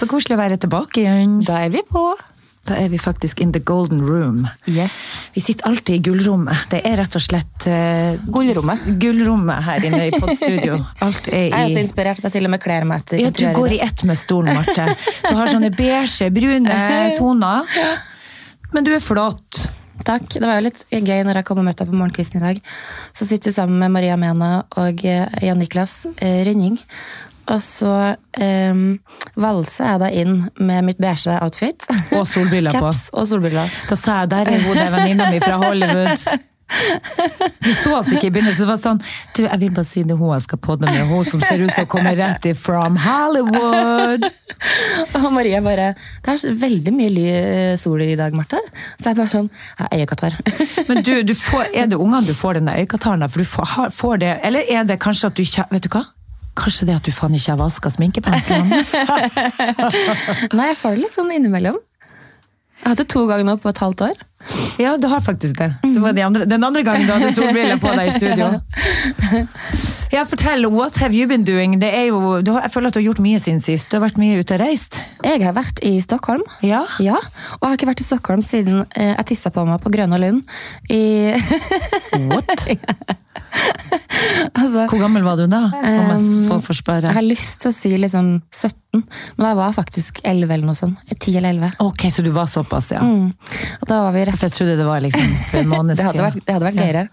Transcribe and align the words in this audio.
så 0.00 0.08
koselig 0.10 0.36
å 0.38 0.40
være 0.40 0.60
tilbake 0.60 1.04
igjen. 1.04 1.40
Da 1.46 1.62
er 1.66 1.72
vi 1.74 1.82
på. 1.86 2.04
Da 2.68 2.76
er 2.76 2.90
vi 2.92 2.98
faktisk 3.00 3.40
in 3.40 3.54
the 3.54 3.60
golden 3.64 4.02
room. 4.04 4.44
Yes. 4.68 4.92
Vi 5.34 5.40
sitter 5.40 5.66
alltid 5.70 5.96
i 5.96 6.02
gullrommet. 6.10 6.66
Det 6.70 6.82
er 6.86 6.98
rett 7.00 7.16
og 7.16 7.24
slett 7.24 7.66
uh, 7.66 8.20
Gullrommet. 8.28 8.84
Gullrommet 9.00 9.64
her 9.64 9.86
inne 9.88 10.02
i 10.10 10.12
podstudio. 10.12 10.76
Alt 11.06 11.30
er 11.32 11.48
Jeg 11.48 11.56
er 11.56 11.72
så 11.72 11.82
inspirert 11.86 12.20
at 12.20 12.28
jeg 12.28 12.36
til 12.36 12.48
og 12.50 12.52
med 12.52 12.62
kler 12.62 12.86
meg 12.88 13.02
etter 13.02 13.22
Ja, 13.22 13.32
du 13.32 13.42
går 13.56 13.78
i 13.78 13.80
ett 13.86 14.04
med 14.08 14.20
stolen, 14.20 14.52
Marte. 14.58 14.90
Du 15.24 15.32
har 15.38 15.50
sånne 15.50 15.72
beige, 15.72 16.28
brune 16.36 16.78
toner. 17.18 17.72
Men 18.74 18.86
du 18.86 18.92
er 18.94 19.02
flott. 19.02 19.64
Takk. 20.04 20.28
Det 20.36 20.44
var 20.44 20.60
jo 20.60 20.68
litt 20.68 20.84
gøy 20.92 21.24
når 21.26 21.40
jeg 21.40 21.48
kom 21.48 21.62
og 21.62 21.66
møtte 21.66 21.84
deg 21.84 21.92
på 21.92 21.98
morgenkvisten 21.98 22.40
i 22.40 22.44
dag. 22.44 22.60
Så 23.16 23.26
sitter 23.28 23.50
du 23.50 23.56
sammen 23.56 23.80
med 23.82 23.92
Maria 23.96 24.20
Mena 24.20 24.52
og 24.80 25.02
eh, 25.04 25.26
Jan 25.44 25.60
Niklas 25.60 26.02
eh, 26.18 26.44
Rønning. 26.48 26.78
Og 27.50 27.58
så 27.64 27.92
um, 28.70 28.84
valser 29.42 29.88
jeg 29.92 30.00
da 30.04 30.10
inn 30.22 30.36
med 30.62 30.84
mitt 30.86 31.00
beige 31.02 31.34
outfit. 31.42 31.86
Og 32.14 32.22
solbriller 32.30 32.70
på. 32.76 32.84
Caps 32.90 33.08
og 33.12 33.26
solbriller. 33.30 33.72
Da 33.90 33.98
sa 33.98 34.20
jeg 34.22 34.30
der 34.36 34.52
er 34.54 34.62
hun 34.68 34.78
der 34.78 34.94
venninna 34.94 35.30
mi 35.32 35.40
fra 35.42 35.58
Hollywood. 35.62 36.30
Du 37.64 37.72
så 37.74 37.96
oss 37.98 38.12
ikke 38.14 38.28
i 38.28 38.30
begynnelsen. 38.30 38.62
Det 38.62 38.68
var 38.70 38.78
sånn 38.78 39.00
Du, 39.34 39.40
jeg 39.42 39.58
vil 39.58 39.72
bare 39.74 39.88
si 39.90 40.04
det 40.06 40.14
hun 40.20 40.30
jeg 40.36 40.44
skal 40.44 40.60
podde 40.62 40.86
med. 40.86 41.00
Hun 41.10 41.24
som 41.26 41.42
ser 41.42 41.64
ut 41.64 41.72
som 41.74 41.88
kommer 41.90 42.14
rett 42.18 42.46
i 42.46 42.52
from 42.54 42.94
Hollywood. 43.02 44.28
Og 45.18 45.26
Maria 45.34 45.58
bare 45.64 45.88
Det 46.22 46.36
er 46.36 46.54
veldig 46.62 46.94
mye 46.94 47.10
ly 47.16 47.26
sol 47.80 48.04
i 48.06 48.14
dag, 48.20 48.36
Marte. 48.38 48.60
Så 49.00 49.10
jeg 49.10 49.18
bare 49.18 49.32
sånn 49.34 49.50
Jeg 49.50 49.82
har 49.82 49.98
øyekatarr. 49.98 50.38
Men 50.92 51.02
du, 51.06 51.12
du 51.26 51.34
får, 51.34 51.66
er 51.74 51.90
det 51.90 51.98
ungene 51.98 52.22
du 52.30 52.34
får 52.38 52.60
den 52.60 52.70
øyekataren 52.76 53.26
av? 53.26 53.34
For 53.34 53.42
du 53.42 53.50
får, 53.56 53.70
har- 53.74 53.90
får 53.98 54.22
det 54.22 54.32
Eller 54.46 54.70
er 54.70 54.86
det 54.86 55.00
kanskje 55.02 55.32
at 55.32 55.42
du 55.42 55.44
Vet 55.74 55.88
du 55.88 55.90
hva? 55.96 56.06
Kanskje 56.58 56.88
det 56.88 56.96
at 56.98 57.06
du 57.06 57.12
faen 57.14 57.36
ikke 57.36 57.54
har 57.54 57.60
vaska 57.60 57.92
sminkepenslene? 57.94 58.80
Nei, 60.56 60.72
jeg 60.72 60.80
får 60.80 60.96
det 60.96 61.04
litt 61.04 61.14
sånn 61.14 61.30
innimellom. 61.36 61.78
Jeg 62.80 62.86
har 62.88 62.94
hatt 62.94 63.00
det 63.02 63.10
to 63.12 63.26
ganger 63.28 63.44
nå 63.44 63.54
på 63.60 63.68
et 63.68 63.80
halvt 63.82 64.02
år. 64.06 64.20
Ja, 64.80 64.94
du 64.96 65.04
har 65.12 65.20
faktisk 65.20 65.58
det. 65.58 65.66
Det 65.84 66.00
var 66.00 66.14
de 66.16 66.22
andre, 66.24 66.46
den 66.48 66.64
andre 66.64 66.80
gangen 66.82 67.04
du 67.04 67.12
hadde 67.12 67.32
solbriller 67.36 67.76
på 67.82 67.92
deg 67.92 68.08
i 68.08 68.18
studio. 68.18 68.52
Ja, 70.10 70.24
fortell, 70.26 70.66
what 70.74 70.96
have 70.98 71.14
you 71.14 71.28
been 71.30 71.44
doing? 71.46 71.76
Det 71.78 71.86
er 71.94 72.08
jo, 72.08 72.40
du 72.42 72.50
har, 72.50 72.64
jeg 72.64 72.72
føler 72.74 72.90
at 72.90 72.96
du 72.96 72.98
har 72.98 73.04
gjort 73.04 73.20
mye 73.22 73.38
siden 73.38 73.60
sist. 73.62 73.92
Du 73.92 73.94
har 73.94 74.02
vært 74.02 74.18
mye 74.18 74.40
ute 74.40 74.56
og 74.56 74.64
reist. 74.64 74.98
Jeg 75.22 75.44
har 75.44 75.54
vært 75.54 75.78
i 75.86 75.92
Stockholm. 76.02 76.42
Ja. 76.66 76.82
Ja, 76.98 77.14
og 77.14 77.62
jeg 77.62 77.68
har 77.68 77.78
ikke 77.78 77.90
vært 77.92 78.02
i 78.02 78.08
Stockholm 78.08 78.42
siden 78.42 78.82
eh, 78.90 79.12
jeg 79.12 79.28
tissa 79.30 79.54
på 79.54 79.62
meg 79.70 79.78
på 79.84 79.94
Grønne 79.94 80.18
Lund. 80.18 80.42
I, 80.90 81.30
What? 82.26 83.18
altså, 84.58 84.86
Hvor 84.90 85.00
gammel 85.00 85.24
var 85.24 85.38
du 85.38 85.44
da? 85.50 85.60
Um, 85.70 85.84
jeg 85.84 87.04
jeg 87.06 87.14
har 87.14 87.24
lyst 87.24 87.62
til 87.62 87.70
å 87.70 87.74
si 87.74 87.92
liksom 87.94 88.30
17, 88.50 89.02
men 89.38 89.46
jeg 89.46 89.58
var 89.60 89.74
faktisk 89.76 90.20
11 90.24 90.54
eller 90.54 90.66
noe 90.66 90.78
sånt. 90.78 90.98
10 91.14 91.38
eller 91.38 91.54
11. 91.54 91.78
Ok, 91.86 92.06
så 92.12 92.24
du 92.26 92.30
var 92.34 92.50
såpass, 92.50 92.90
ja. 92.94 93.04
Mm. 93.06 93.30
Og 93.78 93.86
da 93.90 94.02
var 94.06 94.16
vi 94.16 94.26
rett 94.28 94.44
jeg 94.46 94.56
trodde 94.56 94.76
det 94.80 94.88
var 94.88 95.02
liksom 95.04 95.32
for 95.50 95.62
en 95.62 95.72
måneds 95.76 96.00
Det 96.00 96.08
hadde 96.08 96.26
vært, 96.26 96.42
det 96.44 96.56
hadde 96.56 96.68
vært 96.68 96.82
gøyere. 96.82 97.06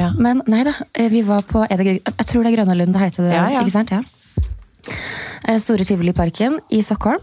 Ja. 0.00 0.12
Men 0.28 0.44
nei 0.50 0.62
da, 0.68 0.76
eh, 0.92 1.10
vi 1.12 1.24
var 1.26 1.44
på 1.48 1.64
Jeg 1.70 2.00
tror 2.28 2.44
det 2.44 2.52
er 2.52 2.56
Grønnelund 2.58 2.96
det 2.96 3.04
heter 3.06 3.28
det, 3.28 3.34
Ja, 3.34 3.48
ja. 3.56 3.64
ikke 3.64 3.76
sant? 3.78 3.94
Ja. 3.94 4.02
Eh, 5.48 5.60
Store 5.62 5.84
Tivoliparken 5.88 6.60
i 6.72 6.82
Stockholm. 6.84 7.22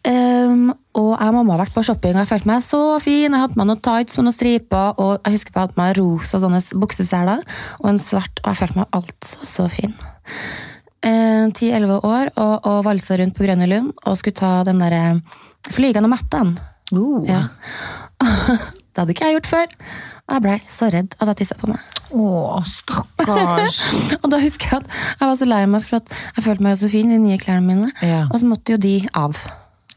Um, 0.00 0.70
og 0.96 1.10
jeg 1.12 1.28
og 1.28 1.34
mamma 1.34 1.52
har 1.52 1.66
vært 1.66 1.74
på 1.74 1.82
shopping 1.84 2.14
og 2.14 2.22
jeg 2.22 2.30
følte 2.30 2.48
meg 2.48 2.62
så 2.64 2.80
fin. 3.04 3.28
Jeg 3.28 3.42
hadde 3.42 3.60
med 3.60 3.68
noen 3.68 3.82
tights 3.84 4.16
med 4.16 4.26
noen 4.26 4.36
striper, 4.36 4.96
og 4.96 5.12
jeg 5.18 5.36
husker 5.36 5.52
på 5.52 5.60
jeg 5.60 5.68
hadde 5.68 5.80
med 5.82 6.00
rosa 6.00 6.40
sånne 6.40 6.62
bukseseler 6.80 7.44
og 7.82 7.90
en 7.92 8.00
svart, 8.00 8.40
og 8.42 8.48
jeg 8.48 8.60
følte 8.62 8.80
meg 8.80 8.96
altså 8.96 9.50
så 9.50 9.68
fin. 9.72 9.94
Ti-elleve 11.00 12.00
år 12.04 12.32
og, 12.34 12.66
og 12.68 12.82
valsa 12.88 13.16
rundt 13.20 13.36
på 13.36 13.44
Grønne 13.46 13.68
Lund 13.68 13.92
og 14.04 14.18
skulle 14.20 14.36
ta 14.40 14.60
den 14.68 14.82
derre 14.82 15.20
flygende 15.68 16.10
matten. 16.12 16.56
Uh. 16.92 17.22
Ja. 17.28 17.44
det 18.90 18.98
hadde 18.98 19.14
ikke 19.14 19.28
jeg 19.28 19.38
gjort 19.38 19.52
før. 19.52 19.78
Og 20.30 20.36
jeg 20.36 20.44
blei 20.44 20.58
så 20.70 20.90
redd 20.92 21.16
at 21.18 21.30
jeg 21.32 21.42
tissa 21.42 21.56
på 21.60 21.70
meg. 21.70 21.80
Å, 22.10 22.60
stakkars. 22.66 23.80
Og 24.22 24.28
da 24.32 24.40
husker 24.42 24.72
jeg 24.72 24.82
at 24.82 24.92
jeg 25.20 25.28
var 25.28 25.38
så 25.38 25.48
lei 25.48 25.62
meg 25.70 25.84
for 25.86 26.00
at 26.00 26.12
jeg 26.36 26.46
følte 26.46 26.66
meg 26.66 26.78
så 26.80 26.90
fin 26.90 27.10
i 27.10 27.16
de 27.16 27.22
nye 27.22 27.40
klærne 27.40 27.66
mine. 27.66 27.90
Ja. 28.02 28.24
Og 28.28 28.40
så 28.42 28.50
måtte 28.50 28.76
jo 28.76 28.82
de 28.82 28.94
av. 29.18 29.38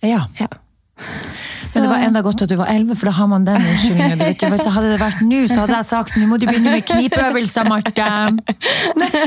Ja. 0.03 0.25
Ja. 0.39 0.47
Så, 1.73 1.79
Men 1.79 1.87
det 1.87 1.89
var 1.95 2.03
enda 2.05 2.21
godt 2.21 2.41
at 2.45 2.49
du 2.51 2.55
var 2.59 2.69
11, 2.69 2.95
for 2.99 3.09
da 3.09 3.11
har 3.17 3.27
man 3.31 3.45
den 3.47 3.55
unnskyldningen. 3.57 4.19
Hadde 4.75 4.91
det 4.91 4.99
vært 5.01 5.23
nå, 5.25 5.39
så 5.49 5.63
hadde 5.63 5.79
jeg 5.79 5.87
sagt 5.87 6.17
nå 6.21 6.27
må 6.29 6.37
du 6.37 6.45
begynne 6.45 6.75
med 6.75 6.85
knipeøvelser, 6.85 7.65
Marte. 7.65 8.05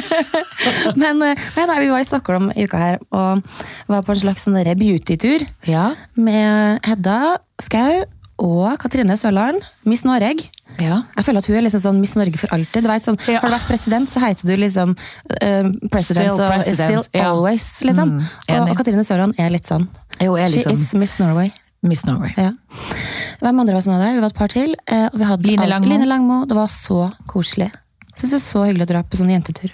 Men 1.03 1.25
eh, 1.27 1.43
nei, 1.57 1.65
nei, 1.67 1.79
vi 1.83 1.91
var 1.91 2.05
i 2.05 2.07
Stockholm 2.07 2.53
i 2.55 2.69
uka 2.69 2.79
her 2.79 3.01
og 3.11 3.43
var 3.91 4.07
på 4.07 4.15
en 4.15 4.23
slags 4.23 4.47
sånn 4.47 4.61
beautytur 4.79 5.43
Ja. 5.67 5.89
med 6.15 6.87
Hedda 6.87 7.19
Skau 7.63 8.05
og 8.39 8.79
Katrine 8.83 9.17
Sørland, 9.17 9.63
Miss 9.89 10.05
Noreg. 10.05 10.43
ja. 10.79 11.03
Jeg 11.17 11.25
føler 11.25 11.39
at 11.41 11.47
hun 11.49 11.57
er 11.57 11.63
liksom 11.65 11.81
sånn 11.81 12.01
Miss 12.01 12.15
Norge 12.17 12.37
for 12.39 12.53
alltid. 12.53 12.83
Du 12.85 12.89
vet, 12.91 13.03
sånn, 13.05 13.19
Ja. 13.29 13.41
Har 13.41 13.49
du 13.49 13.55
vært 13.57 13.69
president, 13.71 14.09
så 14.13 14.21
heter 14.21 14.47
du 14.51 14.57
liksom 14.61 14.93
uh, 14.97 15.71
president 15.91 16.35
Still 16.35 16.43
og 16.45 16.51
president, 16.53 16.89
still 17.07 17.21
ja. 17.21 17.31
always, 17.31 17.69
liksom. 17.83 18.17
Mm, 18.19 18.27
og, 18.61 18.69
og 18.71 18.77
Katrine 18.77 19.05
Sørland 19.05 19.39
er 19.41 19.51
litt 19.51 19.65
sånn. 19.67 19.89
Jo, 20.21 20.37
er 20.37 20.47
She 20.53 20.61
liksom 20.65 20.73
is 20.73 20.93
Miss 20.95 21.19
Norway. 21.19 21.53
Miss 21.87 22.05
Norway. 22.05 22.33
Ja. 22.37 22.53
Hvem 23.41 23.61
andre 23.63 23.75
var 23.77 23.81
som 23.85 23.93
var 23.95 24.01
der? 24.05 24.15
Vi 24.17 24.21
var 24.25 24.33
et 24.33 24.39
par 24.39 24.49
til. 24.53 24.75
eh, 24.89 25.07
Og 25.13 25.19
vi 25.21 25.25
hadde 25.29 25.47
Line 25.47 25.67
Langmo. 25.69 25.89
Line 25.93 26.07
Langmo. 26.09 26.39
Det 26.49 26.57
var 26.57 26.67
så 26.73 27.11
koselig. 27.29 27.71
Syns 28.17 28.31
det 28.33 28.39
er 28.41 28.45
så 28.47 28.65
hyggelig 28.67 28.87
å 28.89 28.93
dra 28.95 29.03
på 29.05 29.17
sånn 29.21 29.31
jentetur. 29.31 29.71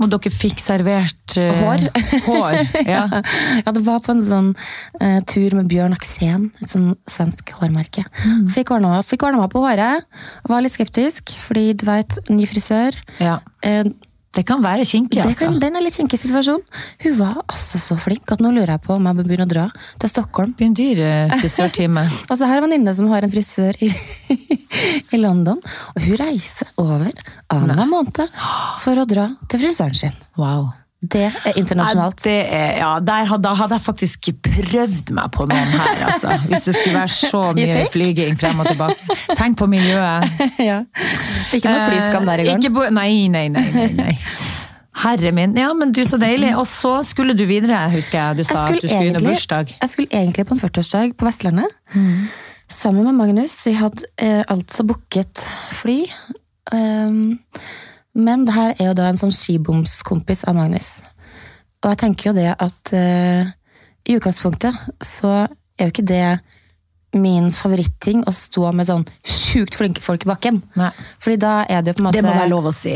Og 0.00 0.08
dere 0.12 0.32
fikk 0.32 0.60
servert 0.62 1.36
uh, 1.36 1.50
Hår. 1.60 1.86
hår. 2.26 2.58
Ja. 2.88 3.04
Ja, 3.64 3.72
det 3.76 3.82
var 3.84 4.00
på 4.04 4.14
en 4.14 4.22
sånn 4.24 4.50
uh, 4.56 5.20
tur 5.28 5.56
med 5.58 5.68
Bjørn 5.70 5.94
Aksen, 5.96 6.48
et 6.62 6.72
sånn 6.72 6.94
svensk 7.10 7.52
hårmerke. 7.60 8.06
Mm. 8.24 8.46
Fikk 8.54 8.72
ordna 8.76 8.96
meg, 8.96 9.50
på 9.52 9.62
håret. 9.64 10.06
Var 10.48 10.64
litt 10.64 10.76
skeptisk, 10.76 11.34
fordi 11.44 11.72
du 11.76 11.84
veit, 11.88 12.16
ny 12.32 12.48
frisør. 12.48 12.96
ja. 13.20 13.40
Eh, 13.60 13.84
Det 14.30 14.44
kan 14.46 14.60
være 14.62 14.84
kinkig, 14.86 15.18
altså. 15.24 15.38
kan, 15.40 15.56
den 15.58 15.74
er 15.74 15.82
litt 15.82 15.96
kinkig 15.98 16.20
situasjon. 16.22 16.60
Hun 17.02 17.16
var 17.18 17.40
altså 17.42 17.80
så 17.82 17.96
flink 17.98 18.30
at 18.30 18.42
nå 18.42 18.52
lurer 18.54 18.76
jeg 18.76 18.82
på 18.84 18.94
om 18.94 19.08
jeg 19.08 19.18
bør 19.18 19.26
begynne 19.26 19.46
å 19.48 19.50
dra 19.50 19.64
til 19.98 20.12
Stockholm. 20.12 20.52
Blir 20.54 20.70
en 20.70 20.76
dyr 20.78 21.00
frisørtime. 21.40 22.04
Altså, 22.28 22.46
her 22.46 22.60
er 22.60 22.62
en 22.62 22.68
venninne 22.68 22.94
som 22.94 23.10
har 23.10 23.26
en 23.26 23.32
frisør 23.32 23.80
i, 23.82 23.90
i 25.14 25.18
London, 25.18 25.58
og 25.58 26.04
hun 26.06 26.20
reiser 26.22 26.70
over 26.78 27.10
annenhver 27.50 27.90
måned 27.90 28.22
for 28.84 29.02
å 29.02 29.08
dra 29.10 29.26
til 29.50 29.64
frisøren 29.66 29.98
sin. 29.98 30.22
Wow. 30.38 30.70
Det 31.00 31.22
er 31.30 31.56
internasjonalt. 31.56 32.26
Ja, 32.26 32.30
det 32.30 32.52
er, 32.52 32.72
ja, 32.76 32.88
der 33.00 33.30
da 33.40 33.52
hadde 33.56 33.76
jeg 33.78 33.84
faktisk 33.86 34.28
prøvd 34.44 35.12
meg 35.16 35.30
på 35.32 35.46
noen 35.48 35.70
her, 35.72 36.02
altså. 36.10 36.34
Hvis 36.50 36.66
det 36.66 36.74
skulle 36.76 36.98
være 36.98 37.14
så 37.14 37.40
mye 37.56 37.84
flyging 37.92 38.36
frem 38.40 38.60
og 38.60 38.68
tilbake. 38.68 39.16
Tenk 39.38 39.56
på 39.56 39.68
miljøet. 39.70 40.28
ja. 40.70 40.82
Ikke 41.56 41.72
noe 41.72 41.86
flyskam 41.88 42.28
der 42.28 42.44
i 42.44 42.72
bo 42.72 42.84
nei, 42.92 43.28
nei, 43.32 43.46
nei, 43.48 43.64
nei, 43.72 43.88
nei. 43.96 44.12
Herre 45.00 45.32
min. 45.32 45.56
Ja, 45.56 45.70
men 45.72 45.94
du, 45.96 46.02
så 46.04 46.20
deilig. 46.20 46.52
Og 46.60 46.66
så 46.68 46.98
skulle 47.08 47.32
du 47.38 47.46
videre, 47.48 47.86
husker 47.94 48.20
jeg. 48.20 48.42
Du 48.42 48.44
sa 48.44 48.66
at 48.66 48.76
du 48.76 48.84
skulle 48.84 49.14
under 49.14 49.24
bursdag. 49.30 49.76
jeg 49.80 49.94
skulle 49.94 50.12
egentlig 50.12 50.44
på 50.50 50.58
en 50.58 50.60
40-årsdag 50.60 51.16
på 51.16 51.30
Vestlandet. 51.30 51.78
Sammen 52.70 53.08
med 53.08 53.16
Magnus. 53.16 53.56
Vi 53.64 53.72
hadde 53.78 54.04
eh, 54.20 54.42
altså 54.52 54.84
booket 54.86 55.46
fly. 55.80 56.02
Um, 56.70 57.40
men 58.18 58.44
det 58.46 58.54
her 58.56 58.74
er 58.76 58.90
jo 58.90 58.98
da 58.98 59.08
en 59.10 59.20
sånn 59.20 59.34
skibomskompis 59.34 60.44
av 60.50 60.56
Magnus. 60.58 60.98
Og 61.80 61.92
jeg 61.92 62.00
tenker 62.02 62.30
jo 62.30 62.36
det 62.36 62.48
at 62.52 62.94
uh, 62.94 63.50
i 64.08 64.16
utgangspunktet 64.16 64.76
så 65.04 65.44
er 65.44 65.86
jo 65.88 65.92
ikke 65.94 66.08
det 66.08 66.24
min 67.16 67.48
favoritting 67.50 68.20
å 68.28 68.32
stå 68.34 68.68
med 68.76 68.86
sånn 68.86 69.04
sjukt 69.26 69.74
flinke 69.74 70.02
folk 70.02 70.22
i 70.26 70.30
bakken. 70.30 70.60
Nei. 70.78 70.92
Fordi 71.22 71.38
da 71.42 71.54
er 71.64 71.82
det 71.82 71.92
jo 71.92 71.98
på 71.98 72.04
en 72.04 72.06
måte 72.06 72.20
Det 72.20 72.26
må 72.26 72.34
være 72.36 72.52
lov 72.52 72.68
å 72.70 72.74
si. 72.74 72.92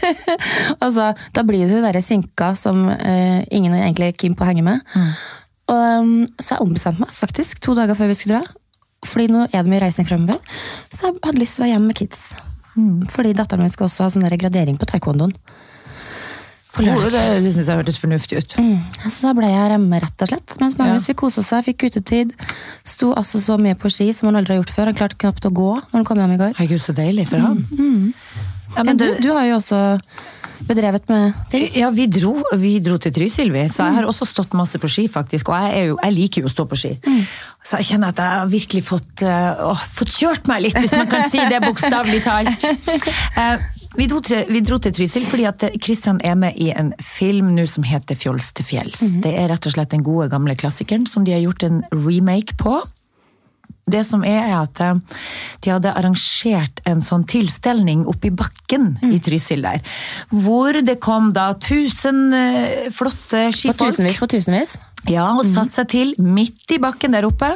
altså, 0.84 1.08
da 1.34 1.46
blir 1.46 1.66
det 1.66 1.80
jo 1.80 1.82
derre 1.82 2.04
sinka 2.04 2.52
som 2.58 2.86
uh, 2.92 3.40
ingen 3.50 3.74
egentlig 3.74 4.12
er 4.12 4.20
keen 4.20 4.38
på 4.38 4.46
å 4.46 4.50
henge 4.52 4.66
med. 4.66 4.94
Og, 5.72 5.74
um, 5.74 6.16
så 6.38 6.54
jeg 6.54 6.66
ombestemte 6.66 7.02
meg 7.02 7.14
faktisk 7.16 7.62
to 7.64 7.74
dager 7.78 7.98
før 7.98 8.12
vi 8.12 8.18
skulle 8.20 8.42
dra. 8.42 8.58
Fordi 9.04 9.28
nå 9.32 9.46
er 9.50 9.62
det 9.62 9.70
mye 9.72 9.82
reising 9.82 10.08
fremover. 10.08 10.38
Så 10.92 11.08
jeg 11.08 11.22
hadde 11.24 11.40
lyst 11.40 11.58
til 11.58 11.64
å 11.64 11.66
være 11.66 11.74
hjemme 11.74 11.90
med 11.90 12.02
kids. 12.04 12.28
Fordi 13.10 13.34
datteren 13.36 13.62
min 13.62 13.70
skal 13.72 13.86
også 13.88 14.06
ha 14.06 14.10
sånn 14.14 14.26
der 14.26 14.36
gradering 14.40 14.78
på 14.80 14.88
taekwondoen. 14.90 15.34
Oh, 16.74 17.04
det 17.06 17.20
det 17.44 17.52
syns 17.54 17.68
jeg 17.70 17.78
hørtes 17.78 18.00
fornuftig 18.02 18.40
ut. 18.40 18.54
Mm. 18.58 18.80
Så 19.06 19.28
da 19.28 19.32
ble 19.38 19.46
jeg 19.46 19.68
remme, 19.70 20.00
rett 20.02 20.24
og 20.24 20.30
slett. 20.32 20.56
Mens 20.58 20.74
Magnus 20.74 21.04
Ja. 21.04 21.12
fikk 21.12 21.20
kose 21.22 21.44
seg, 21.46 21.62
fikk 21.68 21.84
utetid. 21.86 22.32
Sto 22.82 23.12
altså 23.14 23.38
så 23.38 23.54
mye 23.62 23.76
på 23.78 23.86
ski 23.94 24.08
som 24.12 24.26
han 24.26 24.40
aldri 24.40 24.56
har 24.56 24.62
gjort 24.64 24.74
før. 24.74 24.90
Han 24.90 24.98
klarte 24.98 25.20
knapt 25.22 25.46
å 25.46 25.52
gå 25.54 25.70
når 25.76 25.94
han 25.94 26.04
kom 26.04 26.18
hjem 26.18 26.34
i 26.34 26.40
går. 26.42 26.56
Herregud, 26.58 26.82
så 26.82 26.92
deilig 26.96 27.28
for 27.30 27.38
han. 27.38 27.62
Ja, 28.76 28.82
Men 28.84 28.96
du, 28.98 29.06
du 29.22 29.28
har 29.32 29.44
jo 29.46 29.58
også 29.60 29.98
bedrevet 30.64 31.08
med 31.10 31.34
ting. 31.52 31.66
ja, 31.76 31.90
vi 31.92 32.06
dro, 32.08 32.38
vi 32.56 32.78
dro 32.80 32.96
til 33.02 33.12
Trysil, 33.12 33.50
vi. 33.52 33.66
Så 33.68 33.84
jeg 33.84 33.98
har 33.98 34.06
også 34.08 34.24
stått 34.26 34.54
masse 34.56 34.78
på 34.80 34.88
ski, 34.88 35.04
faktisk. 35.12 35.50
Og 35.52 35.58
jeg, 35.60 35.90
jo, 35.90 35.96
jeg 36.00 36.14
liker 36.16 36.44
jo 36.46 36.48
å 36.48 36.54
stå 36.54 36.64
på 36.70 36.78
ski. 36.80 36.92
Så 37.64 37.80
jeg 37.82 37.88
kjenner 37.92 38.14
at 38.14 38.22
jeg 38.22 38.38
har 38.40 38.50
virkelig 38.52 38.82
fått, 38.86 39.22
eh, 39.28 39.84
fått 39.98 40.14
kjørt 40.14 40.48
meg 40.50 40.64
litt, 40.66 40.78
hvis 40.80 40.94
man 40.96 41.10
kan 41.10 41.28
si 41.32 41.42
det 41.50 41.60
bokstavelig 41.66 42.22
talt. 42.26 42.68
Eh, 43.44 43.58
Vi 43.94 44.08
dro, 44.10 44.18
til, 44.26 44.40
vi 44.50 44.58
dro 44.66 44.74
til 44.82 44.90
Trysil 44.90 45.22
fordi 45.30 45.44
at 45.46 45.62
Kristian 45.78 46.16
er 46.26 46.34
med 46.34 46.56
i 46.58 46.72
en 46.74 46.88
film 46.98 47.52
nå 47.54 47.62
som 47.70 47.84
heter 47.86 48.18
Fjols 48.18 48.48
til 48.58 48.66
fjells. 48.66 48.98
Det 49.22 49.30
er 49.38 49.46
rett 49.52 49.68
og 49.70 49.74
slett 49.76 49.92
den 49.94 50.02
gode, 50.02 50.26
gamle 50.32 50.56
klassikeren 50.58 51.04
som 51.06 51.22
de 51.22 51.30
har 51.36 51.44
gjort 51.44 51.62
en 51.68 51.84
remake 51.92 52.56
på. 52.58 52.72
Det 53.90 54.00
som 54.06 54.22
er, 54.24 54.40
er 54.48 54.56
at 54.62 54.80
eh, 54.80 54.94
de 55.64 55.72
hadde 55.74 55.92
arrangert 55.92 56.80
en 56.88 57.02
sånn 57.04 57.26
tilstelning 57.28 58.06
oppe 58.08 58.30
i 58.30 58.34
bakken 58.34 58.94
i 59.12 59.18
Trysil 59.20 59.64
der. 59.66 59.82
Hvor 60.32 60.78
det 60.80 60.96
kom 61.04 61.32
da 61.36 61.50
tusen 61.60 62.26
flotte 62.32 62.90
flotte 62.96 63.42
På 63.50 63.56
skifolk. 63.58 63.92
tusenvis 63.92 64.18
på 64.22 64.30
tusenvis. 64.32 64.76
Ja, 65.10 65.26
og 65.36 65.44
satte 65.44 65.76
seg 65.82 65.88
til 65.92 66.14
midt 66.18 66.72
i 66.72 66.80
bakken 66.80 67.12
der 67.12 67.26
oppe. 67.28 67.52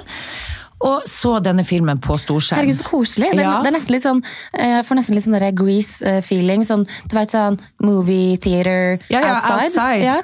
Og 0.80 1.02
så 1.10 1.42
denne 1.42 1.64
filmen 1.66 1.98
på 1.98 2.14
storskjerm. 2.22 2.60
Herregud, 2.60 2.76
så 2.78 2.84
koselig. 2.86 3.30
Det, 3.32 3.40
er- 3.40 3.48
Ja. 3.50 3.62
det 3.62 3.72
er 3.72 3.76
nesten 3.78 3.92
litt 3.96 4.02
sånn, 4.04 4.22
eh, 4.54 4.68
Jeg 4.78 4.84
får 4.86 4.96
nesten 4.96 5.14
litt 5.14 5.24
sånn 5.24 5.54
Grease-feeling. 5.58 6.62
Sånn, 6.66 6.84
du 7.08 7.16
vet 7.16 7.30
sånn 7.30 7.58
movie 7.82 8.36
theater 8.36 8.98
Ja, 9.10 9.20
ja, 9.20 9.34
outside. 9.36 9.64
outside. 9.64 10.02
Ja. 10.04 10.20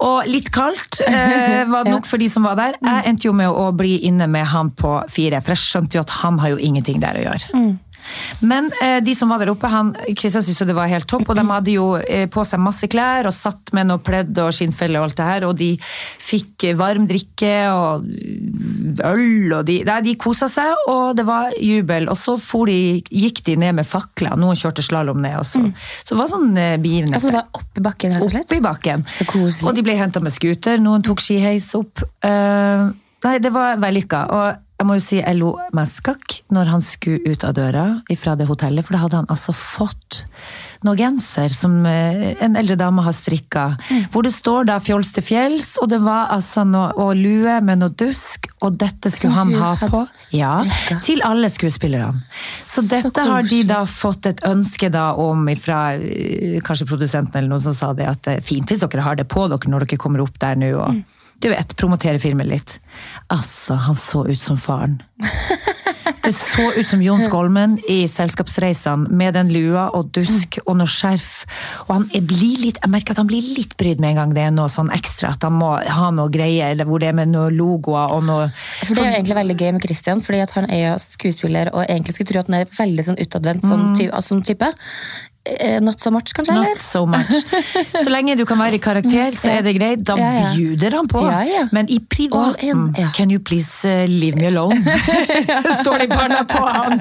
Og 0.00 0.26
litt 0.26 0.50
kaldt 0.52 1.00
eh, 1.06 1.64
var 1.64 1.84
det 1.84 1.92
nok 1.92 2.06
for 2.06 2.18
de 2.18 2.28
som 2.28 2.42
var 2.44 2.54
der. 2.56 2.76
Jeg 2.82 3.04
endte 3.06 3.24
jo 3.24 3.32
med 3.32 3.48
å 3.50 3.72
bli 3.76 3.96
inne 4.06 4.28
med 4.28 4.46
han 4.46 4.70
på 4.70 5.08
fire, 5.10 5.40
for 5.40 5.54
jeg 5.54 5.58
skjønte 5.64 5.94
jo 5.94 6.00
at 6.00 6.10
han 6.22 6.38
har 6.38 6.50
jo 6.50 6.56
ingenting 6.56 7.00
der 7.00 7.14
å 7.18 7.24
gjøre. 7.26 7.78
Men 8.46 8.70
eh, 8.82 8.98
de 9.04 9.14
som 9.16 9.30
var 9.32 9.42
der 9.42 9.52
oppe, 9.52 9.70
han, 9.72 9.92
Kristian 10.16 10.44
syntes 10.44 10.62
jo 10.62 10.68
det 10.68 10.76
var 10.76 10.90
helt 10.90 11.08
topp, 11.10 11.28
og 11.30 11.38
de 11.38 11.44
hadde 11.48 11.74
jo 11.74 11.86
eh, 12.00 12.26
på 12.32 12.44
seg 12.46 12.62
masse 12.62 12.88
klær 12.92 13.28
og 13.28 13.34
satt 13.34 13.72
med 13.76 13.90
noe 13.90 14.02
pledd 14.04 14.36
og 14.42 14.52
skinnfelle 14.54 15.00
og 15.00 15.08
alt 15.08 15.18
det 15.20 15.28
her, 15.28 15.46
og 15.48 15.56
de 15.58 15.72
fikk 15.80 16.68
eh, 16.70 16.76
varm 16.78 17.06
drikke 17.08 17.54
og 17.72 18.06
øl, 19.06 19.54
og 19.58 19.62
de, 19.68 19.78
nei, 19.86 19.98
de 20.06 20.16
kosa 20.20 20.48
seg, 20.52 20.86
og 20.90 21.16
det 21.18 21.26
var 21.28 21.54
jubel. 21.60 22.10
Og 22.12 22.18
så 22.18 22.36
for 22.40 22.70
de, 22.70 23.00
gikk 23.10 23.42
de 23.46 23.56
ned 23.60 23.78
med 23.80 23.88
fakler, 23.88 24.36
noen 24.40 24.58
kjørte 24.58 24.84
slalåm 24.84 25.22
ned 25.24 25.38
også. 25.40 25.64
Så 26.02 26.14
det 26.14 26.20
var 26.20 26.30
sånn 26.32 26.52
eh, 26.60 26.76
begivenhet. 26.82 27.18
Altså, 27.18 27.32
det 27.32 27.40
var 27.40 27.62
oppi 27.62 27.86
bakken, 27.88 28.16
rett 28.16 28.28
og 28.28 28.34
slett? 28.34 28.50
Oppe 28.50 28.60
i 28.60 28.66
bakken. 28.66 29.08
Så 29.10 29.28
koselig. 29.30 29.66
Og 29.70 29.76
de 29.76 29.86
ble 29.86 29.96
henta 29.98 30.22
med 30.24 30.34
scooter, 30.34 30.82
noen 30.82 31.04
tok 31.06 31.24
skiheis 31.24 31.72
opp. 31.78 32.04
Eh, 32.26 32.86
nei, 33.26 33.36
det 33.42 33.52
var 33.54 33.80
vellykka. 33.82 34.22
Og 34.36 34.65
jeg 34.76 34.86
må 34.86 34.96
jo 34.98 35.00
si 35.00 35.16
jeg 35.22 35.38
lo 35.38 35.54
meg 35.76 35.88
skakk 35.88 36.34
når 36.52 36.68
han 36.68 36.82
skulle 36.84 37.32
ut 37.32 37.44
av 37.48 37.54
døra 37.56 37.84
fra 38.20 38.34
det 38.36 38.44
hotellet, 38.48 38.84
for 38.84 38.92
da 38.96 39.00
hadde 39.06 39.20
han 39.22 39.30
altså 39.32 39.54
fått 39.56 40.18
noen 40.84 40.98
genser 41.00 41.48
som 41.48 41.78
eh, 41.88 42.34
en 42.44 42.58
eldre 42.60 42.76
dame 42.76 43.02
har 43.02 43.14
strikka, 43.16 43.66
Mm. 43.86 44.04
hvor 44.12 44.22
det 44.22 44.32
står 44.34 44.66
da 44.66 44.78
'Fjols 44.78 45.12
til 45.14 45.22
fjells', 45.22 45.76
og 45.80 45.88
det 45.88 46.00
var 46.02 46.28
altså 46.30 46.64
noe 46.66 46.92
og 46.96 47.16
lue 47.16 47.60
med 47.60 47.78
noe 47.78 47.88
dusk, 47.90 48.46
og 48.62 48.76
dette 48.78 49.10
skulle 49.10 49.32
Som 49.34 49.52
han 49.52 49.54
ha 49.54 49.76
på. 49.76 50.06
Ja, 50.32 50.62
til 51.02 51.22
alle 51.22 51.48
skuespillerne. 51.48 52.22
Så 52.66 52.82
dette 52.88 53.20
har 53.24 53.42
de 53.42 53.62
da 53.64 53.84
fått 53.84 54.26
et 54.26 54.40
ønske 54.44 54.90
da 54.90 55.12
om 55.14 55.46
fra 55.56 55.94
eh, 55.94 56.60
kanskje 56.60 56.86
produsenten 56.86 57.36
eller 57.36 57.48
noen 57.48 57.62
som 57.62 57.74
sa 57.74 57.92
det, 57.92 58.06
at 58.06 58.28
er 58.28 58.40
fint 58.40 58.66
hvis 58.68 58.80
dere 58.80 59.02
har 59.02 59.16
det 59.16 59.28
på 59.28 59.48
dere 59.48 59.70
når 59.70 59.86
dere 59.86 59.98
kommer 59.98 60.20
opp 60.20 60.38
der 60.38 60.56
nå. 60.56 60.74
og 60.76 61.02
du 61.42 61.50
vet, 61.52 61.76
promotere 61.76 62.20
filmen 62.22 62.48
litt. 62.48 62.78
Altså, 63.32 63.76
han 63.86 63.96
så 63.98 64.24
ut 64.28 64.40
som 64.40 64.58
faren. 64.60 65.00
Det 66.26 66.32
så 66.34 66.72
ut 66.74 66.88
som 66.88 67.02
Jon 67.02 67.22
Skolmen 67.22 67.76
i 67.90 68.00
Selskapsreisene 68.10 69.10
med 69.14 69.36
den 69.36 69.50
lua 69.54 69.84
og 69.94 70.08
dusk 70.14 70.58
og 70.64 70.78
noe 70.80 70.90
skjerf. 70.90 71.44
Og 71.86 71.92
han 71.92 72.06
blir 72.26 72.62
litt, 72.64 72.80
jeg 72.82 72.90
merker 72.90 73.14
at 73.14 73.20
han 73.22 73.30
blir 73.30 73.46
litt 73.54 73.76
brydd 73.78 74.02
med 74.02 74.14
en 74.14 74.20
gang 74.20 74.34
det 74.34 74.42
er 74.48 74.54
noe 74.54 74.70
sånn 74.72 74.90
ekstra. 74.94 75.30
At 75.36 75.46
han 75.46 75.54
må 75.58 75.76
ha 75.78 76.10
noe 76.14 76.32
greier 76.34 76.82
hvor 76.82 77.02
det 77.02 77.12
er 77.12 77.18
med 77.18 77.30
noen 77.30 77.54
logoer 77.54 78.16
og 78.16 78.26
noe 78.26 78.48
For 78.56 78.94
Det 78.96 79.04
er 79.04 79.12
jo 79.12 79.16
egentlig 79.20 79.38
veldig 79.38 79.58
gøy 79.60 79.72
med 79.76 79.86
Christian, 79.86 80.22
fordi 80.26 80.42
han 80.56 80.68
er 80.70 80.82
jo 80.82 80.98
skuespiller 81.02 81.70
og 81.72 81.84
egentlig 81.86 82.16
skulle 82.16 82.32
tro 82.32 82.42
at 82.42 82.50
han 82.50 82.60
er 82.60 82.76
veldig 82.82 83.06
sånn 83.10 83.22
utadvendt 83.22 83.70
sånn, 83.70 83.88
ty 83.94 84.08
altså, 84.10 84.34
sånn 84.34 84.46
type. 84.50 84.72
Eh, 85.46 85.80
Not 85.80 86.00
so 86.00 86.10
much, 86.10 86.32
kanskje? 86.34 86.54
Not 86.54 86.66
eller? 86.66 86.76
so 86.80 87.06
much. 87.06 87.30
Så 88.04 88.10
lenge 88.10 88.34
du 88.36 88.44
kan 88.48 88.58
være 88.58 88.78
i 88.78 88.82
karakter, 88.82 89.30
så 89.36 89.50
er 89.52 89.62
det 89.66 89.76
greit. 89.76 90.02
Da 90.06 90.16
bjuder 90.16 90.96
han 90.98 91.08
på. 91.10 91.22
Ja, 91.26 91.42
ja. 91.46 91.64
Men 91.72 91.88
i 91.92 91.98
privaten 92.00 92.92
in. 92.96 93.10
Can 93.14 93.30
you 93.30 93.40
please 93.40 93.86
uh, 93.88 94.04
leave 94.10 94.36
me 94.38 94.48
alone? 94.50 94.76
Står 95.82 96.02
det 96.02 96.08
i 96.08 96.12
panna 96.12 96.42
på 96.48 96.62
han. 96.64 97.00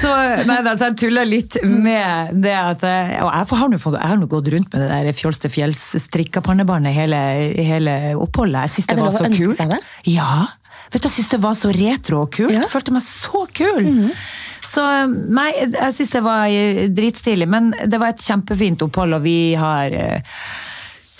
Så 0.00 0.12
nei, 0.48 0.60
da, 0.66 0.74
så 0.76 0.90
jeg 0.90 0.98
tuller 1.04 1.28
litt 1.28 1.60
med 1.64 2.34
det 2.44 2.54
at 2.56 2.84
eh, 2.86 3.16
Og 3.24 3.30
jeg 3.30 4.00
har 4.00 4.18
nå 4.20 4.28
gått 4.30 4.50
rundt 4.54 4.72
med 4.74 4.84
det 4.84 4.88
der 5.10 5.16
Fjols 5.16 5.40
til 5.42 5.52
fjells 5.52 5.82
strikka 6.04 6.42
pannebarnet 6.44 6.94
hele, 6.96 7.20
hele 7.56 7.96
oppholdet. 8.20 8.66
Jeg 8.66 8.76
syns 8.76 8.88
Er 8.88 8.96
det 8.96 9.00
det 9.00 9.04
var 9.04 9.10
lov 9.10 9.14
å 9.14 9.20
så 9.20 9.30
ønske 9.30 9.46
kult. 9.46 9.60
seg 9.60 9.74
det? 9.74 9.80
Ja. 10.10 10.32
Vet 10.90 11.04
du, 11.04 11.06
jeg 11.06 11.14
syns 11.20 11.30
det 11.30 11.40
var 11.42 11.54
så 11.58 11.70
retro 11.74 12.22
og 12.24 12.32
kult. 12.34 12.54
Ja. 12.54 12.66
Følte 12.70 12.94
meg 12.94 13.04
så 13.06 13.44
kul. 13.54 13.90
Så 14.70 14.82
nei, 15.08 15.50
jeg 15.66 15.94
syns 15.96 16.12
det 16.14 16.22
var 16.24 16.46
eh, 16.46 16.84
dritstilig, 16.94 17.48
men 17.50 17.72
det 17.90 17.98
var 17.98 18.14
et 18.14 18.22
kjempefint 18.22 18.84
opphold, 18.86 19.18
og 19.18 19.24
vi 19.24 19.54
har 19.58 19.96
eh, 19.96 20.38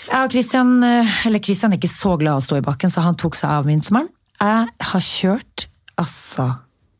Jeg 0.07 0.25
og 0.25 0.31
Kristian 0.33 0.71
Eller 0.83 1.43
Kristian 1.43 1.73
er 1.73 1.79
ikke 1.79 1.91
så 1.91 2.15
glad 2.19 2.39
i 2.39 2.41
å 2.41 2.45
stå 2.47 2.61
i 2.61 2.65
bakken, 2.65 2.93
så 2.93 3.03
han 3.05 3.19
tok 3.19 3.37
seg 3.39 3.51
av 3.59 3.67
minstemann. 3.69 4.09
Jeg 4.41 4.71
har 4.91 5.05
kjørt 5.05 5.67
altså 6.01 6.47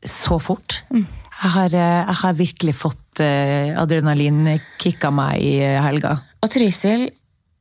så 0.06 0.38
fort. 0.42 0.82
Jeg 0.92 1.54
har, 1.56 1.74
eh, 1.74 2.02
jeg 2.06 2.18
har 2.22 2.38
virkelig 2.38 2.76
fått 2.78 3.22
adrenalin 3.22 3.78
adrenalinkick 3.82 5.04
av 5.06 5.14
meg 5.16 5.42
i 5.42 5.56
eh, 5.66 5.80
helga. 5.84 6.18
Og 6.42 6.52
Trysil 6.52 7.10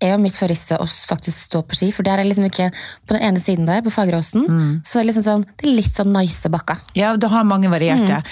er 0.01 0.15
jo 0.15 0.19
mitt 0.23 0.35
favorittsted 0.35 0.81
å 0.81 0.87
faktisk 0.89 1.37
stå 1.51 1.61
på 1.69 1.77
ski, 1.77 1.91
for 1.93 2.03
der 2.07 2.19
er 2.23 2.25
liksom 2.25 2.47
ikke 2.49 2.71
På 3.07 3.15
den 3.17 3.23
ene 3.27 3.41
siden 3.43 3.67
der, 3.69 3.83
på 3.85 3.91
Fageråsen, 3.93 4.45
så 4.85 4.99
det 4.99 5.03
er 5.03 5.09
liksom 5.11 5.25
sånn 5.27 5.45
Det 5.61 5.67
er 5.69 5.75
litt 5.77 5.95
sånn 5.99 6.13
nice 6.15 6.49
bakker. 6.53 6.79
Ja, 6.97 7.15
du 7.21 7.27
har 7.29 7.45
mange 7.45 7.69
varierte. 7.73 8.23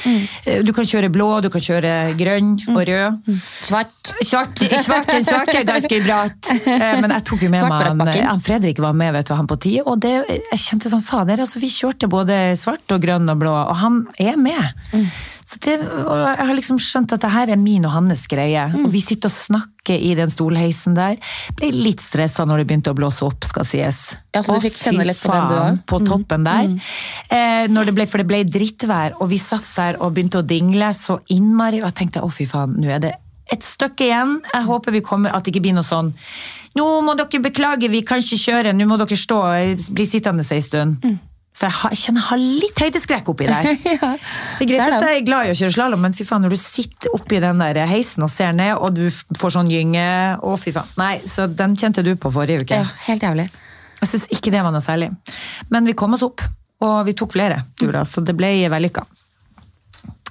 Eh, 0.47 0.63
Du 0.65 0.73
kan 0.73 0.85
kjøre 0.89 1.11
blå, 1.13 1.29
du 1.45 1.51
kan 1.51 1.61
kjøre 1.61 2.17
grønn 2.19 2.55
og 2.75 2.81
rød. 2.89 3.21
Svart. 3.69 4.13
Svart, 4.25 4.59
svart, 4.85 5.07
den 5.13 5.25
svarte 5.25 5.59
er 5.61 5.65
ganske 5.69 6.01
bratt. 6.05 6.51
Eh, 6.67 7.01
Men 7.03 7.11
jeg 7.19 7.25
tok 7.29 7.43
jo 7.43 7.51
med 7.53 7.61
meg 7.69 7.87
han, 7.89 7.99
han 8.33 8.41
Fredrik 8.41 8.79
var 8.83 8.93
med, 8.97 9.13
vet 9.15 9.27
du, 9.29 9.35
han 9.35 9.47
på 9.47 9.59
ti, 9.61 9.77
og 9.85 10.01
det, 10.01 10.15
jeg 10.29 10.59
kjente 10.65 10.89
sånn 10.93 11.05
fader, 11.05 11.41
altså 11.45 11.61
vi 11.63 11.69
kjørte 11.73 12.09
både 12.09 12.57
svart 12.59 12.91
og 12.97 13.03
grønn 13.03 13.29
og 13.29 13.39
blå, 13.41 13.53
og 13.69 13.77
han 13.83 14.07
er 14.19 14.37
med. 14.41 15.05
Så 15.49 15.57
det, 15.65 15.79
jeg 15.81 16.45
har 16.45 16.57
liksom 16.57 16.77
skjønt 16.83 17.15
at 17.17 17.23
det 17.25 17.31
her 17.33 17.51
er 17.55 17.57
min 17.57 17.87
og 17.89 17.95
hans 17.95 18.27
greie, 18.29 18.67
og 18.83 18.91
vi 18.93 19.01
sitter 19.01 19.31
og 19.31 19.33
snakker 19.33 19.97
i 19.97 20.11
den 20.19 20.29
stolheisen 20.29 20.97
der. 20.99 21.17
Ble 21.57 21.71
litt 21.73 22.03
stressa 22.05 22.45
når 22.45 22.61
det 22.61 22.67
begynte 22.69 22.93
å 22.93 22.99
blåse 22.99 23.25
opp, 23.25 23.47
skal 23.49 23.65
sies. 23.65 24.03
Ja, 24.37 24.43
så 24.45 24.59
du 24.59 24.67
fikk 24.67 24.77
kjenne 24.77 25.07
litt 25.09 25.23
på 25.23 25.33
den 25.33 25.49
du 25.49 25.55
faen. 25.57 25.79
På 25.89 26.03
toppen 26.05 26.45
der. 26.45 26.75
Eh, 27.33 27.65
når 27.73 27.89
det 27.89 27.95
ble, 27.97 28.07
for 28.11 28.21
det 28.21 28.29
ble 28.29 28.43
drittvær, 28.45 29.17
og 29.23 29.33
vi 29.33 29.41
satt 29.41 29.71
der 29.79 29.97
og 30.03 30.13
begynte 30.19 30.43
å 30.43 30.45
dingle 30.45 30.93
så 30.97 31.17
innmari, 31.33 31.81
og 31.81 31.89
jeg 31.89 31.99
tenkte 32.03 32.27
å 32.27 32.29
fy 32.33 32.45
faen, 32.51 32.77
nå 32.77 32.93
er 32.93 33.01
det 33.07 33.15
et 33.49 33.65
stykke 33.65 34.05
igjen. 34.05 34.37
Jeg 34.53 34.69
håper 34.69 34.99
vi 34.99 35.05
kommer, 35.07 35.33
at 35.33 35.47
det 35.47 35.55
ikke 35.55 35.65
blir 35.65 35.79
noe 35.79 35.87
sånn 35.87 36.13
Nå 36.77 36.85
må 37.03 37.15
dere 37.19 37.41
beklage, 37.43 37.89
vi 37.91 38.05
kan 38.07 38.21
ikke 38.23 38.37
kjøre, 38.39 38.75
nå 38.77 38.85
må 38.87 38.99
dere 39.01 39.17
stå 39.19 39.39
og 39.49 39.89
bli 39.97 40.05
sittende 40.07 40.45
en 40.45 40.63
stund. 40.63 41.09
For 41.59 41.67
jeg, 41.67 41.75
har, 41.75 41.95
jeg 41.95 42.03
kjenner 42.05 42.23
jeg 42.23 42.29
har 42.29 42.43
litt 42.63 42.81
høydeskrekk 42.85 43.31
oppi 43.33 43.47
der. 43.49 43.67
Det 43.83 43.95
er 43.99 44.69
greit 44.71 44.83
ser 44.85 44.95
at 44.95 45.07
jeg 45.09 45.21
er 45.21 45.25
glad 45.27 45.49
i 45.49 45.51
å 45.51 45.57
kjøre 45.59 45.75
slalåm, 45.75 46.05
men 46.07 46.15
fy 46.15 46.27
faen, 46.29 46.45
når 46.47 46.55
du 46.55 46.61
sitter 46.61 47.15
oppi 47.19 47.41
den 47.43 47.63
der 47.63 47.81
heisen 47.91 48.23
og 48.27 48.31
ser 48.31 48.53
ned, 48.55 48.77
og 48.79 48.95
du 48.95 49.09
får 49.39 49.57
sånn 49.57 49.73
gynge 49.73 50.05
Å, 50.39 50.53
fy 50.61 50.75
faen. 50.77 50.93
Nei, 51.01 51.17
så 51.27 51.49
den 51.51 51.75
kjente 51.79 52.05
du 52.07 52.13
på 52.21 52.31
forrige 52.35 52.63
uke. 52.63 52.79
Ja, 52.79 52.87
helt 53.09 53.27
jævlig. 53.27 53.49
Jeg 53.99 54.13
syns 54.13 54.29
ikke 54.39 54.55
det 54.55 54.63
var 54.63 54.75
noe 54.75 54.85
særlig. 54.85 55.11
Men 55.75 55.89
vi 55.89 55.97
kom 55.99 56.15
oss 56.15 56.23
opp, 56.27 56.47
og 56.87 56.99
vi 57.09 57.17
tok 57.19 57.35
flere 57.35 57.65
turer, 57.79 58.05
så 58.07 58.23
det 58.23 58.39
ble 58.39 58.53
vellykka. 58.71 59.03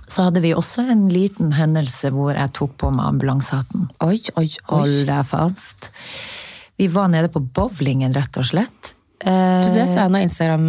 Så 0.08 0.30
hadde 0.30 0.40
vi 0.42 0.54
også 0.56 0.86
en 0.88 1.10
liten 1.12 1.52
hendelse 1.58 2.14
hvor 2.16 2.32
jeg 2.32 2.56
tok 2.56 2.78
på 2.80 2.92
meg 2.96 3.12
ambulansehatten. 3.12 3.90
Oi, 4.08 4.22
oi, 4.40 4.48
oi. 4.48 4.52
Hold 4.72 5.02
deg 5.10 5.28
fast. 5.28 5.92
Vi 6.80 6.88
var 6.94 7.12
nede 7.12 7.28
på 7.34 7.44
bowlingen, 7.44 8.16
rett 8.16 8.40
og 8.40 8.48
slett. 8.48 8.94
Eh, 9.18 9.64
det 9.74 9.88
ser 9.90 10.04
jeg 10.04 10.12
noe 10.14 10.20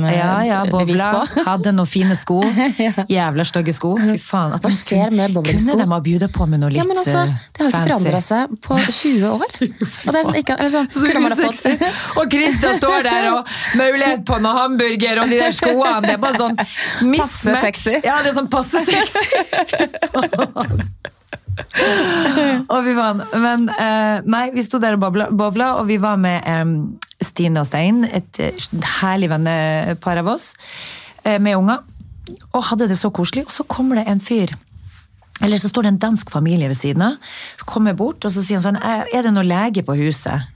ja, 0.08 0.38
ja, 0.40 0.62
Instagram-bevis 0.64 0.96
ja, 0.96 1.08
på. 1.12 1.42
Hadde 1.50 1.72
noen 1.76 1.88
fine 1.90 2.14
sko. 2.16 2.38
Jævla 3.18 3.44
stygge 3.44 3.74
sko. 3.76 3.90
Fy 4.00 4.14
faen. 4.24 4.54
Hva 4.56 4.70
skjer 4.72 5.02
kunne- 5.10 5.18
med 5.18 5.34
bowlingsko? 5.36 5.74
Kunne 5.74 5.84
de 5.84 5.92
ha 5.92 5.98
bjudet 6.06 6.30
på 6.32 6.46
med 6.48 6.62
noe 6.62 6.72
litt 6.72 6.80
Ja, 6.80 6.86
men 6.88 6.96
altså, 7.02 7.26
Det 7.28 7.66
har 7.66 7.68
ikke 7.68 7.82
forandra 7.90 8.22
seg 8.24 8.54
på 8.64 8.78
20 9.00 9.28
år. 9.34 9.52
Og 9.60 10.08
det 10.08 10.14
er 10.22 10.28
sånn, 10.30 10.38
ikke, 10.40 10.56
eller 10.56 10.72
sånn, 10.78 10.88
Så 10.96 11.12
man 11.12 11.28
ha 11.28 11.40
fått 11.42 12.16
Og 12.22 12.32
Christian 12.32 12.80
står 12.80 13.04
der 13.10 13.28
og 13.34 13.52
mulighet 13.82 14.24
på 14.32 14.40
noe 14.40 14.56
hamburger 14.62 15.22
og 15.24 15.34
de 15.34 15.42
der 15.44 15.56
skoene. 15.60 16.00
Det 16.08 16.16
er 16.16 16.24
bare 16.24 16.40
sånn 16.40 16.56
mismatch. 17.04 17.68
sexy. 17.68 17.98
Ja, 18.00 18.22
det 18.24 18.32
er 18.32 18.40
sånn 18.40 18.48
passe 18.52 18.80
sexy. 18.88 19.28
Fy 19.76 20.32
faen. 20.56 20.88
Å, 22.72 22.80
vi 22.84 22.94
vant. 22.96 23.24
Men 23.40 23.66
uh, 23.72 24.20
nei, 24.28 24.46
vi 24.54 24.64
sto 24.66 24.80
der 24.82 24.98
og 24.98 25.02
bowla, 25.02 25.74
og 25.80 25.88
vi 25.90 25.98
var 26.02 26.20
med 26.20 26.46
um, 26.46 26.76
Stine 27.24 27.64
og 27.64 27.68
Stein, 27.68 28.04
et 28.06 28.38
eh, 28.42 28.68
herlig 29.00 29.30
vennepar 29.32 30.20
av 30.22 30.32
oss, 30.36 30.52
uh, 31.24 31.36
med 31.38 31.56
unger. 31.56 31.84
Og 32.52 32.64
hadde 32.70 32.90
det 32.90 32.98
så 33.00 33.10
koselig. 33.14 33.46
Og 33.48 33.54
så 33.54 33.66
kommer 33.68 34.00
det 34.00 34.08
en 34.10 34.22
fyr 34.22 34.54
eller 35.38 35.60
så 35.60 35.68
står 35.70 35.86
det 35.86 35.90
en 35.94 36.00
dansk 36.02 36.30
familie 36.34 36.68
ved 36.70 36.78
siden 36.78 37.04
av. 37.04 37.34
Så 37.60 37.66
kommer 37.68 37.92
jeg 37.92 38.00
bort, 38.00 38.24
og 38.26 38.32
så 38.34 38.42
sier 38.42 38.58
han 38.58 38.64
sånn 38.64 38.80
«Er- 38.82 39.22
det 39.22 39.30
noe 39.34 39.46
lege 39.46 39.84
på 39.86 39.94
huset? 39.98 40.48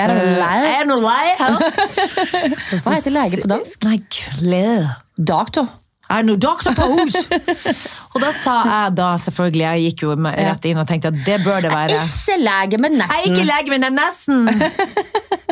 Er 0.00 0.08
det 0.08 0.16
«Eh, 0.16 0.30
lege?» 0.40 0.70
Er 0.70 0.78
det 0.78 0.88
noe 0.88 1.02
lege 1.04 1.34
her? 1.42 1.58
Hva 2.84 2.94
heter 2.96 3.16
lege 3.16 3.42
på 3.42 3.50
dansk? 3.52 3.84
Nei, 3.84 3.98
klede. 4.08 4.96
Doctor. 5.16 5.68
Er 6.10 6.24
det 6.24 6.26
noe 6.32 6.40
doktor 6.42 6.74
på 6.74 6.86
hus? 6.90 7.16
og 8.12 8.18
da 8.24 8.30
sa 8.34 8.56
jeg 8.66 8.96
da, 8.98 9.10
selvfølgelig, 9.22 9.62
jeg 9.66 9.84
gikk 9.88 10.04
jo 10.08 10.16
rett 10.26 10.66
inn 10.66 10.80
og 10.82 10.88
tenkte 10.90 11.12
at 11.12 11.20
det 11.26 11.38
bør 11.44 11.62
det 11.62 11.70
være. 11.72 12.00
Ikke 12.02 12.38
lege, 12.42 12.80
men 12.82 12.98
Jeg 12.98 13.10
er 13.14 13.28
ikke 13.30 13.46
lege, 13.46 13.70
men 13.70 13.86
jeg 13.86 13.92
er 13.92 13.98
nesten. 14.00 14.48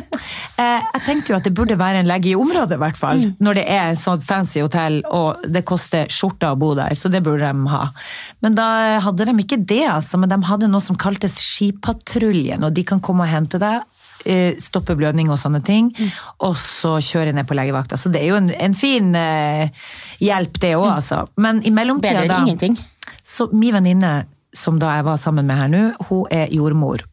Eh, 0.59 0.83
Jeg 0.83 1.03
tenkte 1.07 1.31
jo 1.31 1.37
at 1.37 1.45
det 1.47 1.53
burde 1.55 1.77
være 1.79 2.01
en 2.03 2.09
lege 2.11 2.33
i 2.33 2.35
området, 2.35 2.75
i 2.75 2.81
hvert 2.83 2.97
fall. 2.99 3.21
Når 3.39 3.61
det 3.61 3.63
er 3.71 3.93
et 3.93 4.01
sånt 4.03 4.25
fancy 4.27 4.59
hotell, 4.59 4.97
og 5.15 5.45
det 5.55 5.63
koster 5.69 6.11
skjorta 6.11 6.51
å 6.51 6.59
bo 6.59 6.73
der. 6.75 6.97
Så 6.99 7.07
det 7.13 7.21
burde 7.23 7.47
de 7.47 7.71
ha. 7.71 7.85
Men 8.43 8.57
da 8.59 8.67
hadde 9.05 9.29
de 9.29 9.37
ikke 9.45 9.61
det, 9.63 9.85
altså. 9.87 10.19
Men 10.19 10.33
de 10.33 10.41
hadde 10.49 10.67
noe 10.73 10.83
som 10.83 10.99
kaltes 10.99 11.39
Skipatruljen, 11.39 12.67
og 12.67 12.75
de 12.75 12.83
kan 12.89 12.99
komme 12.99 13.23
og 13.23 13.31
hente 13.31 13.61
deg. 13.63 13.87
Eh, 14.29 14.59
Stoppe 14.61 14.97
blødning 14.99 15.33
og 15.33 15.41
sånne 15.41 15.63
ting, 15.65 15.91
og 16.45 16.57
så 16.61 16.99
kjøre 17.05 17.33
ned 17.37 17.49
på 17.49 17.57
legevakta. 17.57 17.97
Så 17.97 18.13
det 18.13 18.23
er 18.23 18.33
jo 18.33 18.39
en, 18.41 18.51
en 18.53 18.77
fin 18.77 19.11
eh, 19.17 19.73
hjelp, 20.23 20.61
det 20.61 20.75
òg, 20.77 20.91
altså. 20.99 21.25
Men 21.41 21.63
i 21.65 21.73
mellomtida 21.75 22.27
da 22.29 22.43
så 23.29 23.49
min 23.53 23.75
venninne, 23.77 24.13
som 24.57 24.79
da 24.81 24.95
jeg 24.97 25.05
var 25.09 25.21
sammen 25.21 25.49
med 25.49 25.61
her 25.61 25.73
nå, 25.73 25.85
hun 26.09 26.27
er 26.33 26.53
jordmor. 26.55 27.05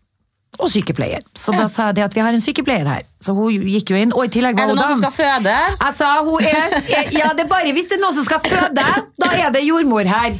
Og 0.59 0.69
sykepleier. 0.71 1.23
Så 1.35 1.53
da 1.55 1.65
sa 1.71 1.89
jeg 1.91 2.05
at 2.05 2.15
vi 2.15 2.23
har 2.23 2.35
en 2.35 2.41
sykepleier 2.43 2.87
her. 2.87 3.03
Så 3.23 3.33
hun 3.35 3.65
gikk 3.67 3.91
jo 3.91 3.99
inn, 3.99 4.13
og 4.15 4.27
i 4.27 4.31
tillegg 4.31 4.57
var 4.59 4.69
hun 4.69 4.77
Er 4.77 4.77
det 4.77 4.85
noen 4.85 5.01
som 5.01 5.03
skal 5.03 5.15
føde? 5.17 5.55
Jeg 5.81 5.95
sa 5.97 6.09
hun 6.23 6.47
er, 6.47 6.75
er 6.99 7.11
Ja, 7.15 7.29
det 7.35 7.45
er 7.45 7.51
bare 7.51 7.73
hvis 7.75 7.89
det 7.91 7.97
er 7.97 8.03
noen 8.03 8.17
som 8.17 8.27
skal 8.27 8.41
føde, 8.45 8.87
da 9.21 9.29
er 9.33 9.53
det 9.55 9.63
jordmor 9.65 10.07
her. 10.09 10.35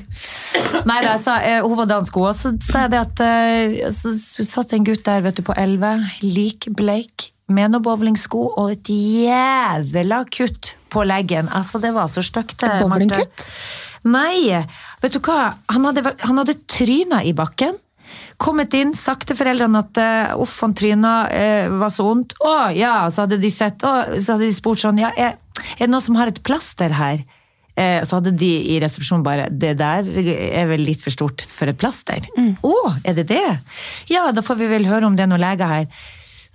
Nei 0.88 1.00
da, 1.04 1.16
jeg 1.16 1.24
sa 1.26 1.38
eh, 1.44 1.62
hun 1.66 1.78
var 1.82 1.90
dansk 1.92 2.20
hun, 2.20 2.30
og 2.32 2.36
så 2.38 2.54
sa 2.64 2.86
jeg 2.86 2.94
det 2.94 3.00
at 3.02 3.24
eh, 3.26 3.80
Så 3.92 4.14
så 4.22 4.46
satt 4.48 4.76
en 4.78 4.86
gutt 4.88 5.04
der, 5.08 5.24
vet 5.26 5.40
du, 5.40 5.44
på 5.46 5.56
elleve, 5.60 5.98
lik 6.24 6.70
bleik, 6.78 7.32
med 7.52 7.74
noen 7.74 7.84
bowlingsko 7.86 8.46
og 8.58 8.72
et 8.74 8.90
jævla 8.90 10.24
kutt 10.34 10.74
på 10.90 11.04
leggen. 11.06 11.50
Altså, 11.54 11.82
det 11.84 11.92
var 11.94 12.10
så 12.10 12.24
stygt. 12.26 12.64
Marte. 12.64 12.80
bowlingkutt? 12.82 13.50
Nei, 14.06 14.54
vet 15.02 15.14
du 15.14 15.20
hva? 15.26 15.56
Han 15.74 15.86
hadde, 15.90 16.16
han 16.22 16.42
hadde 16.42 16.56
tryna 16.70 17.24
i 17.26 17.34
bakken. 17.38 17.78
Kommet 18.42 18.74
inn, 18.76 18.92
sagt 18.98 19.30
til 19.30 19.38
foreldrene 19.40 19.80
at 19.80 20.02
uh, 20.02 20.42
uff, 20.44 20.58
han 20.66 20.76
tryna, 20.76 21.14
eh, 21.32 21.72
var 21.72 21.94
så 21.94 22.04
vondt. 22.08 22.36
Å 22.44 22.56
ja, 22.76 22.98
så 23.14 23.24
hadde 23.24 23.40
de 23.40 23.52
sett, 23.54 23.86
å, 23.88 24.20
så 24.20 24.36
hadde 24.36 24.50
de 24.50 24.56
spurt 24.56 24.82
sånn, 24.84 25.00
ja, 25.00 25.14
er, 25.16 25.38
er 25.78 25.86
det 25.86 25.92
noen 25.94 26.04
som 26.04 26.20
har 26.20 26.32
et 26.32 26.42
plaster 26.46 26.96
her? 26.98 27.24
Eh, 27.76 28.02
så 28.08 28.20
hadde 28.20 28.32
de 28.40 28.52
i 28.72 28.78
resepsjonen 28.80 29.24
bare, 29.24 29.48
det 29.52 29.74
der 29.82 30.08
er 30.08 30.68
vel 30.70 30.86
litt 30.88 31.04
for 31.04 31.12
stort 31.12 31.44
for 31.52 31.72
et 31.72 31.80
plaster. 31.80 32.28
Å, 32.64 32.76
er 33.04 33.18
det 33.18 33.28
det? 33.34 33.48
Ja, 34.12 34.30
da 34.36 34.44
får 34.46 34.62
vi 34.62 34.70
vel 34.72 34.88
høre 34.88 35.10
om 35.10 35.18
det 35.18 35.26
er 35.26 35.32
noen 35.32 35.44
leger 35.44 35.72
her. 35.72 35.90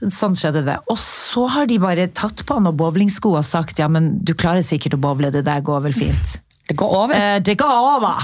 Sånn 0.00 0.36
skjedde 0.38 0.62
det. 0.64 0.78
Og 0.88 0.96
så 1.00 1.44
har 1.52 1.68
de 1.68 1.76
bare 1.80 2.08
tatt 2.16 2.40
på 2.48 2.56
noen 2.56 2.76
bowlingsko 2.76 3.34
og 3.34 3.44
sagt 3.44 3.82
ja, 3.82 3.88
men 3.92 4.14
du 4.24 4.32
klarer 4.32 4.64
sikkert 4.64 4.96
å 4.96 5.02
bowle, 5.02 5.32
det 5.32 5.44
der 5.44 5.60
går 5.64 5.84
vel 5.90 5.96
fint. 5.96 6.38
Det 6.70 6.76
går 6.78 6.92
over. 6.94 7.14
Eh, 7.16 7.42
det 7.42 7.56
går 7.58 7.72
over! 7.96 8.20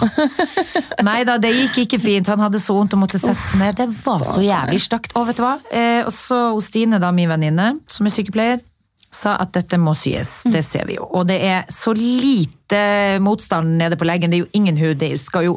Nei 1.09 1.25
da, 1.27 1.35
det 1.43 1.51
gikk 1.51 1.81
ikke 1.83 1.99
fint. 1.99 2.29
Han 2.31 2.45
hadde 2.45 2.61
så 2.63 2.77
vondt 2.77 2.95
og 2.95 3.01
måtte 3.03 3.19
sette 3.19 3.43
seg 3.43 3.59
ned. 3.59 3.75
Det 3.81 3.89
var 4.05 4.23
så 4.23 4.43
jævlig 4.45 4.79
stygt. 4.85 5.17
Og 5.19 5.25
vet 5.27 5.41
du 5.41 5.43
hva? 5.43 5.57
Eh, 5.75 6.05
og 6.07 6.13
så 6.15 6.39
Stine, 6.63 7.01
da, 7.03 7.11
min 7.11 7.27
venninne, 7.33 7.73
som 7.91 8.07
er 8.07 8.15
sykepleier, 8.15 8.63
sa 9.11 9.35
at 9.43 9.51
dette 9.57 9.81
må 9.83 9.97
syes. 9.99 10.45
Det 10.47 10.63
ser 10.63 10.87
vi 10.87 11.01
jo. 11.01 11.09
Og 11.11 11.27
det 11.27 11.41
er 11.43 11.67
så 11.75 11.91
lite 11.97 13.19
motstand 13.25 13.75
nede 13.81 13.99
på 13.99 14.07
leggen. 14.07 14.31
Det 14.31 14.39
er 14.39 14.45
jo 14.45 14.55
ingen 14.61 14.79
hud. 14.79 15.01
Det 15.01 15.11
jo, 15.43 15.57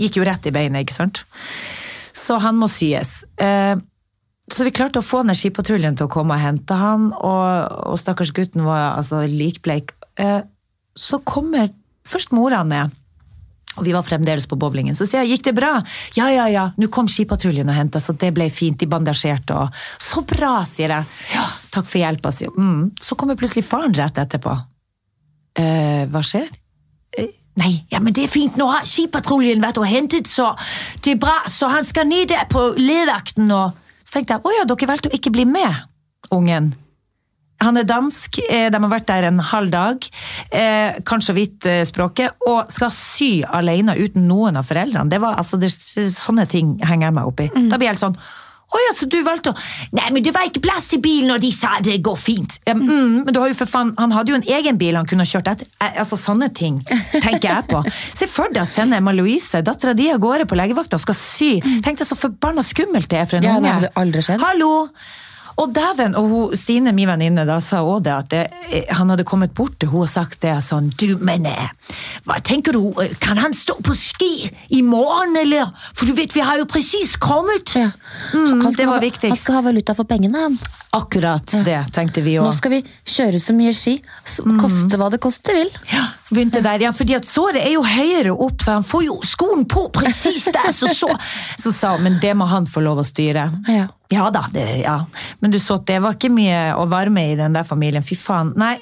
gikk 0.00 0.16
jo 0.16 0.24
rett 0.24 0.48
i 0.48 0.54
beinet, 0.54 0.86
ikke 0.86 0.96
sant? 0.96 1.20
Så 2.16 2.38
han 2.40 2.56
må 2.56 2.70
syes. 2.72 3.18
Eh, 3.36 3.74
så 4.50 4.64
vi 4.64 4.72
klarte 4.80 5.02
å 5.02 5.06
få 5.06 5.20
ned 5.28 5.36
skipatruljen 5.36 6.00
til 6.00 6.08
å 6.08 6.14
komme 6.16 6.40
og 6.40 6.42
hente 6.42 6.80
han, 6.80 7.10
og, 7.12 7.84
og 7.92 8.00
stakkars 8.00 8.32
gutten 8.32 8.64
var 8.64 8.94
altså 8.94 9.26
likbleik. 9.28 9.92
Eh, 10.16 10.40
så 10.96 11.20
kommer 11.20 11.68
først 12.08 12.32
mora 12.36 12.62
ned, 12.66 12.96
og 13.76 13.84
vi 13.86 13.94
var 13.94 14.02
fremdeles 14.02 14.48
på 14.50 14.58
bowlingen. 14.58 14.96
Så 14.98 15.06
sier 15.06 15.22
jeg, 15.22 15.36
gikk 15.36 15.50
det 15.50 15.54
bra? 15.60 15.72
Ja, 16.16 16.26
ja, 16.32 16.48
ja, 16.50 16.64
nå 16.80 16.88
kom 16.92 17.08
skipatruljen 17.10 17.70
og 17.70 17.76
henta, 17.76 18.00
så 18.02 18.16
det 18.18 18.32
ble 18.34 18.48
fint, 18.52 18.80
de 18.80 18.88
bandasjerte 18.90 19.56
og 19.56 19.82
Så 20.02 20.24
bra, 20.26 20.58
sier 20.66 20.90
jeg. 20.96 21.10
Ja, 21.36 21.46
takk 21.70 21.86
for 21.86 22.02
hjelpa, 22.02 22.32
sier 22.34 22.50
hun. 22.54 22.70
Mm. 22.70 22.88
Så 23.00 23.16
kommer 23.18 23.38
plutselig 23.38 23.66
faren 23.68 23.94
rett 23.94 24.18
etterpå. 24.18 24.56
Eh, 25.60 26.08
hva 26.10 26.24
skjer? 26.26 26.50
Eh, 27.18 27.30
Nei, 27.60 27.72
ja, 27.90 27.98
men 28.00 28.14
det 28.14 28.24
er 28.24 28.32
fint, 28.32 28.56
nå 28.56 28.68
har 28.70 28.86
skipatruljen 28.86 29.60
vært 29.60 29.80
og 29.82 29.88
hentet, 29.90 30.28
så 30.30 30.52
det 31.02 31.16
er 31.16 31.20
bra, 31.20 31.40
så 31.50 31.68
han 31.68 31.84
skal 31.84 32.06
ned 32.08 32.30
der 32.30 32.46
på 32.50 32.70
legevakten 32.78 33.50
og 33.52 33.78
Så 34.06 34.16
tenkte 34.16 34.38
jeg, 34.38 34.42
å 34.42 34.52
ja, 34.54 34.62
dere 34.66 34.86
valgte 34.90 35.10
å 35.10 35.14
ikke 35.14 35.30
bli 35.30 35.44
med, 35.46 35.82
ungen. 36.34 36.72
Han 37.60 37.76
er 37.76 37.88
dansk, 37.88 38.40
eh, 38.48 38.68
de 38.72 38.80
har 38.82 38.92
vært 38.92 39.08
der 39.10 39.28
en 39.28 39.38
halv 39.50 39.70
dag, 39.70 40.06
eh, 40.50 41.00
kan 41.04 41.20
så 41.20 41.34
vidt 41.36 41.66
eh, 41.68 41.82
språket, 41.88 42.36
og 42.48 42.70
skal 42.72 42.92
sy 42.94 43.42
alene 43.44 43.96
uten 44.00 44.28
noen 44.28 44.56
av 44.56 44.68
foreldrene. 44.68 45.10
Det 45.10 45.20
var, 45.20 45.36
altså, 45.40 45.60
det, 45.60 45.70
sånne 45.70 46.48
ting 46.48 46.78
henger 46.80 47.10
jeg 47.10 47.18
meg 47.20 47.26
opp 47.32 47.40
i. 47.44 47.50
Da 47.68 47.76
blir 47.76 47.90
jeg 47.90 47.98
helt 47.98 48.06
sånn 48.06 48.20
å 48.70 48.78
ja, 48.78 48.92
så 48.94 49.06
du 49.10 49.16
valgte 49.26 49.50
å 49.50 49.56
Nei, 49.98 50.04
men 50.14 50.22
det 50.22 50.30
var 50.34 50.46
ikke 50.46 50.60
plass 50.62 50.92
i 50.94 51.00
bilen, 51.02 51.32
og 51.34 51.40
de 51.42 51.48
sa 51.50 51.72
det 51.82 51.96
går 52.06 52.18
fint. 52.20 52.58
Mm, 52.68 52.82
mm, 52.86 53.16
men 53.26 53.34
du 53.34 53.40
har 53.42 53.50
jo 53.50 53.56
for 53.58 53.70
faen 53.70 53.90
Han 53.98 54.14
hadde 54.14 54.30
jo 54.30 54.36
en 54.38 54.46
egen 54.46 54.78
bil 54.78 54.94
han 54.94 55.08
kunne 55.10 55.26
kjørt 55.26 55.50
etter. 55.50 55.66
Altså, 55.90 56.18
Sånne 56.20 56.52
ting 56.54 56.78
tenker 56.86 57.48
jeg 57.48 57.66
på. 57.72 57.80
Se 58.18 58.28
for 58.30 58.52
deg 58.54 58.62
å 58.62 58.70
sende 58.70 59.00
Emma 59.00 59.14
Louise, 59.16 59.62
dattera 59.66 59.96
di, 59.98 60.06
av 60.14 60.22
gårde 60.22 60.46
på 60.46 60.58
legevakta 60.58 61.00
og 61.00 61.02
skal 61.02 61.18
sy. 61.18 61.50
Tenk 61.82 61.98
deg 61.98 62.06
så 62.06 62.18
forbanna 62.18 62.62
skummelt 62.66 63.10
det 63.10 63.24
er 63.24 63.26
for 63.30 63.40
en 63.40 63.48
Ja, 63.48 63.56
unge. 63.58 63.66
det 63.66 63.74
hadde 63.80 63.92
aldri 64.04 64.22
skjedd. 64.28 64.46
Hallo! 64.46 64.70
Og 65.60 65.72
dæven, 65.76 66.14
og 66.16 66.28
hun, 66.30 66.56
Sine, 66.56 66.92
min 66.96 67.08
venninne, 67.10 67.42
da 67.48 67.58
sa 67.60 67.82
også 67.84 68.04
det 68.06 68.12
at 68.14 68.28
det, 68.32 68.42
eh, 68.72 68.84
han 68.96 69.10
hadde 69.12 69.24
kommet 69.28 69.52
bort 69.54 69.74
til 69.82 69.90
henne 69.92 70.06
og 70.06 70.08
sagt 70.08 70.40
det 70.44 70.54
sånn 70.64 70.88
Du, 70.96 71.18
men 71.20 71.44
eh, 71.50 71.68
hva 72.24 72.38
tenker 72.46 72.72
du, 72.76 72.80
eh, 73.02 73.12
kan 73.20 73.36
han 73.42 73.52
stå 73.56 73.76
på 73.84 73.94
ski 73.98 74.48
i 74.78 74.80
morgen, 74.86 75.36
eller? 75.42 75.68
For 75.94 76.06
du 76.08 76.14
vet, 76.16 76.32
vi 76.36 76.40
har 76.46 76.58
jo 76.62 76.68
presis 76.70 77.16
kommet! 77.20 77.74
Ja. 77.76 77.90
Mm, 78.32 78.62
det 78.76 78.86
var 78.88 79.00
ha- 79.04 79.28
Han 79.28 79.36
skal 79.36 79.54
ha 79.60 79.64
valuta 79.68 79.94
for 79.98 80.04
pengene, 80.08 80.38
han. 80.46 80.58
Akkurat 80.96 81.52
det, 81.64 81.76
tenkte 81.94 82.22
vi 82.24 82.38
Nå 82.40 82.50
skal 82.56 82.70
vi 82.78 82.80
kjøre 83.06 83.38
så 83.42 83.54
mye 83.54 83.74
ski. 83.76 83.98
koste 84.24 84.46
Mm. 84.48 84.58
Koste 84.62 84.98
hva 84.98 85.10
det 85.12 85.20
koste 85.22 85.54
vil. 85.54 85.70
Ja, 85.92 86.06
begynte 86.30 86.62
der, 86.64 86.80
ja, 86.86 86.90
fordi 86.94 87.16
at 87.18 87.26
såret 87.28 87.60
er 87.62 87.72
jo 87.74 87.82
høyere 87.86 88.32
opp, 88.32 88.62
så 88.62 88.76
han 88.78 88.86
får 88.86 89.04
jo 89.06 89.16
skoen 89.26 89.64
på 89.70 89.88
presis 89.94 90.46
der, 90.54 90.70
så 90.74 90.90
så 90.94 91.10
Så 91.58 91.72
sa 91.74 91.94
hun, 91.96 92.04
men 92.06 92.18
det 92.22 92.34
må 92.38 92.46
han 92.50 92.66
få 92.70 92.82
lov 92.84 93.02
å 93.02 93.06
styre. 93.06 93.48
Ja. 93.68 93.88
Ja 94.10 94.26
da, 94.34 94.44
det, 94.50 94.64
ja. 94.82 94.96
Men 95.40 95.52
du 95.54 95.58
så 95.62 95.76
at 95.78 95.86
det 95.86 96.00
var 96.02 96.16
ikke 96.16 96.32
mye 96.34 96.72
å 96.74 96.86
varme 96.90 97.28
i 97.30 97.36
den 97.38 97.54
der 97.54 97.62
familien. 97.66 98.02
Fy 98.02 98.16
faen. 98.18 98.50
Nei, 98.58 98.76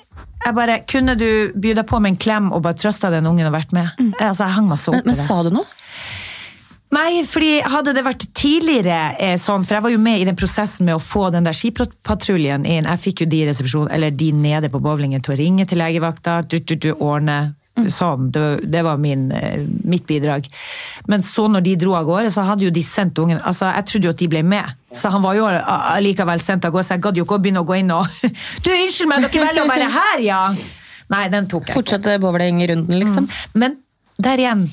jeg 0.44 0.54
bare, 0.56 0.78
kunne 0.88 1.16
du 1.18 1.26
by 1.58 1.74
deg 1.76 1.84
på 1.88 1.98
med 2.00 2.14
en 2.14 2.20
klem 2.20 2.46
og 2.54 2.62
bare 2.64 2.78
trøsta 2.80 3.10
den 3.12 3.26
ungen 3.28 3.48
og 3.48 3.52
vært 3.52 3.74
med? 3.76 3.90
Altså, 4.20 4.46
jeg 4.46 4.54
hang 4.56 4.68
meg 4.70 4.80
så 4.80 4.94
Men, 4.94 5.02
men, 5.04 5.12
i 5.12 5.16
men 5.16 5.20
det. 5.20 5.26
sa 5.28 5.42
du 5.44 5.50
noe? 5.58 5.66
Nei, 6.94 7.20
fordi 7.28 7.58
hadde 7.68 7.92
det 7.92 8.04
vært 8.06 8.24
tidligere 8.36 9.12
eh, 9.20 9.36
sånn, 9.40 9.66
for 9.66 9.76
jeg 9.76 9.84
var 9.84 9.92
jo 9.92 10.00
med 10.00 10.22
i 10.22 10.26
den 10.28 10.38
prosessen 10.38 10.88
med 10.88 10.96
å 10.96 11.02
få 11.02 11.26
den 11.34 11.44
der 11.44 11.56
skipatruljen 11.56 12.64
inn. 12.64 12.88
Jeg 12.88 13.02
fikk 13.02 13.22
jo 13.24 13.28
de 13.28 13.42
resepsjon, 13.50 13.90
eller 13.92 14.14
de 14.16 14.30
nede 14.32 14.70
på 14.72 14.80
bowlingen 14.80 15.20
til 15.24 15.34
å 15.34 15.38
ringe 15.38 15.66
til 15.68 15.82
legevakta, 15.82 16.40
du, 16.48 16.56
du, 16.64 16.78
du, 16.80 16.92
ordne. 16.96 17.54
Sånn, 17.78 18.32
det, 18.34 18.64
det 18.72 18.80
var 18.82 18.96
min, 18.98 19.28
eh, 19.36 19.60
mitt 19.86 20.08
bidrag. 20.08 20.48
Men 21.12 21.22
så 21.22 21.44
når 21.52 21.66
de 21.68 21.76
dro 21.84 21.92
av 21.94 22.08
gårde, 22.08 22.32
så 22.34 22.42
hadde 22.48 22.66
jo 22.66 22.72
de 22.74 22.82
sendt 22.82 23.20
ungen 23.22 23.38
altså 23.38 23.68
Jeg 23.68 23.86
trodde 23.86 24.08
jo 24.08 24.14
at 24.16 24.24
de 24.24 24.30
ble 24.32 24.42
med, 24.42 24.72
så 24.90 25.12
han 25.14 25.22
var 25.22 25.36
jo 25.38 25.46
allikevel 25.46 26.42
sendt 26.42 26.66
av 26.66 26.74
gårde, 26.74 26.88
så 26.88 26.96
jeg 26.96 27.04
gadd 27.04 27.20
jo 27.20 27.28
ikke 27.28 27.38
å 27.38 27.44
begynne 27.44 27.62
å 27.62 27.68
gå 27.68 27.78
inn 27.78 27.94
og 27.94 28.08
Du, 28.64 28.72
unnskyld 28.72 29.12
meg, 29.12 29.28
dere 29.28 29.44
velger 29.46 29.62
å 29.62 29.70
være 29.70 29.92
her, 29.94 30.24
ja! 30.26 30.42
Nei, 31.12 31.24
den 31.32 31.46
tok 31.52 31.68
jeg. 31.68 31.76
Fortsette 31.76 32.18
bowlingrunden, 32.20 32.98
liksom? 32.98 33.28
Men 33.56 33.78
der 34.20 34.42
igjen, 34.42 34.66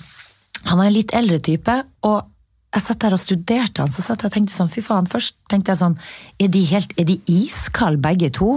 han 0.66 0.80
var 0.80 0.90
en 0.90 0.96
litt 0.96 1.14
eldre 1.16 1.42
type, 1.44 1.76
og 2.08 2.32
jeg 2.76 2.84
satt 2.84 3.04
der 3.06 3.14
og 3.16 3.22
studerte 3.22 3.84
han, 3.84 3.92
så 3.94 4.04
satt 4.04 4.24
jeg 4.24 4.32
og 4.32 4.34
tenkte 4.34 4.52
sånn, 4.52 4.72
fy 4.72 4.82
faen, 4.84 5.06
først 5.08 5.38
tenkte 5.52 5.72
jeg 5.72 5.80
sånn, 5.80 5.96
er 6.44 6.50
de 6.52 6.64
helt, 6.68 6.92
er 7.00 7.08
de 7.08 7.16
iskalde 7.32 8.02
begge 8.04 8.28
to? 8.36 8.50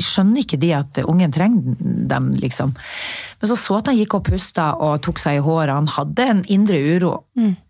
Skjønner 0.00 0.40
ikke 0.42 0.58
de 0.62 0.70
at 0.78 1.00
ungen 1.04 1.34
trenger 1.34 1.76
dem, 2.08 2.30
liksom? 2.40 2.72
Men 3.36 3.50
så 3.50 3.58
så 3.60 3.76
at 3.82 3.90
han 3.92 3.98
gikk 3.98 4.16
og 4.16 4.24
pusta 4.30 4.70
og 4.80 5.02
tok 5.04 5.20
seg 5.20 5.40
i 5.40 5.44
håret, 5.44 5.74
han 5.76 5.92
hadde 5.92 6.28
en 6.32 6.42
indre 6.56 6.80
uro 6.96 7.12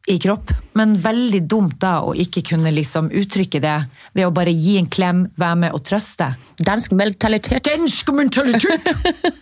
i 0.06 0.18
kropp, 0.22 0.52
men 0.78 0.94
veldig 1.02 1.40
dumt 1.50 1.80
da 1.82 1.96
å 2.06 2.12
ikke 2.14 2.44
kunne 2.52 2.70
liksom 2.70 3.08
uttrykke 3.10 3.58
det 3.62 3.74
ved 4.14 4.28
å 4.28 4.30
bare 4.34 4.52
gi 4.54 4.76
en 4.78 4.86
klem, 4.86 5.24
være 5.34 5.56
med 5.64 5.74
og 5.74 5.82
trøste. 5.84 6.28
Dansk 6.62 6.94
mentalitet. 6.96 7.66
Dansk 7.66 8.12
mentalitet! 8.14 8.92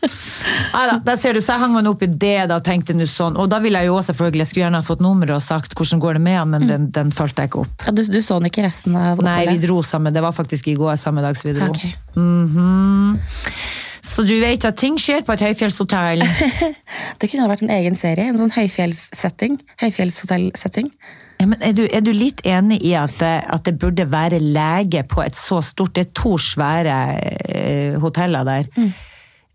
Neida, 0.75 0.97
der 1.04 1.21
ser 1.21 1.37
du, 1.37 1.42
så 1.44 1.54
jeg 1.54 1.64
hang 1.66 1.76
meg 1.76 1.90
opp 1.92 2.02
i 2.06 2.09
det 2.09 2.49
da, 2.49 2.56
og 2.56 2.64
tenkte 2.64 2.97
nå 2.97 3.04
sånn. 3.11 3.37
Og 3.37 3.50
da 3.52 3.61
ville 3.62 3.85
jeg 3.85 3.92
jo 3.92 3.99
også 3.99 4.12
selvfølgelig, 4.14 4.47
jeg 4.47 4.52
skulle 4.52 4.64
gjerne 4.64 4.80
ha 4.80 4.88
fått 4.88 5.04
nummeret 5.04 5.37
og 5.37 5.44
sagt 5.44 5.76
hvordan 5.76 6.02
går 6.02 6.18
det 6.18 6.25
med 6.30 6.40
han, 6.40 6.52
men 6.56 6.68
den, 6.71 6.90
den 6.97 7.12
fulgte 7.14 7.44
jeg 7.44 7.52
ikke 7.52 7.64
opp. 7.66 7.85
Ja, 7.85 7.94
du, 7.94 8.04
du 8.09 8.21
så 8.25 8.40
den 8.40 8.49
ikke 8.50 8.64
resten 8.64 8.97
av 8.99 9.21
Nei, 9.25 9.42
vi 9.52 9.61
dro 9.66 9.83
sammen. 9.85 10.16
Det 10.16 10.25
var 10.25 10.33
faktisk 10.37 10.73
i 10.73 10.78
går 10.80 10.97
samme 11.00 11.25
dag 11.25 11.37
som 11.38 11.52
vi 11.52 11.59
dro. 11.61 11.68
Ok. 11.75 11.88
Mhm. 12.16 13.18
Så 14.04 14.23
du 14.28 14.34
vet 14.42 14.64
at 14.68 14.76
ting 14.78 14.99
skjer 15.00 15.23
på 15.25 15.32
et 15.34 15.42
høyfjellshotell. 15.46 16.23
Det 17.20 17.30
kunne 17.30 17.46
ha 17.46 17.50
vært 17.50 17.64
en 17.64 17.73
egen 17.75 17.96
serie. 17.99 18.28
En 18.30 18.37
sånn 18.38 18.52
høyfjellssetting. 18.54 19.56
Høyfjellshotellsetting. 19.80 20.90
Ja, 21.40 21.46
men 21.50 21.58
er, 21.66 21.73
du, 21.75 21.82
er 21.90 22.04
du 22.04 22.12
litt 22.14 22.44
enig 22.46 22.78
i 22.87 22.92
at 22.99 23.16
det, 23.18 23.32
at 23.56 23.64
det 23.66 23.75
burde 23.82 24.04
være 24.12 24.38
lege 24.38 25.02
på 25.11 25.25
et 25.25 25.34
så 25.34 25.58
stort 25.66 25.96
Det 25.96 26.04
er 26.06 26.12
to 26.14 26.37
svære 26.38 26.99
eh, 27.50 27.96
hoteller 28.02 28.46
der. 28.46 28.68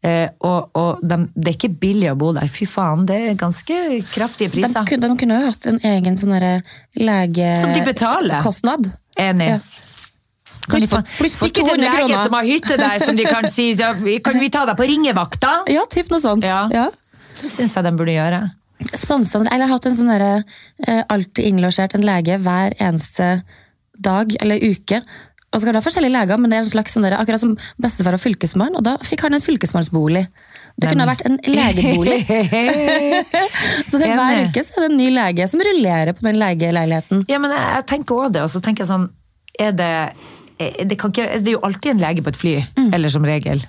Eh, 0.04 0.28
og 0.48 0.76
og 0.80 1.00
de, 1.04 1.22
det 1.36 1.54
er 1.54 1.56
ikke 1.58 1.72
billig 1.82 2.10
å 2.12 2.18
bo 2.20 2.34
der. 2.36 2.50
Fy 2.52 2.68
faen, 2.68 3.06
det 3.08 3.20
er 3.30 3.38
ganske 3.40 3.78
kraftige 4.12 4.50
De, 4.52 4.58
priser. 4.64 4.86
kunne- 4.92 5.08
de 5.14 5.20
kunne 5.24 5.40
jo 5.40 5.52
hatt 5.54 5.70
en 5.72 5.80
egen 5.94 6.20
sånn 6.20 6.36
lege... 7.00 7.54
Som 7.62 7.74
de 7.78 7.86
betaler. 7.88 8.42
Kostnad. 8.44 8.92
Enig. 9.20 9.54
Ja. 9.56 9.60
Kan 10.70 10.86
få, 10.92 11.02
Pluss 11.18 11.38
for 11.40 11.50
sikkert 11.50 11.74
en 11.74 11.84
lege 11.84 12.22
som 12.24 12.38
har 12.38 12.48
hytte 12.48 12.78
der, 12.80 13.02
som 13.04 13.18
de 13.18 13.26
kan 13.28 13.48
si 13.52 13.72
ja, 13.80 13.92
Kan 14.26 14.40
vi 14.42 14.52
ta 14.54 14.66
deg 14.70 14.78
på 14.80 14.88
ringevakta? 14.90 15.60
Ja, 15.76 15.86
typ 15.92 16.12
noe 16.14 16.22
sånt. 16.24 16.46
Ja. 16.46 16.64
Ja. 16.74 16.90
Det 17.40 17.52
syns 17.52 17.76
jeg 17.78 17.86
de 17.88 17.94
burde 17.96 18.16
gjøre. 18.16 18.44
Sponsa, 18.96 19.42
eller 19.42 19.66
jeg 19.66 19.68
har 19.68 19.74
hatt 19.76 19.88
en 19.90 19.98
sånn 19.98 20.12
derre 20.12 20.36
eh, 20.88 21.02
alltid 21.12 21.50
innlosjert 21.50 21.96
en 21.98 22.06
lege 22.08 22.38
hver 22.40 22.76
eneste 22.80 23.42
dag 24.00 24.32
eller 24.40 24.64
uke. 24.64 25.02
Og 25.50 25.58
så 25.58 25.66
kan 25.66 25.74
det 25.74 25.80
være 25.80 25.88
forskjellige 25.88 26.14
leger, 26.14 26.40
men 26.40 26.52
det 26.52 26.60
er 26.60 26.64
en 26.64 26.70
slags 26.70 26.94
sånn 26.94 27.06
der, 27.08 27.18
akkurat 27.18 27.42
som 27.42 27.56
bestefar 27.82 28.16
og 28.16 28.22
fylkesmann, 28.22 28.76
og 28.78 28.86
da 28.86 28.96
fikk 29.04 29.26
han 29.26 29.36
en 29.36 29.44
fylkesmannsbolig. 29.44 30.28
Det 30.80 30.92
kunne 30.92 31.04
ha 31.04 31.10
vært 31.10 31.26
en 31.28 31.40
legebolig. 31.44 32.20
Så 33.90 34.00
det 34.00 34.08
er 34.08 34.16
hver 34.16 34.44
uke 34.46 34.64
så 34.64 34.78
er 34.78 34.86
det 34.86 34.90
en 34.92 35.00
ny 35.00 35.10
lege 35.12 35.48
som 35.52 35.64
rullerer 35.66 36.14
på 36.16 36.24
den 36.24 36.38
legeleiligheten. 36.40 37.26
Ja, 37.28 37.40
men 37.42 37.52
jeg, 37.56 37.66
jeg 37.76 37.88
tenker 37.90 38.22
også 38.22 38.36
det, 38.38 38.44
og 38.46 38.54
så 38.54 38.62
tenker 38.64 38.86
jeg 38.86 38.92
sånn 38.94 39.10
Er 39.60 39.74
det 39.76 39.92
det, 40.60 40.98
kan 41.00 41.12
ikke, 41.14 41.28
det 41.40 41.48
er 41.48 41.56
jo 41.58 41.62
alltid 41.64 41.92
en 41.96 42.02
lege 42.04 42.24
på 42.26 42.30
et 42.34 42.40
fly, 42.40 42.56
Mm. 42.78 42.90
eller 42.94 43.10
som 43.14 43.24
regel. 43.28 43.66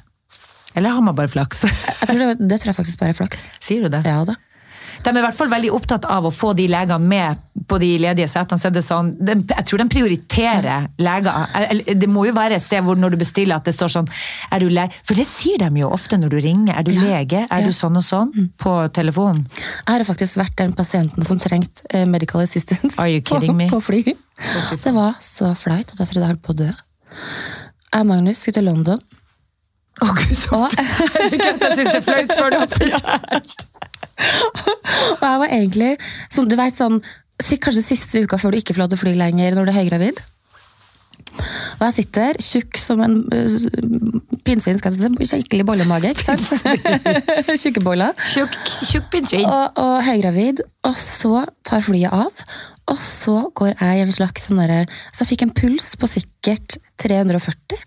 Eller 0.75 0.91
har 0.95 1.01
man 1.03 1.15
bare 1.19 1.29
flaks? 1.31 1.63
Jeg 1.65 2.09
tror 2.09 2.19
det, 2.19 2.49
det 2.51 2.61
tror 2.61 2.71
jeg 2.71 2.77
faktisk 2.77 2.99
bare 3.01 3.11
er 3.15 3.19
flaks. 3.19 3.45
Sier 3.63 3.83
du 3.87 3.89
det? 3.93 4.05
Ja 4.07 4.21
da. 4.29 4.35
De 5.01 5.11
er 5.11 5.19
i 5.21 5.25
hvert 5.25 5.37
fall 5.37 5.51
veldig 5.53 5.71
opptatt 5.75 6.07
av 6.11 6.27
å 6.29 6.33
få 6.35 6.53
de 6.57 6.67
legene 6.71 7.01
med 7.01 7.41
på 7.71 7.79
de 7.81 7.91
ledige 8.03 8.29
setene. 8.31 8.61
Så 8.61 8.69
er 8.69 8.75
det 8.75 8.83
sånn, 8.85 9.13
de, 9.17 9.37
jeg 9.49 9.67
tror 9.69 9.83
de 9.83 9.87
prioriterer 9.93 10.89
leger. 11.01 11.95
Det 12.01 12.09
må 12.11 12.27
jo 12.29 12.35
være 12.37 12.59
et 12.59 12.65
sted 12.65 12.85
hvor 12.85 12.99
når 13.01 13.15
du 13.15 13.21
bestiller 13.23 13.57
at 13.57 13.69
det 13.69 13.75
står 13.77 13.95
sånn 13.95 14.11
er 14.51 14.63
du 14.63 14.69
lege? 14.73 14.97
For 15.07 15.19
det 15.19 15.27
sier 15.29 15.61
de 15.63 15.83
jo 15.83 15.91
ofte 15.93 16.19
når 16.21 16.35
du 16.35 16.39
ringer. 16.45 16.75
Er 16.77 16.87
du 16.87 16.93
lege? 16.95 17.45
Er 17.47 17.65
ja. 17.65 17.71
du 17.71 17.77
sånn 17.77 17.97
og 18.01 18.05
sånn? 18.07 18.51
På 18.61 18.75
telefonen. 18.95 19.47
Jeg 19.55 19.93
har 19.93 20.07
faktisk 20.09 20.41
vært 20.41 20.59
den 20.61 20.75
pasienten 20.77 21.27
som 21.27 21.41
trengte 21.41 21.87
eh, 21.95 22.07
medical 22.09 22.45
assistance 22.45 22.99
Are 23.01 23.11
you 23.11 23.23
kidding 23.25 23.53
på, 23.55 23.59
me? 23.63 23.71
på 23.73 23.81
fly. 23.85 24.03
Det 24.85 24.93
var 24.97 25.17
så 25.25 25.55
flaut 25.59 25.95
at 25.95 25.97
jeg 25.97 26.13
trodde 26.13 26.27
jeg 26.27 26.35
holdt 26.35 26.45
på 26.45 26.55
å 26.57 26.61
dø. 26.65 26.71
Jeg 27.91 28.05
og 28.05 28.07
Magnus 28.13 28.43
skulle 28.43 28.61
til 28.61 28.69
London. 28.71 29.01
Å 30.01 30.13
gud, 30.17 30.37
så 30.39 30.63
flaut! 30.71 31.35
Jeg 31.35 31.75
syns 31.77 31.91
det 31.91 31.99
er 31.99 32.07
flaut 32.07 32.37
før 32.39 32.55
du 32.55 32.61
har 32.63 32.71
fortalt. 32.73 33.70
Og 35.21 35.25
jeg 35.25 35.41
var 35.45 35.49
egentlig 35.49 35.95
sånn, 36.33 36.51
du 36.51 36.57
vet, 36.61 36.77
sånn, 36.77 37.01
kanskje 37.41 37.87
siste 37.87 38.25
uka 38.25 38.39
før 38.41 38.55
du 38.55 38.61
ikke 38.61 38.77
får 38.77 38.85
lov 38.85 38.93
til 38.93 39.01
å 39.01 39.05
fly 39.05 39.17
lenger 39.19 39.57
når 39.57 39.69
du 39.69 39.73
er 39.73 39.81
høygravid. 39.81 40.23
Og 41.79 41.85
jeg 41.87 41.95
sitter 42.01 42.39
tjukk 42.43 42.79
som 42.81 43.01
en 43.05 43.21
uh, 43.31 44.35
pinnsvin. 44.45 44.81
Skikkelig 44.81 45.67
bollemage, 45.69 46.13
ikke 46.13 46.27
sant? 46.27 46.67
Tjukkeboller. 47.63 48.17
Tjukk 48.33 48.57
tjukk 48.91 49.09
pinnsvin. 49.13 49.47
Og, 49.47 49.81
og 49.81 49.95
høygravid, 50.05 50.65
og 50.89 50.99
så 51.01 51.47
tar 51.67 51.87
flyet 51.87 52.13
av. 52.13 52.45
Og 52.91 52.99
så 53.07 53.37
går 53.55 53.75
jeg 53.77 54.01
i 54.01 54.03
en 54.03 54.15
slags 54.15 54.49
sånn 54.49 54.59
derre 54.59 54.81
Så 55.13 55.23
jeg 55.23 55.29
fikk 55.29 55.45
en 55.45 55.53
puls 55.55 55.93
på 56.01 56.09
sikkert 56.11 56.81
340. 56.99 57.85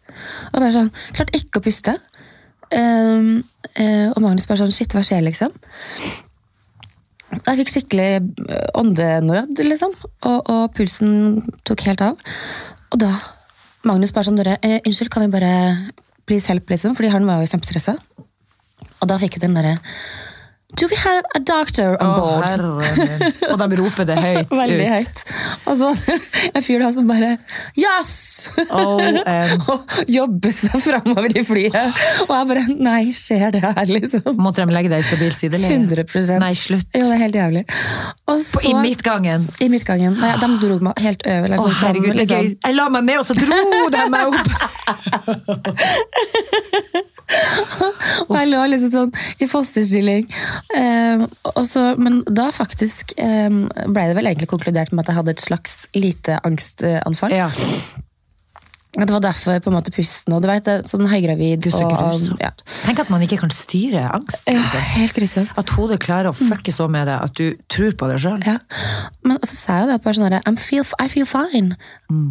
Og 0.54 0.62
bare 0.62 0.72
sånn 0.78 0.92
Klarte 1.12 1.42
ikke 1.42 1.60
å 1.60 1.66
puste. 1.66 1.98
Um, 2.74 3.44
eh, 3.77 4.10
og 4.10 4.22
Magnus 4.24 4.48
bare 4.50 4.63
sånn 4.63 4.74
Shit, 4.74 4.94
hva 4.96 5.03
skjer, 5.06 5.22
liksom? 5.25 5.53
Jeg 7.34 7.60
fikk 7.60 7.72
skikkelig 7.74 8.10
eh, 8.20 8.68
åndenød, 8.80 9.62
liksom. 9.65 9.94
Og, 10.30 10.39
og 10.42 10.63
pulsen 10.77 11.44
tok 11.68 11.86
helt 11.88 12.03
av. 12.06 12.34
Og 12.94 13.01
da 13.01 13.12
Magnus 13.88 14.13
bare 14.15 14.30
sånn 14.30 14.39
dere, 14.39 14.58
eh, 14.63 14.80
Unnskyld, 14.88 15.12
kan 15.13 15.25
vi 15.25 15.34
bare 15.34 15.53
please 16.27 16.50
help, 16.50 16.70
liksom? 16.72 16.98
Fordi 16.98 17.12
han 17.13 17.27
var 17.27 17.42
jo 17.42 17.51
kjempestressa. 17.51 17.98
Og 19.01 19.10
da 19.12 19.20
fikk 19.22 19.38
vi 19.38 19.46
den 19.46 19.58
derre 19.58 19.77
Do 20.75 20.88
we 20.89 20.96
have 20.98 21.24
a 21.36 21.39
doctor 21.39 21.94
on 22.01 22.08
Å, 22.10 22.15
board? 22.18 22.43
herre 22.50 22.69
min. 22.74 23.21
Og 23.54 23.58
de 23.62 23.67
roper 23.82 24.08
det 24.10 24.15
høyt 24.17 24.50
Veldig 24.50 24.78
ut. 24.82 24.89
høyt. 24.93 25.17
Og 25.69 25.74
så 25.80 25.88
en 26.58 26.63
fyr 26.65 26.80
da 26.82 26.89
som 26.95 27.06
bare 27.10 27.30
Yes! 27.78 28.13
Og 28.74 29.93
jobber 30.10 30.52
seg 30.56 30.74
framover 30.84 31.38
i 31.39 31.43
flyet. 31.45 31.78
Og 32.26 32.34
jeg 32.34 32.50
bare 32.54 32.63
Nei, 32.74 33.04
skjer 33.15 33.54
det 33.54 33.62
her, 33.63 33.86
liksom? 33.91 34.26
Måtte 34.41 34.65
de 34.65 34.74
legge 34.76 34.89
deg 34.91 35.00
i 35.06 35.08
stabil 35.12 35.32
sideleie? 35.38 35.78
100 35.78 36.39
Nei, 36.41 36.54
slutt. 36.58 36.89
Jo, 36.98 37.06
det 37.06 37.15
er 37.19 37.24
helt 37.28 37.38
jævlig. 37.39 37.63
Så, 38.43 38.63
I 38.67 38.74
midtgangen. 38.82 39.45
I 39.62 39.69
midtgangen. 39.71 40.17
Nei, 40.19 40.34
de 40.41 40.48
dro 40.63 40.80
meg 40.89 40.93
helt 41.06 41.21
over. 41.28 41.48
Å, 41.48 41.52
Liksom, 41.54 41.69
fram, 41.69 41.88
herregud, 41.93 42.13
er 42.13 42.19
liksom. 42.24 42.38
Jeg 42.65 42.74
la 42.80 42.86
meg 42.98 43.04
ned, 43.12 43.17
og 43.21 43.26
så 43.30 43.34
dro 43.38 43.62
de 43.93 44.02
meg 44.10 44.24
opp! 44.34 44.50
Og 48.28 48.36
jeg 48.38 48.50
lå 48.52 48.63
liksom 48.72 48.93
sånn 48.93 49.13
i 49.43 49.50
fosterstilling. 49.50 50.28
Og 51.54 51.63
så, 51.69 51.86
men 52.00 52.22
da 52.30 52.50
faktisk 52.56 53.15
eh, 53.22 53.50
ble 53.50 54.08
det 54.10 54.17
vel 54.17 54.30
egentlig 54.32 54.50
konkludert 54.52 54.93
med 54.93 55.06
at 55.06 55.13
jeg 55.13 55.19
hadde 55.22 55.36
et 55.36 55.46
slags 55.46 55.78
lite 55.98 56.39
angstanfall. 56.48 57.36
Ja. 57.36 57.50
At 58.93 59.08
Det 59.10 59.13
var 59.15 59.23
derfor 59.25 59.58
på 59.63 59.71
en 59.71 59.75
måte 59.79 59.89
pusten 59.95 60.36
og 60.36 60.43
du 60.43 60.47
vet, 60.47 60.67
sånn 60.86 61.08
høygravid 61.10 61.63
Gud, 61.65 61.73
så 61.73 61.88
og 61.88 61.93
grusomt. 61.97 62.41
ja. 62.43 62.51
Tenk 62.86 62.99
at 63.01 63.10
man 63.10 63.23
ikke 63.25 63.39
kan 63.41 63.49
styre 63.49 64.03
angst. 64.13 64.43
ja, 64.45 64.60
Helt 64.93 65.15
grusomt. 65.17 65.49
At 65.58 65.71
hodet 65.73 65.97
klarer 66.03 66.29
å 66.29 66.36
fucke 66.38 66.69
så 66.75 66.86
med 66.91 67.08
det 67.10 67.15
at 67.17 67.34
du 67.39 67.56
tror 67.73 67.95
på 67.97 68.10
det 68.12 68.19
sjøl. 68.21 68.43
Ja. 68.45 68.60
Men 69.25 69.39
så 69.41 69.56
sa 69.58 69.79
jeg 69.79 69.88
jo 69.88 69.89
det 69.89 69.95
at 69.97 70.03
bare 70.06 70.13
sånn 70.19 70.29
der, 70.29 70.45
I'm 70.45 70.60
feel, 70.62 70.86
I 71.01 71.08
feel 71.10 71.25
fine. 71.25 71.73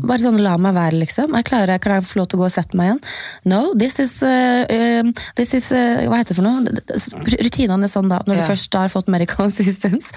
Bare 0.06 0.22
sånn 0.22 0.38
la 0.38 0.54
meg 0.62 0.76
være, 0.76 1.00
liksom. 1.02 1.34
Jeg 1.34 1.48
klarer, 1.50 1.80
Kan 1.82 1.96
jeg 1.96 2.06
få 2.06 2.20
lov 2.20 2.28
til 2.30 2.38
å 2.38 2.42
gå 2.44 2.46
og 2.46 2.54
sette 2.54 2.78
meg 2.78 2.92
igjen? 2.92 3.02
No, 3.50 3.62
this 3.74 3.98
is, 3.98 4.14
uh, 4.22 4.62
um, 5.02 5.10
this 5.34 5.54
is 5.58 5.66
uh, 5.74 6.06
Hva 6.06 6.20
heter 6.22 6.36
det 6.36 6.38
for 6.38 6.46
noe? 6.46 7.42
Rutinene 7.42 7.88
er 7.88 7.90
sånn 7.90 8.06
da, 8.12 8.20
når 8.22 8.38
du 8.38 8.42
du 8.42 8.46
først 8.48 8.74
har 8.78 8.88
fått 8.90 9.10
medical 9.12 9.46
assistance 9.50 10.10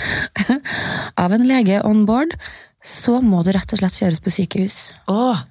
av 1.17 1.33
en 1.35 1.45
lege 1.47 1.81
on 1.85 2.05
board, 2.05 2.35
så 2.85 3.17
må 3.21 3.41
du 3.45 3.51
rett 3.55 3.73
og 3.73 3.81
slett 3.81 3.97
kjøres 3.97 4.21
på 4.21 4.33
sykehus. 4.33 4.77
Åh, 5.09 5.41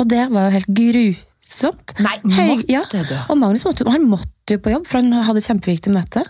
Og 0.00 0.08
det 0.08 0.26
var 0.32 0.48
jo 0.48 0.56
helt 0.56 0.70
grusomt. 0.76 1.96
Nei, 2.00 2.18
måtte 2.24 2.70
ja. 2.70 2.84
det? 2.92 3.24
Og 3.28 3.40
Magnus 3.40 3.66
måtte, 3.68 3.88
han 3.92 4.06
måtte 4.08 4.56
jo 4.56 4.62
på 4.62 4.72
jobb, 4.72 4.86
for 4.88 5.02
han 5.02 5.24
hadde 5.26 5.42
et 5.42 5.50
kjempeviktig 5.50 5.92
møte. 5.94 6.24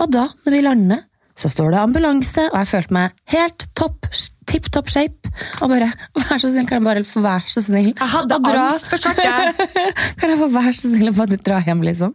Og 0.00 0.10
da, 0.12 0.26
når 0.46 0.56
vi 0.56 0.64
lander, 0.66 1.04
så 1.36 1.50
står 1.52 1.74
det 1.74 1.82
ambulanse, 1.82 2.46
og 2.48 2.56
jeg 2.62 2.68
følte 2.70 2.96
meg 2.96 3.16
helt 3.34 3.66
topp, 3.76 4.08
tipp 4.48 4.70
topp 4.72 4.88
shape. 4.88 5.32
Og 5.60 5.68
bare, 5.68 5.90
vær 6.16 6.40
så 6.40 6.48
snill, 6.48 6.64
kan 6.68 6.80
jeg 6.80 6.86
bare 6.86 7.02
få 7.04 7.20
være 7.24 7.52
så 7.52 7.62
snill 7.66 7.90
jeg 7.90 8.08
hadde 8.14 8.38
angst 8.40 8.88
for 8.88 9.02
skjorte! 9.02 9.66
Kan 10.20 10.32
jeg 10.32 10.40
få 10.40 10.48
være 10.54 10.72
så 10.78 10.92
snill 10.94 11.12
å 11.12 11.14
bare 11.18 11.36
dra 11.44 11.60
hjem, 11.66 11.84
liksom? 11.84 12.14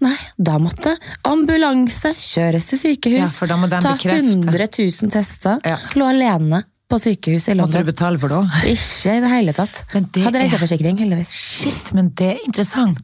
Nei, 0.00 0.16
da 0.40 0.56
måtte 0.62 0.94
ambulanse 1.28 2.14
kjøres 2.16 2.70
til 2.70 2.80
sykehus. 2.80 3.36
Ja, 3.44 3.58
ta 3.76 3.92
bekrefte. 3.92 4.38
100 4.40 4.70
000 4.78 5.12
tester. 5.12 5.60
Ja. 5.68 5.76
Lå 6.00 6.08
alene 6.08 6.64
på 6.90 6.98
sykehuset 7.02 7.54
i 7.54 7.58
Måtte 7.60 7.82
du 7.82 7.90
betale 7.90 8.20
for 8.20 8.32
det 8.32 8.40
òg? 8.40 8.56
Ikke 8.72 9.14
i 9.16 9.20
det 9.24 9.30
hele 9.32 9.54
tatt. 9.56 9.84
Det 9.94 10.24
Hadde 10.26 10.42
reiseforsikring, 10.42 10.98
heldigvis. 11.00 11.30
Shit, 11.30 11.92
men 11.96 12.10
det 12.18 12.34
er 12.34 12.42
interessant. 12.48 13.00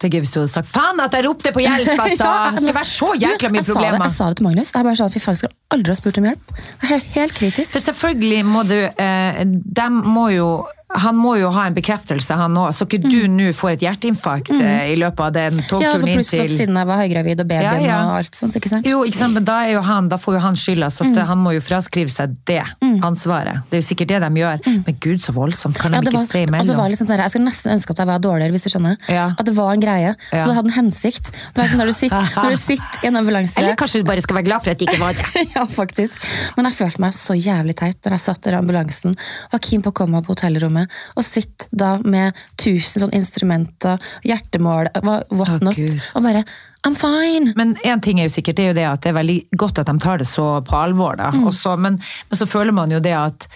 Det 0.00 0.08
er 0.08 0.14
gøy 0.16 0.22
hvis 0.24 0.32
du 0.32 0.38
hadde 0.40 0.52
sagt 0.52 0.68
'faen 0.72 1.00
at 1.04 1.12
jeg 1.12 1.26
ropte 1.26 1.50
på 1.52 1.60
hjelp', 1.60 1.90
altså! 2.06 2.24
Ja, 2.24 2.52
skal 2.56 2.76
være 2.78 2.88
så 2.88 3.08
jækla 3.20 3.50
mye 3.52 3.64
problemer. 3.66 4.04
Jeg 4.06 4.14
sa 4.16 4.28
det 4.32 4.38
til 4.38 4.46
Magnus. 4.48 4.72
Jeg 4.74 4.86
bare 4.86 4.96
sa, 4.96 5.08
fy 5.12 5.20
faen, 5.20 5.36
jeg 5.36 5.42
skulle 5.42 5.76
aldri 5.76 5.92
ha 5.92 5.96
spurt 5.98 6.20
om 6.22 6.28
hjelp. 6.30 6.54
Helt 7.18 7.34
kritisk. 7.36 7.72
For 7.74 7.84
selvfølgelig 7.84 8.44
må 8.48 8.62
du 8.68 8.78
eh, 8.80 9.42
De 9.80 9.88
må 9.90 10.28
jo 10.32 10.48
Han 10.96 11.14
må 11.16 11.36
jo 11.38 11.50
ha 11.54 11.66
en 11.68 11.74
bekreftelse, 11.74 12.34
han 12.34 12.56
òg. 12.58 12.72
Så 12.74 12.86
ikke 12.88 12.98
du 13.04 13.28
nå 13.30 13.52
får 13.54 13.76
et 13.76 13.82
hjerteinfarkt 13.86 14.50
mm. 14.50 14.62
i 14.90 14.96
løpet 14.98 15.20
av 15.22 15.32
den 15.36 15.60
togturen 15.62 15.82
Ja, 15.86 15.92
altså 15.94 16.08
Pluss 16.10 16.32
at 16.34 16.50
siden 16.58 16.74
jeg 16.80 16.88
var 16.88 16.98
høygravid 16.98 17.40
og 17.44 17.46
babyen 17.46 17.84
Ja, 17.84 17.86
ja. 17.86 17.98
og 18.08 18.16
alt 18.18 18.34
sånt. 18.34 18.56
ikke 18.58 18.72
sant? 18.72 18.86
Jo, 18.90 19.04
ikke 19.06 19.20
sant, 19.20 19.34
men 19.38 19.44
da, 19.46 19.60
er 19.68 19.76
jo 19.76 19.82
han, 19.86 20.08
da 20.10 20.18
får 20.18 20.34
jo 20.34 20.40
han 20.46 20.58
skylda, 20.58 20.88
så 20.90 21.06
Mm. 21.10 21.14
han 21.30 21.38
må 21.38 21.52
jo 21.54 21.60
fraskrive 21.62 22.10
seg 22.10 22.34
det 22.46 22.62
ansvaret. 23.06 23.62
Det 23.70 23.78
er 23.78 23.82
jo 23.82 23.86
sikkert 23.86 24.08
det 24.12 24.20
de 24.24 24.30
gjør. 24.40 24.60
Men 24.86 24.96
gud, 25.00 25.20
så 25.22 25.32
voldsomt. 25.36 25.78
Kan 25.78 25.92
de 25.92 25.98
Mm. 26.00 26.04
Ja, 26.04 26.10
ikke 26.10 26.18
var, 26.18 26.26
se 26.26 26.42
imellom? 26.46 26.66
så 26.66 26.76
var 26.76 26.88
liksom 26.90 27.06
sånn, 27.08 27.18
jeg 27.22 27.30
skulle 27.30 27.48
nesten 27.50 27.72
ønske 27.72 27.90
at 27.94 27.98
jeg 28.02 28.06
var 28.10 28.18
dårligere, 28.18 28.50
hvis 28.54 28.64
du 28.66 28.70
skjønner. 28.70 28.96
Ja. 29.08 29.26
At 29.38 29.46
det 29.46 29.54
var 29.56 29.72
en 29.72 29.80
greie. 29.80 30.14
Så 30.30 30.46
det 30.46 30.54
hadde 30.58 30.68
en 30.70 30.76
hensikt. 30.78 31.30
Det 31.54 31.58
var 31.62 31.68
sånn 31.70 31.78
når, 31.82 31.86
du 31.86 31.92
sitter, 31.92 32.30
når 32.36 32.50
du 32.50 32.56
sitter 32.56 33.04
i 33.04 33.06
en 33.08 33.16
ambulanse 33.16 33.58
Eller 33.58 33.74
kanskje 33.76 34.00
du 34.02 34.04
bare 34.08 34.20
skal 34.22 34.36
være 34.36 34.44
glad 34.44 34.62
for 34.64 34.70
at 34.70 34.78
det 34.78 34.88
ikke 34.88 35.00
var 35.00 35.12
det. 35.14 35.46
ja, 35.56 35.64
faktisk. 35.66 36.14
Men 36.56 36.64
jeg 36.70 36.74
følte 36.80 37.00
meg 37.00 37.12
så 37.14 37.34
jævlig 37.38 37.76
teit 37.76 38.00
da 38.02 38.10
jeg 38.10 38.20
satt 38.20 38.46
i 38.46 38.54
ambulansen 38.56 39.16
var 39.52 39.58
keen 39.60 39.82
på 39.82 39.90
å 39.90 39.96
komme 39.96 40.18
meg 40.18 40.24
på 40.26 40.34
hotellrommet 40.34 40.79
og 41.16 41.24
sitte 41.26 41.68
da 41.72 41.96
med 42.04 42.36
tusen 42.60 43.04
sånne 43.04 43.16
instrumenter, 43.20 43.98
hjertemål, 44.26 44.90
what 45.30 45.60
not, 45.64 45.76
Gud. 45.76 45.98
og 46.14 46.22
bare 46.26 46.44
I'm 46.86 46.94
fine! 46.96 47.52
Men 47.56 47.74
én 47.84 48.00
ting 48.00 48.20
er 48.20 48.28
jo 48.28 48.32
sikkert, 48.32 48.56
det 48.56 48.64
er 48.64 48.70
jo 48.70 48.76
det 48.78 48.86
at 48.88 49.02
det 49.04 49.10
er 49.10 49.18
veldig 49.18 49.40
godt 49.60 49.82
at 49.82 49.90
de 49.90 49.98
tar 50.00 50.22
det 50.22 50.26
så 50.30 50.46
på 50.64 50.78
alvor. 50.78 51.16
da. 51.20 51.28
Mm. 51.30 51.50
Så- 51.52 51.76
men, 51.76 52.00
men 52.30 52.38
så 52.40 52.46
føler 52.48 52.72
man 52.72 52.90
jo 52.90 53.00
det 53.04 53.12
at 53.12 53.48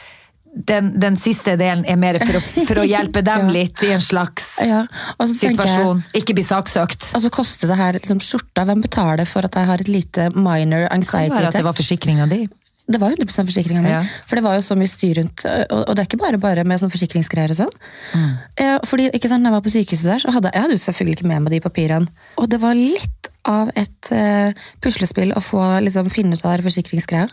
den, 0.55 0.93
den 1.01 1.17
siste 1.17 1.57
delen 1.59 1.85
er 1.89 1.97
mer 1.99 2.19
for 2.23 2.37
å, 2.39 2.43
for 2.69 2.81
å 2.83 2.85
hjelpe 2.87 3.23
dem 3.27 3.49
litt 3.51 3.81
i 3.83 3.91
en 3.91 4.05
slags 4.05 4.53
Ja, 4.63 4.85
tenker 5.19 5.33
jeg 5.41 5.55
situasjon. 5.57 6.03
Ikke 6.15 6.37
bli 6.37 6.45
saksøkt. 6.47 7.09
Og 7.17 7.25
så 7.25 7.31
koster 7.35 7.73
det 7.73 7.79
her 7.81 7.97
liksom, 7.99 8.21
skjorta. 8.23 8.67
Hvem 8.69 8.85
betaler 8.85 9.27
for 9.27 9.49
at 9.49 9.57
jeg 9.59 9.67
har 9.73 9.83
et 9.83 9.91
lite 9.91 10.29
minor 10.37 10.85
Kan 10.87 10.93
det 10.93 10.93
anxiety 11.01 11.35
være 11.41 11.49
at 11.51 11.59
det 11.59 11.65
var 11.67 11.75
forsikringa 11.81 12.29
di? 12.31 12.45
Det 12.85 13.01
var 13.01 13.15
100 13.17 13.33
forsikringa 13.49 13.81
mi. 13.81 13.89
Ja. 13.95 14.03
For 14.29 14.37
det 14.37 14.45
var 14.45 14.59
jo 14.59 14.65
så 14.67 14.77
mye 14.77 14.91
styr 14.93 15.17
rundt. 15.17 15.47
Og, 15.49 15.81
og 15.89 15.95
det 15.97 16.03
er 16.03 16.09
ikke 16.11 16.21
bare 16.21 16.41
bare 16.43 16.65
med 16.69 16.83
sånn 16.83 16.93
forsikringsgreier 16.93 17.55
og 17.55 17.57
sånn. 17.63 17.73
Mm. 18.13 18.31
Eh, 18.61 18.77
fordi, 18.91 19.07
ikke 19.17 19.31
sant, 19.31 19.41
når 19.41 19.51
jeg 19.55 19.57
var 19.57 19.65
på 19.65 19.73
sykehuset 19.73 20.11
der, 20.11 20.21
så 20.21 20.35
hadde 20.37 20.53
jeg 20.53 20.67
hadde 20.67 20.77
jo 20.77 20.83
selvfølgelig 20.85 21.19
ikke 21.19 21.31
med 21.31 21.45
meg 21.47 21.55
de 21.57 21.61
papirene. 21.65 22.29
Og 22.43 22.51
det 22.53 22.61
var 22.61 22.77
litt 22.77 23.31
av 23.49 23.73
et 23.73 24.11
eh, 24.13 24.53
puslespill 24.85 25.33
å 25.33 25.41
få 25.45 25.63
liksom, 25.87 26.11
finne 26.13 26.37
ut 26.37 26.45
av 26.45 26.59
den 26.59 26.69
forsikringsgreia. 26.69 27.29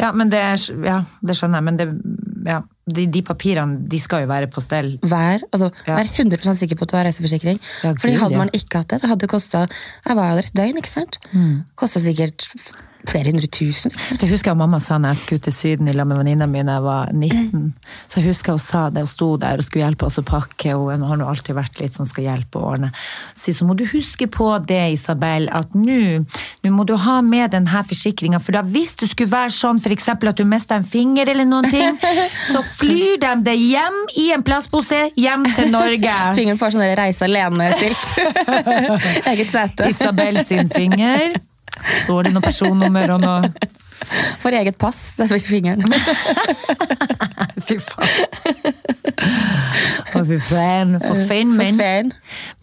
Ja, 0.00 0.08
men 0.16 0.30
det, 0.32 0.40
ja, 0.82 1.02
det 1.22 1.36
skjønner 1.38 1.60
jeg, 1.60 1.66
men 1.68 1.76
det, 1.78 1.86
ja, 2.48 2.62
de, 2.96 3.04
de 3.12 3.20
papirene 3.26 3.84
de 3.92 4.00
skal 4.02 4.24
jo 4.24 4.30
være 4.30 4.48
på 4.50 4.62
stell. 4.64 4.94
Vær, 5.04 5.44
altså, 5.52 5.68
Ja. 5.86 5.98
vær 6.00 6.08
100 6.16 6.56
sikker 6.58 6.80
på 6.80 6.88
at 6.88 6.94
du 6.94 6.96
har 6.98 7.06
reiseforsikring. 7.06 7.60
Ja, 7.84 7.92
Fordi 8.00 8.16
hadde 8.18 8.40
man 8.40 8.50
ikke 8.56 8.80
hatt 8.82 8.94
det, 8.94 9.02
det 9.04 9.12
hadde 9.12 9.28
kosta 9.30 9.66
Jeg 9.68 10.16
var 10.18 10.32
der 10.34 10.48
et 10.48 10.56
døgn, 10.56 10.80
ikke 10.80 10.90
sant? 10.90 11.20
Mm. 11.36 11.60
Kosta 11.78 12.02
sikkert 12.02 12.48
flere 13.08 13.32
hundre 13.32 13.48
tusen. 13.52 13.92
Det 14.20 14.28
husker 14.30 14.52
jeg 14.52 14.60
mamma 14.60 14.80
sa 14.82 14.98
når 15.00 15.14
jeg 15.14 15.22
skulle 15.22 15.44
til 15.46 15.56
Syden 15.56 15.90
i 15.90 15.94
lag 15.96 16.08
med 16.08 16.20
venninna 16.20 16.48
mi 16.50 16.62
da 16.66 16.78
jeg 16.78 16.86
var 16.86 17.12
19. 17.12 17.64
Så 18.06 18.20
jeg 18.20 18.28
husker 18.30 18.56
hun 18.56 18.62
sa 18.62 18.84
det, 18.90 19.04
hun 19.04 19.10
sto 19.10 19.30
der 19.40 19.60
og 19.60 19.66
skulle 19.66 19.86
hjelpe 19.86 20.08
oss 20.08 20.20
å 20.20 20.26
pakke. 20.26 20.74
og 20.76 20.92
Hun 20.92 21.06
har 21.08 21.20
nå 21.20 21.28
alltid 21.28 21.58
vært 21.58 21.80
litt 21.82 21.96
sånn 21.98 22.08
skal 22.08 22.28
hjelpe 22.30 22.60
å 22.60 22.72
ordne. 22.74 22.92
Så 23.38 23.54
så 23.56 23.66
må 23.68 23.76
du 23.78 23.84
huske 23.90 24.26
på 24.32 24.48
det, 24.66 24.80
Isabel, 24.96 25.48
at 25.52 25.74
nå 25.76 26.24
må 26.72 26.86
du 26.88 26.94
ha 26.96 27.18
med 27.26 27.52
denne 27.54 27.82
forsikringa. 27.88 28.40
For 28.42 28.56
da 28.56 28.62
hvis 28.66 28.94
du 29.00 29.06
skulle 29.10 29.32
være 29.32 29.52
sånn 29.54 29.80
eksempel 29.92 30.30
at 30.30 30.40
du 30.40 30.46
mista 30.48 30.78
en 30.78 30.86
finger 30.88 31.30
eller 31.32 31.48
noen 31.48 31.68
ting, 31.70 31.98
så 32.52 32.62
flyr 32.64 33.20
de 33.22 33.34
det 33.46 33.56
hjem 33.58 34.02
i 34.22 34.30
en 34.36 34.44
plastpose 34.46 35.04
hjem 35.18 35.46
til 35.56 35.72
Norge. 35.74 36.18
Fingeren 36.38 36.60
får 36.60 36.76
sånn 36.76 36.88
reise 36.98 37.28
alene-skilt. 37.28 38.12
Eget 39.32 39.52
sete. 39.52 39.90
Isabel 39.92 40.44
sin 40.46 40.70
finger. 40.72 41.40
Så 42.06 42.18
er 42.18 42.28
det 42.28 42.34
noe 42.34 42.44
personnummer 42.44 43.14
og 43.16 43.22
noe 43.24 43.52
For 44.42 44.54
eget 44.54 44.78
pass 44.82 44.98
fikk 45.30 45.46
fingeren. 45.46 45.86
Fy 47.66 47.76
faen. 47.78 48.72
Oh, 50.16 50.24
fy 50.26 50.38
faen. 50.42 50.96
For 51.00 51.20
faen, 51.28 51.52
men. 51.56 51.78
Fan. 51.78 52.10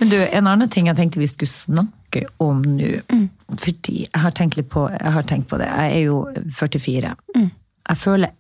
Men 0.01 0.11
du, 0.11 0.17
en 0.19 0.49
annen 0.49 0.69
ting 0.71 0.89
jeg 0.89 0.97
tenkte 0.97 1.21
vi 1.21 1.29
skulle 1.29 1.51
snakke 1.51 2.25
om 2.43 2.61
nå. 2.75 2.89
Fordi 3.61 4.01
jeg 4.03 4.23
har 4.23 4.35
på, 4.73 4.83
jeg 4.91 5.13
har 5.15 5.29
tenkt 5.29 5.47
på 5.49 5.61
det. 5.61 5.69
Jeg 5.69 5.95
er 5.95 6.03
jo 6.09 6.19
44. 6.57 7.13
Jeg 7.89 7.97
føler 7.97 8.35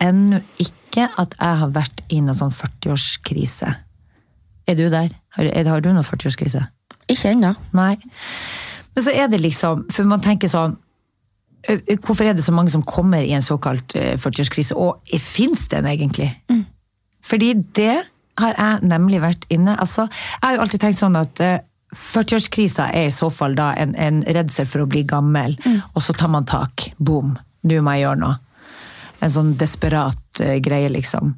ennå 0.00 0.40
ikke 0.58 1.06
at 1.20 1.36
jeg 1.38 1.60
har 1.62 1.72
vært 1.76 2.02
i 2.08 2.20
noen 2.24 2.36
sånn 2.36 2.52
40-årskrise. 2.54 3.70
Er 4.68 4.76
du 4.78 4.88
der? 4.92 5.12
Har, 5.36 5.44
er, 5.46 5.68
har 5.70 5.84
du 5.84 5.92
noen 5.92 6.06
40-årskrise? 6.06 6.64
Ikke 7.10 7.32
ennå. 7.34 7.54
Nei. 7.76 7.94
Men 8.94 9.04
så 9.06 9.12
er 9.14 9.28
det 9.30 9.40
liksom, 9.40 9.84
for 9.92 10.08
man 10.10 10.22
tenker 10.24 10.50
sånn 10.50 10.76
ø, 11.68 11.76
ø, 11.76 11.96
Hvorfor 12.02 12.24
er 12.26 12.34
det 12.34 12.44
så 12.44 12.52
mange 12.56 12.72
som 12.72 12.82
kommer 12.82 13.22
i 13.22 13.32
en 13.36 13.44
såkalt 13.44 13.94
40-årskrise, 13.94 14.74
og 14.74 15.00
fins 15.22 15.68
den 15.70 15.86
egentlig? 15.86 16.30
Fordi 17.26 17.52
det 17.76 18.00
har 18.40 18.54
jeg 18.56 18.88
nemlig 18.88 19.20
vært 19.20 19.44
inne 19.52 19.74
altså, 19.78 20.06
Jeg 20.08 20.42
har 20.46 20.54
jo 20.56 20.62
alltid 20.64 20.80
tenkt 20.80 20.98
sånn 21.02 21.18
at 21.20 21.42
40-årskrisa 21.90 22.88
er 22.94 23.08
i 23.08 23.14
så 23.14 23.28
fall 23.34 23.56
da 23.58 23.72
en, 23.78 23.92
en 23.98 24.22
redsel 24.26 24.68
for 24.70 24.84
å 24.84 24.88
bli 24.90 25.02
gammel, 25.10 25.56
og 25.94 26.02
så 26.06 26.14
tar 26.14 26.30
man 26.30 26.46
tak. 26.46 26.86
Boom. 26.98 27.32
Nå 27.66 27.80
må 27.82 27.96
jeg 27.96 28.04
gjøre 28.06 28.20
noe. 28.22 28.36
En 29.20 29.32
sånn 29.34 29.50
desperat 29.58 30.40
greie, 30.64 30.88
liksom. 30.88 31.34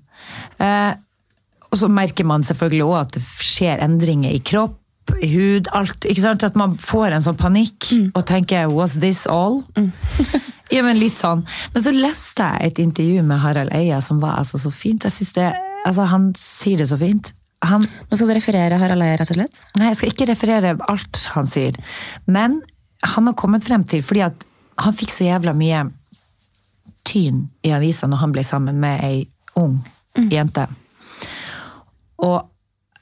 Eh, 0.63 0.93
og 1.73 1.81
så 1.81 1.89
merker 1.89 2.29
man 2.29 2.45
selvfølgelig 2.45 2.85
òg 2.85 2.99
at 3.01 3.17
det 3.17 3.23
skjer 3.43 3.81
endringer 3.83 4.37
i 4.37 4.43
kropp, 4.45 4.77
i 5.23 5.29
hud, 5.33 5.69
alt. 5.77 6.07
ikke 6.09 6.25
sant? 6.25 6.45
At 6.47 6.57
man 6.59 6.77
får 6.81 7.17
en 7.17 7.25
sånn 7.25 7.39
panikk 7.39 7.91
og 8.13 8.25
tenker 8.29 8.71
'was 8.71 8.99
this 9.01 9.27
all'? 9.27 9.63
ja, 10.75 10.83
men 10.83 10.99
litt 10.99 11.17
sånn. 11.19 11.45
Men 11.75 11.85
så 11.85 11.93
leste 11.95 12.43
jeg 12.43 12.73
et 12.73 12.83
intervju 12.83 13.23
med 13.23 13.43
Harald 13.43 13.73
Eia 13.73 14.01
som 14.01 14.21
var 14.21 14.39
altså 14.41 14.59
så 14.59 14.73
fint. 14.75 15.05
Jeg 15.05 15.13
synes 15.13 15.33
det, 15.39 15.53
altså 15.87 16.09
Han 16.11 16.33
sier 16.39 16.79
det 16.79 16.89
så 16.89 16.99
fint. 16.99 17.33
Han, 17.63 17.87
Nå 18.11 18.17
skal 18.17 18.29
du 18.29 18.35
referere 18.35 18.79
Harald 18.79 19.03
Eia, 19.03 19.17
rett 19.21 19.31
og 19.31 19.39
slett. 19.39 19.65
Nei, 19.79 19.93
jeg 19.93 20.01
skal 20.01 20.15
ikke 20.15 20.31
referere 20.33 20.77
alt 20.89 21.25
han 21.37 21.47
sier. 21.47 21.79
Men 22.27 22.63
han 23.03 23.27
har 23.27 23.35
kommet 23.39 23.65
frem 23.65 23.85
til, 23.85 24.03
fordi 24.03 24.25
at 24.27 24.47
han 24.83 24.95
fikk 24.97 25.13
så 25.15 25.27
jævla 25.29 25.55
mye 25.55 25.85
tyn 27.07 27.49
i 27.67 27.73
avisa 27.75 28.09
når 28.09 28.23
han 28.23 28.35
ble 28.35 28.45
sammen 28.47 28.79
med 28.83 29.03
ei 29.07 29.27
ung 29.59 29.79
jente. 30.33 30.67
Og, 32.23 32.52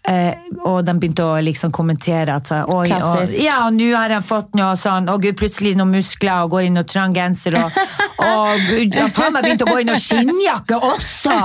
eh, 0.08 0.34
og 0.64 0.84
de 0.86 0.94
begynte 1.00 1.24
å 1.24 1.36
liksom 1.44 1.72
kommentere 1.74 2.36
at 2.40 2.50
Oi, 2.50 2.86
og, 2.88 3.34
ja, 3.36 3.66
og 3.66 3.76
nå 3.76 3.90
har 3.94 4.14
han 4.14 4.24
fått 4.24 4.54
noe 4.58 4.72
sånn 4.80 5.10
Å 5.12 5.18
gud, 5.20 5.36
plutselig 5.38 5.74
noen 5.78 5.92
muskler 5.96 6.46
og 6.46 6.54
går 6.56 6.68
inn 6.70 6.80
og 6.80 6.88
trang 6.90 7.14
genser 7.16 7.58
og 7.60 7.80
og 8.30 8.64
gud, 8.68 8.96
ja, 8.96 9.08
faen 9.14 9.34
meg 9.36 9.48
begynt 9.48 9.64
å 9.66 9.70
gå 9.70 9.78
inn 9.82 9.92
og 9.94 10.00
skinnjakke 10.00 10.80
også! 10.90 11.36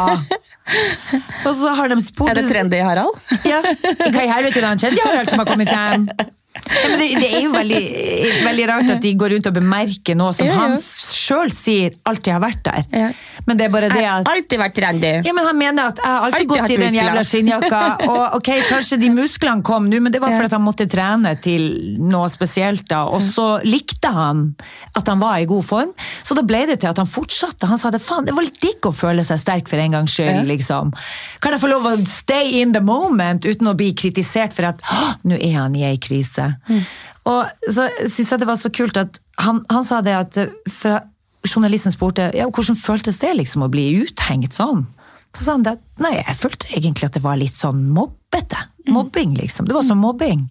Og 1.46 1.52
så 1.54 1.76
har 1.78 1.92
de 1.92 2.00
spurt 2.02 2.32
Er 2.32 2.40
det 2.40 2.48
trendy, 2.50 2.80
Harald? 2.82 3.20
ja. 3.46 3.60
Hva 3.62 4.24
i 4.24 4.32
helvete 4.32 4.58
er 4.62 4.66
det 4.66 4.80
skjedde, 4.82 5.04
Harald, 5.06 5.30
som 5.30 5.44
har 5.44 5.52
kommet 5.52 5.70
frem? 5.70 6.08
Ja, 6.66 6.88
men 6.90 6.98
det, 7.00 7.08
det 7.22 7.28
er 7.38 7.42
jo 7.46 7.52
veldig, 7.54 7.82
veldig 8.46 8.64
rart 8.72 8.90
at 8.96 9.02
de 9.04 9.12
går 9.22 9.36
rundt 9.36 9.48
og 9.52 9.54
bemerker 9.54 10.16
noe 10.18 10.34
som 10.34 10.48
Ja, 10.48 10.54
ja. 10.56 10.60
han 10.64 10.78
sjøl 10.82 11.52
sier 11.54 11.94
alltid 12.10 12.34
har 12.34 12.42
vært 12.42 12.64
der. 12.66 12.86
Ja. 12.92 13.10
Men 13.46 13.60
det 13.60 13.68
er 13.68 13.74
bare 13.76 13.90
det 13.92 14.00
Jeg 14.02 14.10
har 14.10 14.24
at 14.24 14.30
alltid 14.32 14.58
vært 14.60 14.74
trendy. 14.80 15.12
ja, 15.28 15.34
men 15.38 15.46
Han 15.46 15.58
mener 15.60 15.92
at 15.92 16.00
jeg 16.02 16.10
har 16.10 16.24
alltid 16.26 16.40
Alltid 16.40 16.50
gått 16.50 16.72
i 16.72 16.78
den 16.78 16.88
muskler. 16.90 17.10
jævla 17.12 17.24
skinnjakka. 17.30 17.82
Og 18.10 18.38
ok, 18.40 18.50
kanskje 18.72 18.98
de 19.04 19.10
musklene 19.14 19.62
kom 19.68 19.90
nå, 19.92 20.00
men 20.02 20.12
det 20.12 20.22
var 20.24 20.34
Ja. 20.34 20.40
for 20.42 20.56
han 20.58 20.66
måtte 20.66 20.88
trene 20.90 21.36
til 21.42 21.68
noe 22.02 22.30
spesielt. 22.34 22.88
da, 22.90 23.04
Og 23.06 23.22
så 23.22 23.62
likte 23.64 24.10
han 24.12 24.56
at 24.96 25.08
han 25.08 25.20
var 25.20 25.38
i 25.38 25.46
god 25.46 25.64
form, 25.66 25.94
så 26.24 26.34
da 26.36 26.42
ble 26.42 26.66
det 26.66 26.80
til 26.82 26.90
at 26.90 26.98
han 26.98 27.06
fortsatte. 27.06 27.68
Han 27.70 27.78
sa 27.78 27.92
det 27.92 28.02
faen, 28.02 28.26
det 28.26 28.34
var 28.34 28.44
litt 28.44 28.60
digg 28.60 28.82
å 28.82 28.92
føle 28.96 29.24
seg 29.24 29.38
sterk 29.40 29.68
for 29.70 29.78
en 29.78 29.92
gangs 29.92 30.12
skyld. 30.18 30.48
Liksom. 30.50 30.92
Kan 31.42 31.52
jeg 31.54 31.62
få 31.62 31.70
lov 31.70 31.84
å 31.86 31.96
stay 32.08 32.62
in 32.62 32.72
the 32.74 32.82
moment 32.82 33.46
uten 33.46 33.68
å 33.68 33.76
bli 33.78 33.94
kritisert 33.94 34.54
for 34.54 34.66
at 34.66 34.82
nå 35.24 35.36
er 35.38 35.54
han 35.60 35.76
i 35.76 35.84
ei 35.84 35.98
krise. 35.98 36.55
Mm. 36.70 36.82
Og 37.32 37.72
så 37.72 37.90
synes 38.04 38.32
jeg 38.32 38.42
det 38.42 38.50
var 38.50 38.60
så 38.62 38.72
kult 38.74 39.00
at 39.02 39.20
han, 39.42 39.64
han 39.72 39.88
sa 39.88 40.02
det 40.06 40.16
at 40.16 40.40
eh, 40.42 40.54
fra, 40.72 41.02
journalisten 41.46 41.94
spurte 41.94 42.30
ja, 42.34 42.48
hvordan 42.50 42.78
føltes 42.80 43.20
det 43.22 43.34
liksom 43.38 43.66
å 43.66 43.72
bli 43.72 43.88
uthengt 44.04 44.58
sånn. 44.58 44.86
Så 45.36 45.44
sa 45.44 45.58
han 45.58 45.66
det 45.66 45.76
at 45.76 46.04
nei, 46.04 46.16
jeg 46.22 46.38
følte 46.40 46.72
egentlig 46.78 47.10
at 47.10 47.18
det 47.18 47.26
var 47.26 47.40
litt 47.40 47.58
sånn 47.60 47.84
mobbete. 47.94 48.62
Mobbing, 48.88 49.36
liksom. 49.40 49.68
Det 49.68 49.76
var 49.76 49.84
sånn 49.84 50.00
mobbing. 50.00 50.46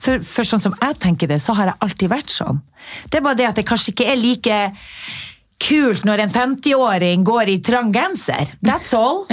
For, 0.00 0.22
for 0.24 0.48
sånn 0.48 0.62
som 0.62 0.76
jeg 0.80 0.96
tenker 1.02 1.28
det, 1.28 1.42
så 1.44 1.52
har 1.58 1.72
jeg 1.72 1.82
alltid 1.84 2.12
vært 2.12 2.32
sånn. 2.32 2.62
Det 3.12 3.20
er 3.20 3.26
bare 3.26 3.36
det 3.36 3.50
at 3.50 3.60
det 3.60 3.66
kanskje 3.68 3.92
ikke 3.92 4.08
er 4.08 4.20
like 4.20 4.60
kult 5.60 6.06
når 6.08 6.24
en 6.24 6.32
50-åring 6.32 7.24
går 7.26 7.52
i 7.52 7.58
trang 7.64 7.92
genser. 7.92 8.54
That's 8.64 8.94
all. 8.96 9.26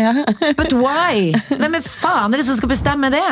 But 0.60 0.76
why? 0.76 1.32
Nei, 1.56 1.70
men 1.72 1.86
faen 1.86 2.34
er 2.34 2.42
det 2.42 2.50
som 2.50 2.60
skal 2.60 2.74
bestemme 2.74 3.12
det? 3.14 3.28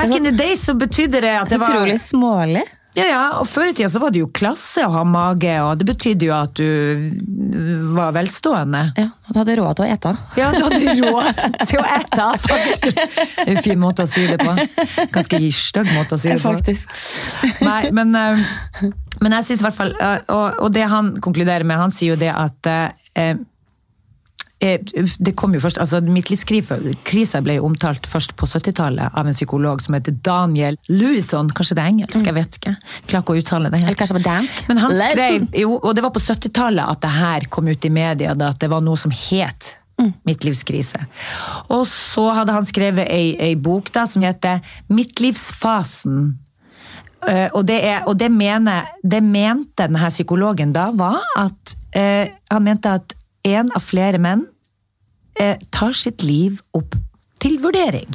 Back 0.00 0.16
in 0.16 0.24
the 0.28 0.34
days 0.36 0.64
så 0.66 0.74
betydde 0.80 1.20
det 1.24 1.32
at 1.36 1.48
Så 1.50 1.56
det 1.56 1.62
var 1.64 1.74
utrolig 1.76 1.98
smålig. 2.00 2.62
ja, 2.98 3.04
ja, 3.06 3.24
og 3.38 3.46
Før 3.46 3.68
i 3.70 3.74
tida 3.76 3.88
så 3.92 4.00
var 4.02 4.10
det 4.10 4.18
jo 4.24 4.28
klasse 4.34 4.82
å 4.82 4.90
ha 4.96 5.04
mage, 5.06 5.52
og 5.62 5.76
det 5.78 5.86
betydde 5.86 6.26
jo 6.26 6.32
at 6.34 6.54
du 6.58 7.92
var 7.94 8.10
velstående. 8.16 8.80
Ja, 8.98 9.06
og 9.28 9.34
du 9.34 9.38
hadde 9.42 9.56
råd 9.60 9.76
til 9.78 9.84
å 9.86 9.90
ete. 9.94 10.12
Ja, 10.40 10.48
du 10.54 10.64
hadde 10.64 10.96
råd 10.98 11.42
til 11.70 11.78
å 11.78 11.84
ete, 11.86 12.26
faktisk. 12.46 13.04
En 13.46 13.60
fin 13.62 13.78
måte 13.82 14.06
å 14.06 14.10
si 14.10 14.26
det 14.26 14.40
på. 14.42 14.56
Ganske 15.14 15.40
stygg 15.60 15.92
måte 15.94 16.18
å 16.18 16.22
si 16.22 16.32
det 16.32 16.40
på. 16.42 16.54
Faktisk. 16.56 16.90
Nei, 17.62 17.90
men, 17.94 18.14
eh, 18.18 18.90
men 19.20 19.38
jeg 19.38 19.50
synes 19.50 19.62
i 19.62 19.68
hvert 19.68 19.78
fall 19.78 19.94
eh, 20.00 20.18
og, 20.32 20.60
og 20.66 20.74
det 20.74 20.88
han 20.90 21.14
konkluderer 21.22 21.66
med, 21.68 21.78
han 21.82 21.94
sier 21.94 22.14
jo 22.16 22.20
det 22.20 22.32
at 22.34 22.70
eh, 22.72 23.34
det 24.60 25.32
kom 25.40 25.54
jo 25.56 25.60
først, 25.64 25.78
altså 25.80 26.02
Midtlivskrisa 26.04 27.40
ble 27.44 27.56
jo 27.56 27.64
omtalt 27.64 28.04
først 28.10 28.34
på 28.36 28.48
70-tallet 28.50 29.16
av 29.16 29.28
en 29.28 29.36
psykolog 29.36 29.80
som 29.80 29.96
heter 29.96 30.18
Daniel 30.26 30.76
Louison. 30.92 31.48
Kanskje 31.56 31.78
det 31.78 31.84
er 31.84 31.92
engelsk? 31.94 32.20
Jeg 32.20 32.36
vet 32.36 32.60
ikke. 32.60 32.74
Klarer 33.08 33.24
ikke 33.24 33.36
å 33.36 33.40
uttale 33.40 33.72
det 33.72 33.80
Eller 33.80 33.96
kanskje 33.96 34.18
det 34.18 34.20
var 34.20 34.26
dansk. 34.28 34.62
Men 34.68 34.82
han 34.84 34.96
skrev, 35.00 35.46
jo, 35.62 35.78
og 35.80 35.96
det 35.96 36.04
var 36.04 36.12
på 36.12 36.24
70-tallet 36.24 36.92
at 36.92 37.04
det 37.06 37.12
her 37.16 37.48
kom 37.52 37.70
ut 37.72 37.88
i 37.88 37.92
media, 37.94 38.36
da, 38.36 38.52
at 38.52 38.60
det 38.60 38.68
var 38.72 38.84
noe 38.84 39.00
som 39.00 39.14
het 39.14 39.74
midtlivskrise. 40.24 41.00
Og 41.72 41.86
så 41.88 42.28
hadde 42.36 42.54
han 42.54 42.68
skrevet 42.68 43.08
ei, 43.12 43.34
ei 43.40 43.56
bok 43.60 43.90
da, 43.94 44.06
som 44.08 44.24
heter 44.24 44.62
Midtlivsfasen. 44.92 46.30
Uh, 47.20 47.48
og 47.52 47.66
det, 47.68 47.76
er, 47.84 48.04
og 48.08 48.16
det, 48.16 48.30
mener, 48.32 48.88
det 49.04 49.20
mente 49.20 49.84
denne 49.84 50.08
psykologen 50.08 50.72
da, 50.72 50.88
var 50.96 51.20
at 51.36 51.74
uh, 51.96 52.24
han 52.48 52.64
mente 52.64 52.94
at 52.96 53.16
en 53.46 53.70
av 53.76 53.84
flere 53.84 54.20
menn 54.22 54.46
eh, 55.40 55.56
tar 55.70 55.94
sitt 55.96 56.24
liv 56.26 56.60
opp 56.76 56.96
til 57.40 57.58
vurdering. 57.62 58.10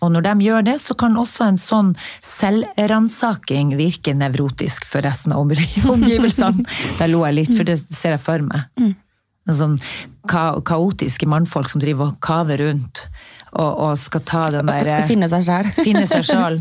Og 0.00 0.12
når 0.14 0.24
de 0.24 0.46
gjør 0.46 0.64
det, 0.64 0.76
så 0.80 0.96
kan 0.96 1.18
også 1.20 1.46
en 1.50 1.60
sånn 1.60 1.90
selvransaking 2.24 3.74
virke 3.76 4.14
nevrotisk 4.16 4.86
for 4.88 5.04
resten 5.04 5.34
av 5.36 5.44
omgivelsene. 5.44 6.64
Der 6.98 7.12
lo 7.12 7.24
jeg 7.26 7.36
litt, 7.42 7.52
for 7.52 7.68
det 7.68 7.80
ser 7.84 8.16
jeg 8.16 8.24
for 8.24 8.46
meg. 8.46 8.94
En 9.48 9.56
sånn 9.56 9.76
ka 10.30 10.60
kaotiske 10.64 11.28
mannfolk 11.28 11.70
som 11.72 11.82
driver 11.82 12.12
og 12.12 12.20
kaver 12.24 12.60
rundt 12.60 13.06
og, 13.56 13.70
og 13.70 13.94
skal 13.98 14.22
ta 14.28 14.42
den 14.54 14.68
der 14.68 14.88
skal 14.88 15.08
finne 15.08 15.28
seg 15.32 15.46
sjæl. 15.46 15.70
finne 15.88 16.04
seg 16.08 16.26
sjøl. 16.28 16.60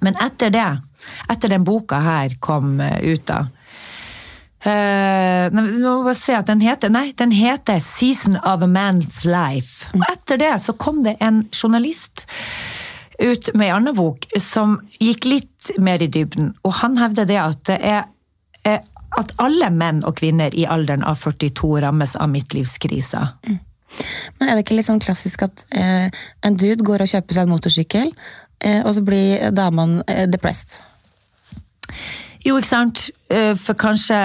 Men 0.00 0.16
etter 0.24 0.52
det, 0.52 0.68
etter 1.30 1.52
den 1.52 1.64
boka 1.64 2.00
her 2.04 2.36
kom 2.42 2.80
eh, 2.84 2.98
ut 3.12 3.24
da, 3.28 3.44
Eh, 4.60 5.46
nei, 5.54 5.62
nå 5.80 5.94
må 5.96 6.04
bare 6.04 6.18
se 6.18 6.34
at 6.36 6.50
den 6.50 6.60
heter 6.60 6.90
Nei, 6.92 7.14
den 7.16 7.32
heter 7.32 7.80
'Season 7.80 8.36
of 8.36 8.62
a 8.62 8.68
Man's 8.68 9.24
Life'. 9.24 9.88
Og 9.96 10.04
etter 10.10 10.36
det 10.36 10.52
så 10.60 10.76
kom 10.76 11.02
det 11.04 11.16
en 11.20 11.46
journalist 11.48 12.26
ut 13.20 13.50
med 13.54 13.66
ei 13.66 13.72
anna 13.72 13.92
bok 13.92 14.26
som 14.40 14.78
gikk 15.00 15.24
litt 15.24 15.70
mer 15.78 16.02
i 16.02 16.08
dybden, 16.08 16.54
og 16.64 16.72
han 16.80 16.96
hevder 16.96 17.28
det 17.28 17.40
at 17.40 17.64
det 17.68 17.78
er 17.80 18.04
er 18.64 18.80
at 19.18 19.32
alle 19.42 19.70
menn 19.74 20.02
og 20.06 20.18
kvinner 20.20 20.54
i 20.54 20.66
alderen 20.68 21.04
av 21.06 21.18
42 21.18 21.80
rammes 21.82 22.12
av 22.16 22.28
midtlivskrisa 22.30 23.22
Men 24.38 24.48
er 24.48 24.54
det 24.54 24.64
ikke 24.66 24.76
litt 24.76 24.86
sånn 24.86 25.02
klassisk 25.02 25.42
at 25.42 25.64
eh, 25.74 26.12
en 26.46 26.54
dude 26.54 26.84
går 26.86 27.02
og 27.02 27.10
kjøper 27.10 27.34
seg 27.34 27.42
en 27.48 27.50
motorsykkel, 27.50 28.12
eh, 28.62 28.84
og 28.84 28.94
så 28.94 29.02
blir 29.02 29.48
damene 29.50 30.04
eh, 30.06 30.28
depressed? 30.30 30.76
Jo, 32.44 32.56
ikke 32.56 32.68
sant. 32.70 33.10
Eh, 33.28 33.54
For 33.60 33.74
kanskje 33.74 34.16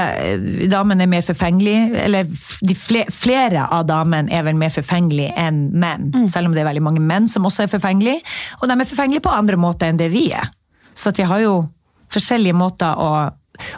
damene 0.71 1.03
er 1.03 1.07
mer 1.11 1.21
forfengelige. 1.27 1.89
eller 2.05 2.23
f- 2.31 2.59
de 2.63 2.73
fle- 2.75 3.09
flere 3.11 3.67
av 3.71 3.85
damene 3.87 4.31
er 4.31 4.43
vel 4.43 4.55
mer 4.55 4.69
forfengelige 4.71 5.33
enn 5.37 5.69
menn. 5.73 6.11
Selv 6.31 6.47
om 6.47 6.53
det 6.55 6.61
er 6.63 6.69
veldig 6.71 6.81
mange 6.85 7.01
menn 7.03 7.27
som 7.27 7.43
også 7.43 7.63
er 7.65 7.71
forfengelige. 7.77 8.21
Og 8.61 8.67
de 8.69 8.73
er 8.79 8.85
forfengelige 8.85 9.21
på 9.27 9.33
andre 9.35 9.57
måter 9.57 9.89
enn 9.89 9.97
det 9.97 10.11
vi 10.11 10.29
er. 10.31 10.47
Så 10.95 11.11
vi 11.15 11.23
har 11.27 11.39
jo 11.43 11.69
forskjellige 12.09 12.53
måter 12.55 12.95
å 12.97 13.31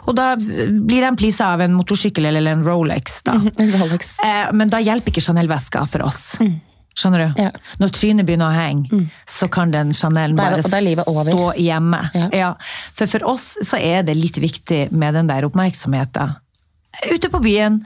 Og 0.08 0.14
da 0.16 0.32
blir 0.34 1.04
de 1.06 1.10
pleasa 1.16 1.52
av 1.54 1.60
en 1.60 1.72
motorsykkel 1.72 2.26
eller 2.26 2.50
en 2.50 2.64
Rolex, 2.66 3.22
da. 3.22 3.32
En 3.62 3.70
Rolex. 3.78 4.16
Eh, 4.24 4.50
Men 4.52 4.68
da 4.68 4.78
hjelper 4.82 5.12
ikke 5.12 5.22
Chanel-veska 5.22 5.84
for 5.88 6.02
oss. 6.02 6.38
Skjønner 6.98 7.22
du? 7.28 7.42
Ja. 7.44 7.52
Når 7.78 7.92
trynet 7.94 8.26
begynner 8.26 8.50
å 8.50 8.56
henge, 8.58 9.04
så 9.30 9.46
kan 9.52 9.70
den 9.70 9.92
Chanelen 9.94 10.34
bare 10.38 10.58
stå 10.66 11.52
hjemme. 11.54 12.00
Ja. 12.34 12.52
For 12.98 13.06
for 13.10 13.26
oss 13.36 13.52
så 13.62 13.78
er 13.78 14.02
det 14.08 14.16
litt 14.18 14.40
viktig 14.42 14.88
med 14.90 15.14
den 15.14 15.30
der 15.30 15.46
oppmerksomheten. 15.46 16.34
Ute 16.98 17.28
på 17.30 17.38
byen, 17.44 17.76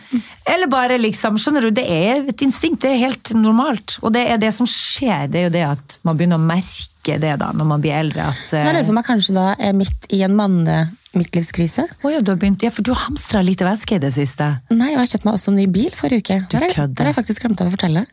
eller 0.48 0.70
bare 0.72 0.96
liksom 0.96 1.34
Skjønner 1.36 1.66
du, 1.66 1.72
det 1.74 1.84
er 1.84 2.22
et 2.30 2.42
instinkt, 2.46 2.80
det 2.84 2.94
er 2.94 3.00
helt 3.02 3.32
normalt. 3.36 3.98
Og 4.00 4.14
det 4.14 4.22
er 4.30 4.38
det 4.40 4.54
som 4.56 4.68
skjer, 4.68 5.26
det 5.28 5.40
er 5.40 5.44
jo 5.48 5.52
det 5.58 5.64
at 5.66 5.98
man 6.06 6.16
begynner 6.16 6.40
å 6.40 6.46
merke 6.46 7.18
det 7.20 7.34
da, 7.42 7.50
når 7.52 7.68
man 7.68 7.82
blir 7.82 7.98
eldre. 7.98 8.30
At, 8.30 8.46
jeg 8.54 8.64
lurer 8.64 8.86
på 8.86 8.94
om 8.94 9.00
jeg 9.02 9.08
kanskje 9.10 9.36
da 9.36 9.46
er 9.58 9.76
midt 9.76 10.08
i 10.14 10.22
en 10.24 10.38
manne-midtlivskrise. 10.38 11.84
å 12.00 12.14
ja, 12.14 12.22
du 12.24 12.32
har 12.32 12.40
begynt, 12.40 12.64
ja, 12.64 12.72
for 12.72 12.86
du 12.86 12.94
har 12.94 13.02
hamstra 13.10 13.42
lite 13.44 13.66
væske 13.68 13.98
i 13.98 14.02
det 14.06 14.14
siste. 14.16 14.48
Nei, 14.72 14.94
og 14.94 15.02
jeg 15.02 15.16
kjøpte 15.16 15.28
meg 15.28 15.36
også 15.40 15.52
en 15.52 15.60
ny 15.60 15.68
bil 15.76 15.92
forrige 15.98 16.22
uke. 16.22 16.40
Har 16.54 16.68
kødder. 16.78 16.94
det 16.94 17.04
har 17.04 17.12
jeg 17.12 17.20
faktisk 17.20 17.44
glemt 17.44 17.60
å 17.60 17.68
fortelle. 17.74 18.06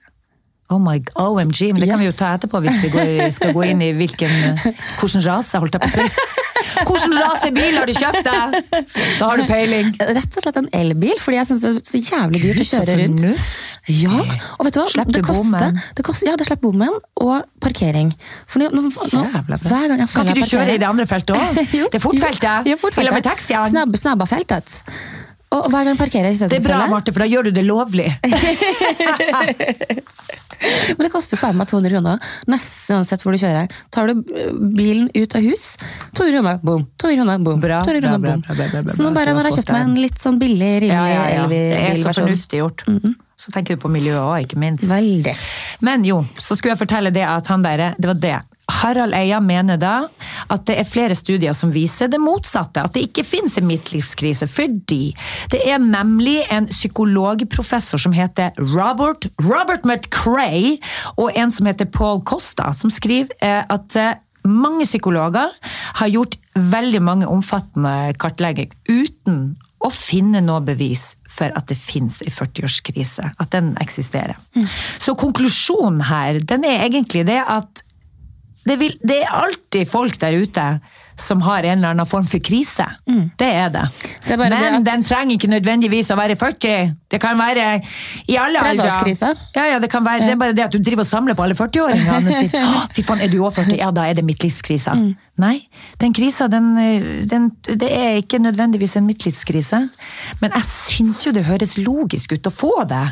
Oh 0.70 0.78
my, 0.78 1.00
OMG, 1.18 1.72
men 1.74 1.82
det 1.82 1.90
kan 1.90 1.98
vi 1.98 2.06
jo 2.06 2.14
ta 2.14 2.36
etterpå 2.38 2.60
hvis 2.62 2.76
vi 2.84 2.92
går, 2.94 3.08
skal 3.34 3.56
gå 3.58 3.64
inn 3.72 3.82
i 3.82 3.90
hvilken, 3.98 4.36
hvilken 5.00 5.24
rase, 5.26 5.58
holdt 5.58 5.80
jeg 5.80 5.82
på 5.82 5.90
å 5.90 5.96
si. 5.96 6.36
Hvilken 6.86 7.16
rase 7.18 7.50
bil 7.56 7.78
har 7.80 7.90
du 7.90 7.94
kjøpt 7.96 8.28
deg? 8.28 8.56
Da 9.18 9.30
har 9.32 9.42
du 9.42 9.48
peiling. 9.50 9.90
Rett 9.98 10.38
og 10.38 10.46
slett 10.46 10.60
en 10.62 10.70
elbil, 10.76 11.18
fordi 11.22 11.40
jeg 11.40 11.50
syns 11.50 11.64
det 11.64 11.72
er 11.72 11.80
så 11.90 12.02
jævlig 12.04 12.42
dyrt 12.44 12.62
å 12.62 12.68
kjøre 12.70 12.98
rundt. 13.02 13.26
Ja, 13.90 14.20
og 14.60 14.68
vet 14.68 14.76
du 14.76 14.82
hva? 14.84 14.88
Slepp 14.94 15.14
det 15.16 15.24
bommen? 15.26 15.80
ja, 16.28 16.36
det 16.38 16.48
slapp 16.48 16.62
bommen 16.62 17.00
og 17.18 17.36
parkering. 17.64 18.12
For 18.50 18.62
nå, 18.62 18.70
nå, 18.76 18.86
nå, 18.86 19.24
hver 19.66 19.88
gang 19.90 20.04
jeg 20.04 20.12
Kan 20.14 20.30
ikke 20.30 20.44
du 20.44 20.52
kjøre 20.54 20.76
i 20.76 20.82
det 20.82 20.90
andre 20.90 21.08
feltet 21.10 21.34
òg? 21.34 21.64
Det 21.90 21.98
er 21.98 22.04
fortfeltet. 22.04 22.70
jo, 22.70 22.78
fortfeltet. 22.78 23.08
Eller 23.08 23.18
med 23.18 23.26
taxiene. 23.26 23.72
Snabb, 23.74 23.98
snabbafeltet. 23.98 24.82
Og 25.50 25.66
hver 25.74 25.88
gang 25.88 25.98
parkerer 25.98 26.30
jeg 26.30 26.50
Det 26.52 26.60
er 26.60 26.66
bra, 26.66 26.84
Marte, 26.92 27.14
for 27.14 27.26
da 27.26 27.30
gjør 27.30 27.50
du 27.50 27.56
det 27.56 27.66
lovlig. 27.66 28.06
Men 30.98 31.06
det 31.06 31.12
koster 31.14 31.40
faen 31.40 31.58
meg 31.60 31.70
200 31.72 31.94
kroner, 31.94 32.32
nesten 32.52 33.00
uansett 33.00 33.24
hvor 33.24 33.36
du 33.36 33.40
kjører. 33.42 33.72
Tar 33.96 34.10
du 34.10 34.24
eh, 34.36 34.52
bilen 34.76 35.08
ut 35.16 35.36
av 35.38 35.46
hus, 35.46 35.66
200 36.18 36.36
kroner, 36.36 36.60
boom. 36.66 36.84
200 37.00 37.22
kroner, 37.22 37.46
boom. 37.46 37.64
Bra, 37.64 37.80
200 37.88 38.02
bra, 38.02 38.12
kroner, 38.12 38.20
bra, 38.20 38.36
boom. 38.36 38.44
bra, 38.46 38.68
bra, 38.74 38.84
bra, 38.84 38.98
Så 38.98 39.06
nå 39.06 39.14
bare 39.16 39.34
når 39.34 39.50
jeg 39.50 39.56
har 39.56 39.62
kjøpt 39.62 39.74
meg 39.78 39.88
en 39.88 39.98
litt 40.04 40.22
sånn 40.22 40.40
billig, 40.42 40.72
rimelig 40.86 40.94
Ja, 40.94 41.08
ja, 41.16 41.26
ja. 41.38 41.48
Det 41.52 41.64
er 41.80 42.00
så 42.04 42.16
fornuftig 42.22 42.62
gjort. 42.64 42.86
Så 43.40 43.54
tenker 43.56 43.78
du 43.78 43.80
på 43.80 43.92
miljøet 43.92 44.20
òg, 44.20 44.38
ikke 44.44 44.60
minst. 44.60 44.84
Veldig. 44.90 45.34
Men 45.88 46.04
jo, 46.04 46.20
så 46.44 46.60
skulle 46.60 46.76
jeg 46.76 46.82
fortelle 46.82 47.14
det 47.16 47.24
at 47.24 47.48
han 47.48 47.64
der, 47.64 47.94
det 47.96 48.10
var 48.12 48.20
det. 48.20 48.40
Harald 48.70 49.16
Eia 49.18 49.40
mener 49.44 49.80
da 49.82 49.96
at 50.50 50.66
det 50.70 50.78
er 50.80 50.88
flere 50.88 51.18
studier 51.18 51.56
som 51.58 51.74
viser 51.74 52.10
det 52.12 52.22
motsatte, 52.22 52.84
at 52.84 52.96
det 52.96 53.08
ikke 53.10 53.26
finnes 53.28 53.58
en 53.60 53.68
midtlivskrise, 53.70 54.48
fordi 54.50 55.12
det 55.54 55.62
er 55.68 55.82
nemlig 55.82 56.42
en 56.54 56.70
psykologprofessor 56.72 58.02
som 58.02 58.16
heter 58.16 58.56
Robert, 58.74 59.30
Robert 59.46 59.86
McCray, 59.86 60.78
og 61.18 61.36
en 61.38 61.54
som 61.54 61.70
heter 61.70 61.90
Paul 61.90 62.24
Costa, 62.28 62.72
som 62.76 62.94
skriver 62.94 63.34
eh, 63.44 63.64
at 63.66 64.00
eh, 64.00 64.18
mange 64.48 64.88
psykologer 64.88 65.52
har 66.00 66.12
gjort 66.14 66.38
veldig 66.56 67.02
mange 67.04 67.28
omfattende 67.30 68.14
kartlegginger 68.20 68.76
uten 68.90 69.58
å 69.80 69.92
finne 69.94 70.42
noe 70.44 70.60
bevis 70.66 71.14
for 71.32 71.54
at 71.56 71.70
det 71.72 71.78
finnes 71.80 72.20
en 72.26 72.34
40-årskrise, 72.34 73.30
at 73.40 73.52
den 73.54 73.72
eksisterer. 73.80 74.36
Så 75.00 75.16
konklusjonen 75.20 76.04
her, 76.10 76.42
den 76.44 76.66
er 76.68 76.84
egentlig 76.88 77.24
det 77.30 77.40
at 77.46 77.84
det, 78.70 78.80
vil, 78.82 78.96
det 79.02 79.22
er 79.26 79.36
alltid 79.44 79.90
folk 79.90 80.18
der 80.22 80.38
ute 80.44 80.70
som 81.20 81.42
har 81.44 81.66
en 81.68 81.82
eller 81.82 81.92
annen 81.92 82.08
form 82.08 82.24
for 82.32 82.40
krise. 82.40 82.86
Det 83.36 83.48
er 83.50 83.68
det. 83.74 83.82
Det 84.24 84.38
er 84.38 84.40
Men 84.40 84.54
det 84.54 84.68
at- 84.78 84.86
den 84.86 85.02
trenger 85.04 85.36
ikke 85.36 85.50
nødvendigvis 85.52 86.12
å 86.14 86.16
være 86.16 86.38
40. 86.40 86.94
Det 87.12 87.20
kan 87.20 87.36
være 87.38 87.82
i 88.32 88.38
alle 88.40 88.62
aldre. 88.64 88.86
30-årskrise? 88.88 89.34
Ja, 89.58 89.66
ja, 89.74 89.80
det, 89.84 89.90
kan 89.92 90.06
være, 90.06 90.22
det 90.24 90.32
er 90.38 90.40
bare 90.40 90.56
det 90.56 90.64
at 90.70 90.72
du 90.72 90.78
driver 90.80 91.04
og 91.04 91.10
samler 91.10 91.36
på 91.36 91.44
alle 91.44 91.58
40-åringene. 91.60 92.16
og 92.24 92.24
sier, 92.40 92.88
Fy 92.96 93.04
faen, 93.04 93.20
er 93.26 93.34
du 93.34 93.42
òg 93.44 93.52
40? 93.58 93.76
Ja, 93.82 93.92
da 93.92 94.08
er 94.08 94.16
det 94.16 94.24
midtlivskrisa. 94.30 94.96
Mm. 94.96 95.12
Nei, 95.44 95.58
den 96.00 96.16
krisa, 96.16 96.48
den, 96.48 96.72
den, 97.28 97.50
det 97.68 97.92
er 97.92 98.22
ikke 98.24 98.40
nødvendigvis 98.40 98.96
en 99.02 99.10
midtlivskrise. 99.12 99.90
Men 100.40 100.56
jeg 100.56 100.64
syns 100.72 101.26
jo 101.28 101.36
det 101.36 101.44
høres 101.52 101.76
logisk 101.84 102.38
ut 102.38 102.48
å 102.48 102.54
få 102.62 102.74
det. 102.88 103.04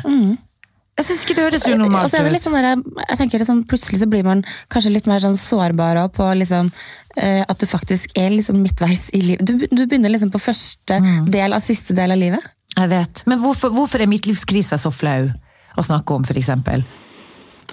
Jeg 0.98 1.06
syns 1.06 1.24
ikke 1.24 1.36
det 1.38 1.44
høres 1.46 1.66
unormalt 1.70 2.10
så 2.10 2.18
er 2.18 2.26
det 2.26 2.32
litt 2.34 2.42
ut. 2.42 2.48
sånn 2.48 2.56
der, 2.58 2.82
jeg 3.06 3.18
tenker 3.20 3.44
sånn, 3.46 3.60
Plutselig 3.70 4.00
så 4.02 4.08
blir 4.10 4.24
man 4.26 4.42
kanskje 4.74 4.90
litt 4.96 5.06
mer 5.06 5.22
sånn 5.22 5.36
sårbar 5.38 6.00
på 6.16 6.26
liksom, 6.40 6.72
uh, 7.16 7.42
at 7.46 7.58
du 7.62 7.66
faktisk 7.70 8.18
er 8.18 8.32
liksom 8.34 8.58
midtveis 8.64 9.08
i 9.14 9.22
livet. 9.22 9.46
Du, 9.46 9.66
du 9.70 9.84
begynner 9.86 10.10
liksom 10.10 10.32
på 10.34 10.42
første 10.42 10.98
Mm. 10.98 11.30
del 11.30 11.52
av 11.54 11.62
siste 11.62 11.94
del 11.94 12.10
av 12.10 12.18
livet. 12.18 12.42
Jeg 12.76 12.88
vet. 12.90 13.22
Men 13.30 13.38
hvorfor, 13.42 13.70
hvorfor 13.70 14.02
er 14.02 14.10
midtlivskrisa 14.10 14.78
så 14.78 14.90
flau 14.90 15.28
å 15.78 15.84
snakke 15.84 16.14
om, 16.14 16.24
for 16.26 16.34
eksempel? 16.34 16.82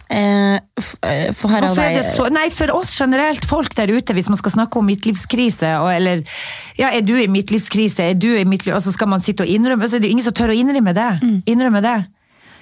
Eh, 0.10 0.56
eh, 1.02 1.32
for 1.34 1.50
Harald 1.50 1.74
Hvorfor 1.74 1.82
er 1.82 1.96
det 1.98 2.06
så, 2.06 2.28
nei, 2.30 2.50
for 2.54 2.70
oss 2.76 2.92
generelt, 3.00 3.46
folk 3.50 3.74
der 3.78 3.90
ute, 3.90 4.14
hvis 4.14 4.30
man 4.30 4.38
skal 4.38 4.54
snakke 4.54 4.78
om 4.78 4.86
midtlivskrise, 4.86 5.72
og, 5.82 5.90
eller 5.96 6.22
ja, 6.78 6.92
er 6.92 7.02
du 7.02 7.16
i 7.18 7.28
midtlivskrise, 7.32 8.12
er 8.12 8.14
du 8.14 8.30
i 8.38 8.46
midtliv, 8.46 8.76
og 8.78 8.84
så 8.86 8.94
skal 8.94 9.10
man 9.10 9.24
sitte 9.24 9.48
og 9.48 9.50
innrømme, 9.50 9.90
så 9.90 9.98
er 9.98 10.04
det 10.04 10.12
jo 10.12 10.18
ingen 10.18 10.28
som 10.28 10.36
tør 10.38 10.54
å 10.54 10.58
innrømme 10.60 10.94
det. 10.94 11.10
Innrømme 11.50 11.82
det. 11.82 11.96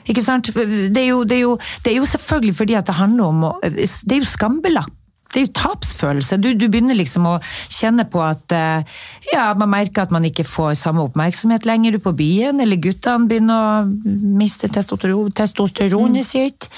Ikke 0.09 0.23
sant? 0.25 0.49
Det 0.53 0.99
er, 0.99 1.09
jo, 1.11 1.23
det, 1.23 1.37
er 1.37 1.45
jo, 1.45 1.53
det 1.85 1.93
er 1.93 2.01
jo 2.01 2.09
selvfølgelig 2.15 2.57
fordi 2.57 2.75
at 2.79 2.89
det 2.89 2.97
handler 2.97 3.31
om 3.31 3.47
å, 3.47 3.53
Det 3.63 4.17
er 4.17 4.21
jo 4.21 4.29
skambelagt. 4.29 4.99
Det 5.33 5.41
er 5.41 5.47
jo 5.47 5.53
tapsfølelse. 5.57 6.37
Du, 6.37 6.51
du 6.53 6.67
begynner 6.69 6.97
liksom 6.97 7.25
å 7.25 7.37
kjenne 7.73 8.05
på 8.05 8.21
at 8.21 8.53
eh, 8.53 8.99
ja, 9.31 9.47
man 9.57 9.71
merker 9.71 10.05
at 10.05 10.13
man 10.13 10.27
ikke 10.29 10.45
får 10.45 10.75
samme 10.77 11.01
oppmerksomhet 11.07 11.65
lenger 11.65 11.97
på 12.03 12.13
byen, 12.19 12.61
eller 12.61 12.77
guttene 12.81 13.29
begynner 13.29 13.81
å 13.81 14.11
miste 14.37 14.69
testosteron, 14.69 15.33
testosteronet 15.33 16.29
sitt. 16.29 16.69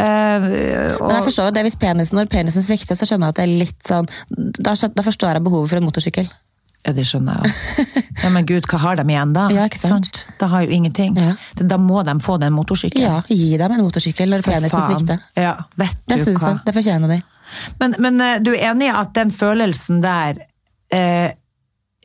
Uh, 0.00 0.94
og, 0.96 1.08
Men 1.10 1.18
jeg 1.18 1.26
forstår 1.26 1.50
jo 1.50 1.56
det 1.56 1.64
hvis 1.66 1.80
penisen, 1.80 2.16
når 2.16 2.30
penisen 2.32 2.64
svikter, 2.64 2.96
så 2.96 3.08
skjønner 3.08 3.28
jeg 3.28 3.34
at 3.34 3.40
det 3.40 3.42
er 3.44 3.58
litt 3.66 3.82
sånn 3.84 4.06
Da, 4.56 4.72
da 4.72 5.04
forstår 5.04 5.36
jeg 5.36 5.44
behovet 5.44 5.72
for 5.72 5.80
en 5.80 5.88
motorsykkel. 5.90 6.30
Ja, 6.86 6.94
det 6.96 7.04
skjønner 7.04 7.42
jeg 7.42 7.50
jo. 7.50 8.02
Ja, 8.22 8.30
men 8.32 8.46
gud, 8.48 8.64
hva 8.70 8.78
har 8.80 8.96
de 8.96 9.04
igjen 9.12 9.34
da? 9.36 9.48
Ja, 9.56 9.66
ikke 9.68 9.80
sant? 9.82 10.22
Da 10.40 10.48
har 10.52 10.64
jo 10.64 10.72
ingenting. 10.72 11.18
Ja. 11.20 11.34
Da 11.60 11.76
må 11.80 12.00
de 12.08 12.14
få 12.24 12.38
den 12.40 12.54
motorsykkelen. 12.56 13.04
Ja, 13.04 13.18
gi 13.28 13.50
dem 13.60 13.74
en 13.76 13.84
motorsykkel 13.84 14.32
når 14.32 14.46
penisen 14.46 14.86
svikter. 14.88 15.20
Ja, 15.36 15.58
vet 15.80 15.98
Det 16.08 16.20
du 16.22 16.24
syns 16.24 16.40
hva. 16.40 16.54
jeg. 16.54 16.62
Det 16.68 16.76
fortjener 16.78 17.12
de. 17.16 17.20
Men, 17.82 17.96
men 17.98 18.20
eh, 18.24 18.38
du 18.40 18.52
er 18.54 18.70
enig 18.70 18.88
i 18.88 18.94
at 18.94 19.12
den 19.16 19.32
følelsen 19.34 20.00
der 20.04 20.38
eh, 20.94 21.32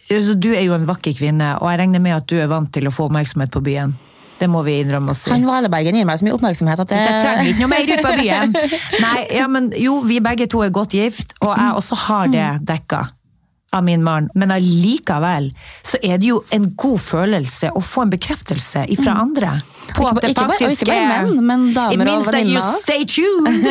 altså, 0.09 0.33
Du 0.41 0.49
er 0.55 0.63
jo 0.65 0.73
en 0.75 0.87
vakker 0.89 1.13
kvinne, 1.17 1.53
og 1.61 1.69
jeg 1.71 1.83
regner 1.83 2.01
med 2.03 2.17
at 2.17 2.27
du 2.27 2.35
er 2.41 2.49
vant 2.51 2.71
til 2.73 2.89
å 2.89 2.93
få 2.93 3.07
oppmerksomhet 3.07 3.53
på 3.53 3.61
byen. 3.63 3.93
Det 4.35 4.49
må 4.51 4.65
vi 4.65 4.79
innrømme 4.81 5.13
oss 5.13 5.21
i. 5.27 5.31
Han 5.31 5.45
Valebergen 5.47 5.95
gir 5.95 6.07
meg 6.09 6.19
så 6.19 6.27
mye 6.27 6.35
oppmerksomhet 6.35 6.81
at 6.83 6.89
det 6.91 6.97
Jeg 6.99 7.21
trenger 7.23 7.51
ikke 7.53 7.61
noe 7.61 7.71
mer 7.71 7.91
ut 7.93 8.01
på 8.03 8.15
byen! 8.19 8.55
Nei, 9.05 9.19
ja, 9.37 9.45
men 9.47 9.69
jo, 9.79 10.01
vi 10.03 10.19
begge 10.25 10.49
to 10.51 10.65
er 10.65 10.73
godt 10.75 10.97
gift, 10.97 11.37
og 11.39 11.53
jeg 11.55 11.77
også 11.79 11.99
har 12.09 12.33
det 12.33 12.49
dekka 12.67 13.05
av 13.75 13.85
min 13.85 14.03
mann, 14.03 14.29
men 14.33 14.53
allikevel 14.55 15.51
så 15.85 15.99
er 16.01 16.19
det 16.21 16.31
jo 16.31 16.41
en 16.55 16.69
god 16.79 17.01
følelse 17.03 17.71
å 17.75 17.83
få 17.83 18.05
en 18.05 18.13
bekreftelse 18.15 18.85
fra 19.01 19.17
andre. 19.23 19.57
På 19.95 20.09
at 20.09 20.21
det 20.23 20.35
faktisk 20.37 20.89
er 20.89 21.07
menn, 21.11 21.41
men 21.45 21.71
damer 21.75 22.13
og 22.15 22.29
venninner. 22.29 22.71
stay 22.79 23.05
tuned! 23.09 23.67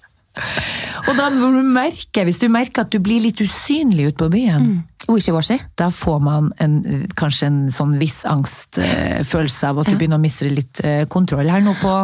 og 1.08 1.16
da 1.18 1.26
når 1.34 1.58
du 1.58 1.72
merker, 1.74 2.26
hvis 2.26 2.40
du 2.42 2.46
merker 2.52 2.84
at 2.84 2.94
du 2.94 3.00
blir 3.02 3.22
litt 3.24 3.40
usynlig 3.42 4.10
ute 4.10 4.20
på 4.22 4.30
byen, 4.32 4.70
Wishy-washy. 5.10 5.58
da 5.80 5.90
får 5.90 6.20
man 6.22 6.50
en, 6.62 6.78
kanskje 7.18 7.50
en 7.50 7.60
sånn 7.72 7.96
viss 8.00 8.22
angstfølelse 8.28 9.72
av 9.72 9.82
at 9.82 9.90
du 9.90 9.98
begynner 9.98 10.20
å 10.20 10.22
miste 10.22 10.50
litt 10.50 10.82
eh, 10.86 11.04
kontroll 11.10 11.50
her 11.50 11.64
nå 11.64 11.74
på 11.80 11.94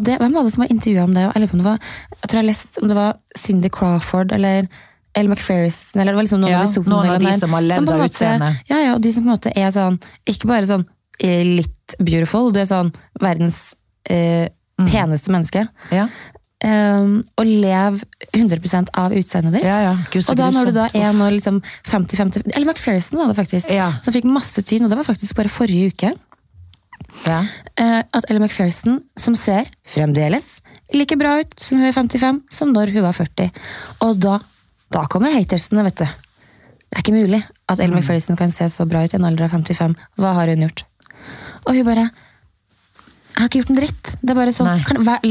det, 0.00 0.14
hvem 0.22 0.32
var 0.32 0.46
det 0.46 0.54
som 0.54 0.62
var 0.62 0.70
intervjua 0.72 1.02
om 1.04 1.12
det? 1.12 1.26
Jeg, 1.26 1.48
på 1.50 1.58
det 1.58 1.66
var, 1.66 1.90
jeg 2.14 2.30
tror 2.30 2.38
jeg 2.38 2.48
leste 2.48 2.80
om 2.80 2.88
det 2.88 2.94
var 2.96 3.18
Cindy 3.36 3.68
Crawford 3.68 4.32
eller 4.32 4.70
Elle 5.14 5.28
McPherson, 5.28 6.00
eller 6.00 6.12
det 6.12 6.16
var 6.16 6.24
liksom 6.24 6.40
noen 6.40 6.50
Ja, 6.54 6.62
av 6.62 6.72
de 6.72 6.90
noen 6.90 7.10
av 7.10 7.20
de 7.20 7.32
som 7.38 7.52
har 7.52 7.62
levd 7.62 7.88
av 7.92 8.04
utseendet. 8.06 8.60
Ja, 8.70 8.78
ja, 8.80 8.94
og 8.94 9.02
de 9.04 9.12
som 9.12 9.22
på 9.24 9.28
en 9.28 9.34
måte 9.36 9.52
er 9.56 9.70
sånn, 9.74 9.98
ikke 10.26 10.48
bare 10.48 10.66
sånn 10.66 10.86
eh, 11.20 11.42
litt 11.44 11.96
beautiful, 12.00 12.50
du 12.52 12.60
er 12.60 12.66
sånn 12.70 12.92
verdens 13.20 13.74
eh, 14.08 14.48
Mm. 14.80 14.86
peneste 14.88 15.28
menneske. 15.30 15.66
Ja, 15.92 16.08
Um, 16.64 17.24
og 17.36 17.44
lev 17.44 18.04
100 18.32 18.86
av 18.94 19.10
utseendet 19.10 19.52
ditt. 19.56 19.64
ja. 19.64 19.80
ja. 19.82 19.96
Gud, 20.12 20.28
Og 20.30 20.36
da 20.36 20.48
når 20.54 20.66
du 20.66 20.72
da 20.76 20.84
er 20.94 21.12
nå 21.12 21.26
liksom 21.34 21.56
50-50 21.90 22.52
Eller 22.54 22.66
McPherson 22.70 23.18
var 23.18 23.26
det 23.26 23.34
faktisk, 23.36 23.68
Ja. 23.74 23.88
som 24.00 24.14
fikk 24.14 24.22
masse 24.30 24.62
tyn, 24.62 24.84
og 24.84 24.90
det 24.90 24.96
var 24.96 25.02
faktisk 25.04 25.34
bare 25.34 25.48
forrige 25.50 25.90
uke. 25.90 26.12
Ja. 27.26 27.40
eh, 27.76 28.02
at 28.14 28.24
Ellen 28.30 28.42
McPherson, 28.44 29.00
som 29.18 29.34
ser 29.34 29.66
fremdeles 29.84 30.60
like 30.94 31.16
bra 31.18 31.40
ut 31.40 31.52
som 31.58 31.78
hun 31.78 31.88
er 31.88 31.92
55, 31.92 32.42
som 32.48 32.72
når 32.72 32.92
hun 32.94 33.02
var 33.02 33.12
40. 33.12 33.50
Og 34.06 34.20
da, 34.22 34.38
da 34.92 35.06
kommer 35.10 35.32
hatersene, 35.34 35.84
vet 35.88 36.02
du. 36.02 36.04
Det 36.92 36.98
er 36.98 37.04
ikke 37.06 37.14
mulig 37.16 37.40
at 37.72 37.80
Ellen 37.80 37.96
Ellie 38.02 38.36
kan 38.36 38.50
se 38.52 38.66
så 38.68 38.84
bra 38.88 39.04
ut 39.06 39.14
i 39.14 39.16
en 39.16 39.24
alder 39.24 39.46
av 39.46 39.54
55. 39.56 39.94
Hva 40.20 40.34
har 40.36 40.52
hun 40.52 40.64
gjort? 40.66 40.84
Og 41.64 41.74
hun 41.78 41.86
bare 41.86 42.04
Jeg 43.32 43.38
har 43.40 43.48
ikke 43.48 43.60
gjort 43.62 43.70
en 43.72 43.78
dritt. 43.80 44.12
Det 44.20 44.30
er 44.34 44.36
bare 44.36 44.52
sånn 44.52 44.82
kan, 44.84 45.00
vær, 45.06 45.22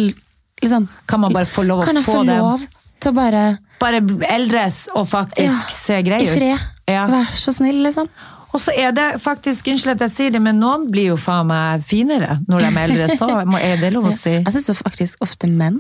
liksom, 0.64 0.88
Kan 1.06 1.22
man 1.22 1.36
bare 1.36 1.46
få 1.50 1.66
lov 1.68 1.84
å 1.84 1.90
få 2.02 2.02
få 2.08 2.24
det? 2.26 2.38
lov 2.42 2.64
til 3.02 3.12
å 3.12 3.18
bare 3.18 3.44
Bare 3.82 4.02
eldres 4.30 4.88
og 4.96 5.06
faktisk 5.10 5.46
Ja, 5.46 5.58
se 5.70 6.02
grei 6.06 6.24
I 6.26 6.30
ut. 6.30 6.38
fred. 6.38 6.68
Ja. 6.90 7.06
Vær 7.10 7.30
så 7.38 7.54
snill, 7.54 7.84
liksom. 7.86 8.10
Og 8.52 8.60
så 8.60 8.74
er 8.76 8.92
det 8.92 9.06
faktisk, 9.24 9.70
unnskyld 9.72 9.94
at 9.96 10.02
jeg 10.10 10.12
sier 10.16 10.34
det, 10.36 10.42
men 10.44 10.58
noen 10.60 10.90
blir 10.92 11.14
jo 11.14 11.18
faen 11.18 11.48
meg 11.48 11.86
finere 11.88 12.40
når 12.50 12.66
de 12.66 12.72
er 12.72 12.82
eldre. 12.90 13.18
Så 13.18 13.30
er 13.70 13.78
det 13.80 13.94
lov 13.94 14.10
å 14.10 14.16
si. 14.18 14.34
Jeg 14.42 14.54
syns 14.58 14.82
faktisk 14.82 15.22
ofte 15.24 15.48
menn 15.48 15.80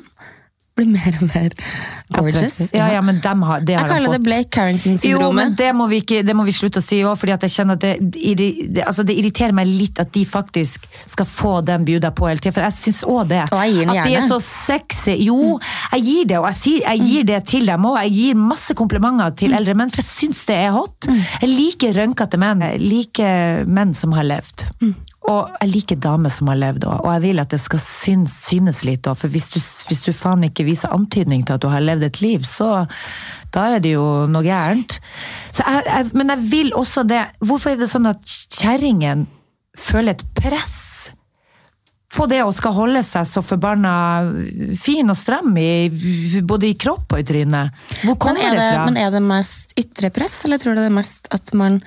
blir 0.81 0.91
mer 0.91 1.17
og 1.21 1.27
mer 1.29 1.55
gorgeous. 2.11 2.57
Ja, 2.75 2.89
ja, 2.91 3.01
men 3.05 3.21
dem 3.23 3.43
har, 3.47 3.61
det 3.65 3.77
har 3.77 3.85
Jeg 3.85 3.89
de 3.89 3.93
kaller 3.95 4.11
det 4.11 4.19
fått. 4.19 4.27
Blake 4.27 4.41
Jo, 4.41 4.49
men 4.51 4.81
Carrington-syndromet. 4.81 5.57
det 5.57 5.69
må 5.77 5.87
vi, 5.91 6.01
ikke, 6.03 6.21
det 6.27 6.35
må 6.37 6.45
vi 6.47 6.55
slutte 6.55 6.81
å 6.81 6.85
si 6.85 7.01
òg, 7.05 7.15
fordi 7.19 7.35
jeg 7.37 7.53
kjenner 7.55 7.79
at 7.79 7.85
det, 7.85 8.35
det, 8.41 8.83
altså 8.85 9.05
det 9.07 9.15
irriterer 9.21 9.55
meg 9.55 9.69
litt 9.69 10.01
at 10.01 10.11
de 10.15 10.25
faktisk 10.27 10.87
skal 11.13 11.29
få 11.29 11.53
den 11.67 11.85
bjuda 11.87 12.11
på 12.17 12.27
hele 12.29 12.41
tida. 12.43 12.55
For 12.57 12.65
jeg 12.67 12.77
syns 12.77 13.03
òg 13.07 13.31
det. 13.31 13.43
Og 13.51 13.61
jeg 13.61 13.75
gir 13.77 13.85
den 13.85 13.93
at 13.95 14.09
de 14.09 14.17
er 14.19 14.27
så 14.27 14.39
sexy. 14.43 15.15
Jo, 15.27 15.37
jeg 15.95 16.05
gir 16.09 16.29
det, 16.33 16.39
og 16.41 16.49
jeg, 16.51 16.59
sier, 16.61 16.87
jeg 16.89 17.07
gir 17.11 17.29
det 17.31 17.39
til 17.51 17.69
dem 17.69 17.87
òg. 17.91 17.99
Jeg 18.07 18.15
gir 18.17 18.41
masse 18.41 18.75
komplimenter 18.77 19.37
til 19.43 19.55
eldre 19.57 19.77
menn, 19.77 19.93
for 19.93 20.03
jeg 20.03 20.09
syns 20.09 20.43
det 20.49 20.59
er 20.65 20.75
hot. 20.75 21.09
Jeg 21.11 21.49
liker 21.51 21.95
rønkete 22.01 22.39
menn. 22.41 22.65
Jeg 22.71 22.81
liker 22.83 23.65
menn 23.69 23.95
som 23.97 24.13
har 24.17 24.27
levd. 24.27 24.67
Og 25.29 25.51
jeg 25.61 25.69
liker 25.69 25.99
damer 26.01 26.33
som 26.33 26.49
har 26.49 26.57
levd 26.57 26.87
òg, 26.89 27.03
og 27.05 27.11
jeg 27.13 27.21
vil 27.27 27.41
at 27.43 27.51
det 27.53 27.59
skal 27.61 27.81
synes, 27.83 28.33
synes 28.49 28.81
litt 28.87 29.05
òg. 29.05 29.19
For 29.21 29.29
hvis 29.29 29.51
du, 29.53 29.59
hvis 29.61 30.01
du 30.07 30.09
faen 30.17 30.47
ikke 30.47 30.65
viser 30.65 30.93
antydning 30.95 31.43
til 31.45 31.59
at 31.59 31.61
du 31.61 31.69
har 31.69 31.83
levd 31.83 32.07
et 32.07 32.21
liv, 32.23 32.45
så 32.47 32.87
da 33.53 33.67
er 33.75 33.83
det 33.83 33.93
jo 33.93 34.05
noe 34.31 34.41
gærent. 34.45 34.97
Så 35.53 35.61
jeg, 35.61 35.83
jeg, 35.85 36.09
men 36.17 36.33
jeg 36.33 36.47
vil 36.51 36.71
også 36.77 37.03
det 37.03 37.19
Hvorfor 37.43 37.73
er 37.73 37.81
det 37.81 37.89
sånn 37.91 38.07
at 38.09 38.23
kjerringen 38.55 39.27
føler 39.77 40.15
et 40.15 40.23
press 40.37 40.79
på 42.11 42.25
det 42.27 42.41
å 42.43 42.51
skal 42.55 42.73
holde 42.75 43.03
seg 43.07 43.27
så 43.27 43.43
forbanna 43.45 43.93
fin 44.79 45.07
og 45.11 45.15
stram 45.15 45.53
i, 45.59 45.87
både 46.43 46.71
i 46.71 46.77
kropp 46.79 47.13
og 47.15 47.21
i 47.21 47.27
trynet? 47.27 47.77
Hvor 48.01 48.17
kommer 48.19 48.41
er, 48.43 48.55
det 48.57 48.63
det, 48.65 48.71
fra? 48.73 48.87
men 48.89 48.99
er 48.99 49.13
det 49.13 49.21
mest 49.23 49.75
ytre 49.79 50.11
press, 50.11 50.41
eller 50.47 50.59
tror 50.59 50.75
du 50.75 50.81
det 50.81 50.89
er 50.89 50.97
mest 50.97 51.29
at 51.31 51.53
man 51.55 51.79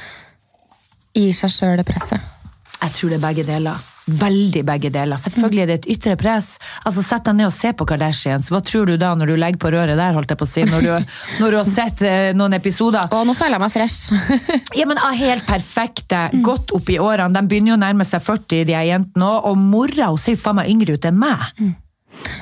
gir 1.15 1.35
seg 1.37 1.53
sjøl 1.53 1.77
det 1.81 1.89
presset? 1.89 2.31
Jeg 2.85 2.93
tror 2.99 3.13
det 3.13 3.17
er 3.17 3.25
begge 3.25 3.45
deler. 3.49 3.91
Veldig 4.05 4.61
begge 4.69 4.91
deler. 4.93 5.17
Selvfølgelig 5.17 5.63
er 5.63 5.69
det 5.71 5.77
et 5.79 5.87
ytre 5.95 6.13
press. 6.21 6.51
Altså, 6.85 7.01
Sett 7.07 7.25
deg 7.25 7.39
ned 7.39 7.49
og 7.49 7.55
se 7.57 7.71
på 7.73 7.87
Kardashians. 7.89 8.51
Hva 8.53 8.61
tror 8.61 8.91
du 8.91 8.99
da 9.01 9.15
når 9.17 9.33
du 9.33 9.37
legger 9.41 9.61
på 9.63 9.71
røret 9.73 9.97
der, 9.97 10.13
holdt 10.13 10.35
jeg 10.35 10.41
på 10.41 10.45
å 10.45 10.51
si, 10.51 10.65
når 10.69 10.85
du, 10.85 10.91
når 11.41 11.55
du 11.55 11.59
har 11.63 11.69
sett 11.69 12.03
eh, 12.05 12.33
noen 12.37 12.59
episoder? 12.59 13.09
Å, 13.09 13.23
nå 13.25 13.37
føler 13.39 13.57
jeg 13.57 13.65
meg 13.65 13.73
fresh! 13.73 14.13
Ja, 14.79 14.89
men 14.91 15.01
ah, 15.01 15.15
Helt 15.17 15.47
perfekte, 15.47 16.27
godt 16.45 16.75
opp 16.77 16.91
i 16.93 16.99
årene. 17.01 17.33
De 17.33 17.49
begynner 17.49 17.73
jo 17.73 17.79
å 17.79 17.81
nærme 17.81 18.05
seg 18.05 18.21
40, 18.27 18.67
de 18.69 18.77
her 18.77 18.85
jentene 18.91 19.31
òg. 19.31 19.49
Og 19.49 19.63
mora 19.63 20.11
hun 20.11 20.21
ser 20.21 20.37
jo 20.37 20.43
faen 20.43 20.61
meg 20.61 20.69
yngre 20.75 20.99
ut 20.99 21.09
enn 21.09 21.17
meg. 21.23 21.65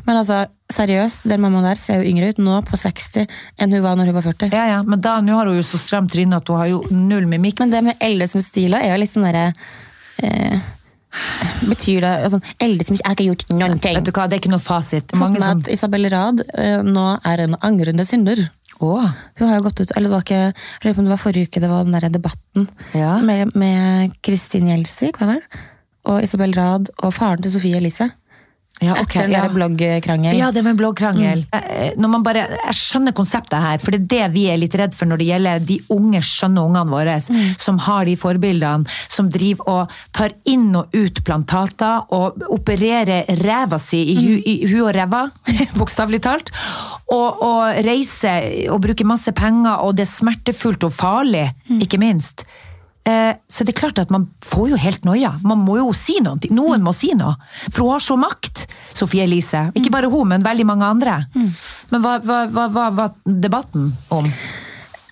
Men 0.09 0.19
altså, 0.19 0.43
seriøst, 0.73 1.29
den 1.31 1.45
mammaen 1.45 1.69
der 1.71 1.79
ser 1.79 2.01
jo 2.01 2.11
yngre 2.11 2.33
ut 2.33 2.43
nå 2.43 2.59
på 2.67 2.81
60 2.81 3.31
enn 3.63 3.77
hun 3.77 3.85
var 3.85 3.95
når 3.97 4.11
hun 4.11 4.19
var 4.19 4.27
40. 4.27 4.51
Ja, 4.57 4.67
ja, 4.73 4.83
Men 4.83 5.05
da, 5.05 5.15
nå 5.23 5.39
har 5.39 5.49
hun 5.49 5.61
jo 5.61 5.65
så 5.67 5.81
stramt 5.81 6.13
tryne 6.13 6.43
at 6.43 6.51
hun 6.51 6.59
har 6.59 6.73
jo 6.73 6.83
null 6.91 7.31
mimikk. 7.31 7.63
Men 7.63 7.73
det 7.73 7.87
med 7.87 8.03
eldre 8.03 8.29
som 8.33 8.43
stiler 8.45 8.83
er 8.83 8.97
jo 8.97 9.01
litt 9.05 9.15
sånn 9.15 9.29
derre 9.29 9.53
eh, 10.23 10.59
Betyr 11.69 12.01
det 12.01 12.11
altså, 12.25 12.39
Eldre 12.63 12.87
som 12.87 12.97
ikke 12.97 13.03
Jeg 13.03 13.11
har 13.11 13.17
ikke 13.19 13.27
gjort 13.29 13.43
noen 13.53 13.81
ting. 13.85 13.97
Vet 13.99 14.07
du 14.09 14.13
hva, 14.17 14.25
Det 14.31 14.37
er 14.39 14.41
ikke 14.41 14.53
noe 14.55 14.65
fasit. 14.65 15.11
Fått 15.13 15.21
Mange 15.21 15.41
med 15.41 15.45
som... 15.45 15.61
at 15.61 15.69
Isabel 15.75 16.09
Rad 16.13 16.41
eh, 16.57 16.81
nå 16.87 17.05
er 17.29 17.43
en 17.45 17.57
angrende 17.61 18.07
synder. 18.09 18.41
Oh. 18.83 19.05
Hun 19.39 19.47
har 19.51 19.61
jo 19.61 19.67
gått 19.69 19.83
ut, 19.83 19.93
eller 19.95 20.09
det 20.09 20.15
var 20.17 20.25
ikke, 20.25 20.39
jeg 20.49 20.87
lurer 20.87 20.97
på 20.97 21.03
om 21.03 21.07
det 21.07 21.13
var 21.13 21.21
forrige 21.23 21.51
uke, 21.51 21.61
det 21.63 21.69
var 21.71 21.85
den 21.87 21.95
der 21.95 22.09
debatten 22.11 22.65
Ja. 22.97 23.13
med, 23.23 23.53
med 23.55 24.17
Kristin 24.27 24.67
Gjelsvik, 24.73 25.21
var 25.21 25.37
det? 25.37 25.61
Og 26.11 26.25
Isabel 26.25 26.57
Rad 26.57 26.91
og 26.99 27.13
faren 27.15 27.45
til 27.45 27.53
Sofie 27.53 27.79
Elise. 27.79 28.09
Ja, 28.83 28.97
ok, 28.99 29.15
Etter 29.17 29.31
ja. 29.31 29.43
bloggkrangel. 29.53 30.37
Ja, 30.37 30.51
det 30.55 30.65
med 30.67 30.79
bloggkrangel. 30.81 31.45
Mm. 31.49 32.01
Når 32.03 32.23
bare, 32.27 32.45
jeg 32.57 32.77
skjønner 32.79 33.15
konseptet 33.17 33.63
her, 33.63 33.79
for 33.83 33.95
det 33.95 34.01
er 34.03 34.09
det 34.13 34.31
vi 34.35 34.47
er 34.51 34.59
litt 34.61 34.75
redd 34.79 34.97
for 34.97 35.11
når 35.11 35.23
det 35.23 35.29
gjelder 35.29 35.67
de 35.69 35.79
unge, 35.95 36.23
skjønne 36.27 36.65
ungene 36.67 36.93
våre, 36.93 37.19
som 37.63 37.79
har 37.87 38.09
de 38.09 38.17
forbildene, 38.19 38.99
som 39.13 39.31
driver 39.33 39.71
og 39.71 39.95
tar 40.17 40.35
inn 40.51 40.71
og 40.79 40.95
ut 40.97 41.23
plantater 41.27 42.11
og 42.15 42.43
opererer 42.53 43.31
ræva 43.43 43.79
si 43.83 44.03
i 44.15 44.19
hu, 44.19 44.35
i 44.39 44.57
hu 44.73 44.83
og 44.83 44.93
ræva, 44.97 45.25
bokstavelig 45.79 46.23
talt, 46.27 46.53
og, 47.13 47.43
og 47.45 47.87
reiser 47.87 48.69
og 48.73 48.83
bruker 48.85 49.09
masse 49.09 49.33
penger, 49.37 49.85
og 49.85 49.97
det 49.99 50.07
er 50.07 50.13
smertefullt 50.13 50.89
og 50.89 50.95
farlig, 50.97 51.49
ikke 51.83 52.01
minst. 52.03 52.47
Eh, 53.05 53.35
Så 53.49 53.65
det 53.65 53.75
er 53.75 53.81
klart 53.81 53.99
at 53.99 54.11
man 54.15 54.29
får 54.47 54.69
jo 54.73 54.77
helt 54.81 55.05
noia. 55.05 55.33
Man 55.43 55.65
må 55.67 55.79
jo 55.81 55.93
si 55.97 56.19
noe. 56.23 56.39
Noen 56.51 56.83
må 56.83 56.95
si 56.95 57.13
noe. 57.19 57.35
For 57.71 57.83
hun 57.85 57.97
har 57.97 58.05
så 58.05 58.17
makt, 58.17 58.67
Sofie 58.95 59.25
Elise. 59.27 59.71
Ikke 59.75 59.91
bare 59.91 60.11
hun, 60.13 60.29
men 60.29 60.45
veldig 60.45 60.67
mange 60.69 60.87
andre. 60.87 61.19
Men 61.35 62.05
hva, 62.05 62.19
hva, 62.23 62.69
hva, 62.69 62.91
var 62.95 63.15
debatten 63.25 63.93
om? 64.15 64.29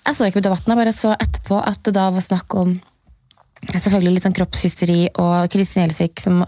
Jeg 0.05 0.17
så 0.17 0.25
ikke 0.25 0.39
på 0.39 0.47
debatten, 0.47 0.71
jeg 0.71 0.79
bare 0.81 0.95
så 0.95 1.11
etterpå 1.13 1.59
at 1.61 1.83
det 1.85 1.93
da 1.93 2.07
var 2.09 2.23
snakk 2.25 2.55
om 2.57 2.79
Selvfølgelig 3.61 4.15
litt 4.15 4.23
sånn 4.25 4.33
kroppshysteri 4.33 4.97
og 5.21 5.45
Kristin 5.53 5.83
Gjelsvik 5.83 6.21
som 6.23 6.39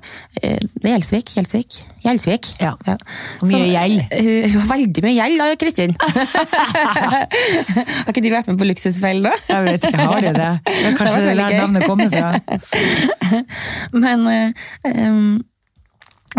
eh, 0.41 0.57
Det 0.57 0.89
er 0.89 0.95
Gjelsvik? 0.95 1.35
Gjelsvik? 1.37 1.77
Gjelsvik. 2.03 2.49
Ja. 2.59 2.71
Og 2.81 3.45
mye 3.51 3.67
gjeld. 3.69 4.01
Hun, 4.09 4.49
hun 4.49 4.63
har 4.63 4.69
veldig 4.71 5.03
mye 5.05 5.13
gjeld, 5.19 5.43
da, 5.43 5.45
Kristin. 5.61 5.93
har 8.01 8.09
ikke 8.09 8.25
de 8.25 8.33
vært 8.33 8.49
med 8.49 8.57
på 8.59 8.67
Luksusfellen, 8.67 9.29
da? 9.29 9.33
Jeg 9.51 9.67
vet 9.69 9.87
ikke, 9.91 10.09
har 10.09 10.25
de 10.25 10.33
det? 10.39 10.51
kanskje 10.99 11.21
Det 11.21 11.31
er 11.31 11.41
der 11.43 11.57
navnet 11.61 11.85
kommer 11.85 12.09
fra. 12.09 12.29
Men 14.03 14.27
em, 14.89 15.23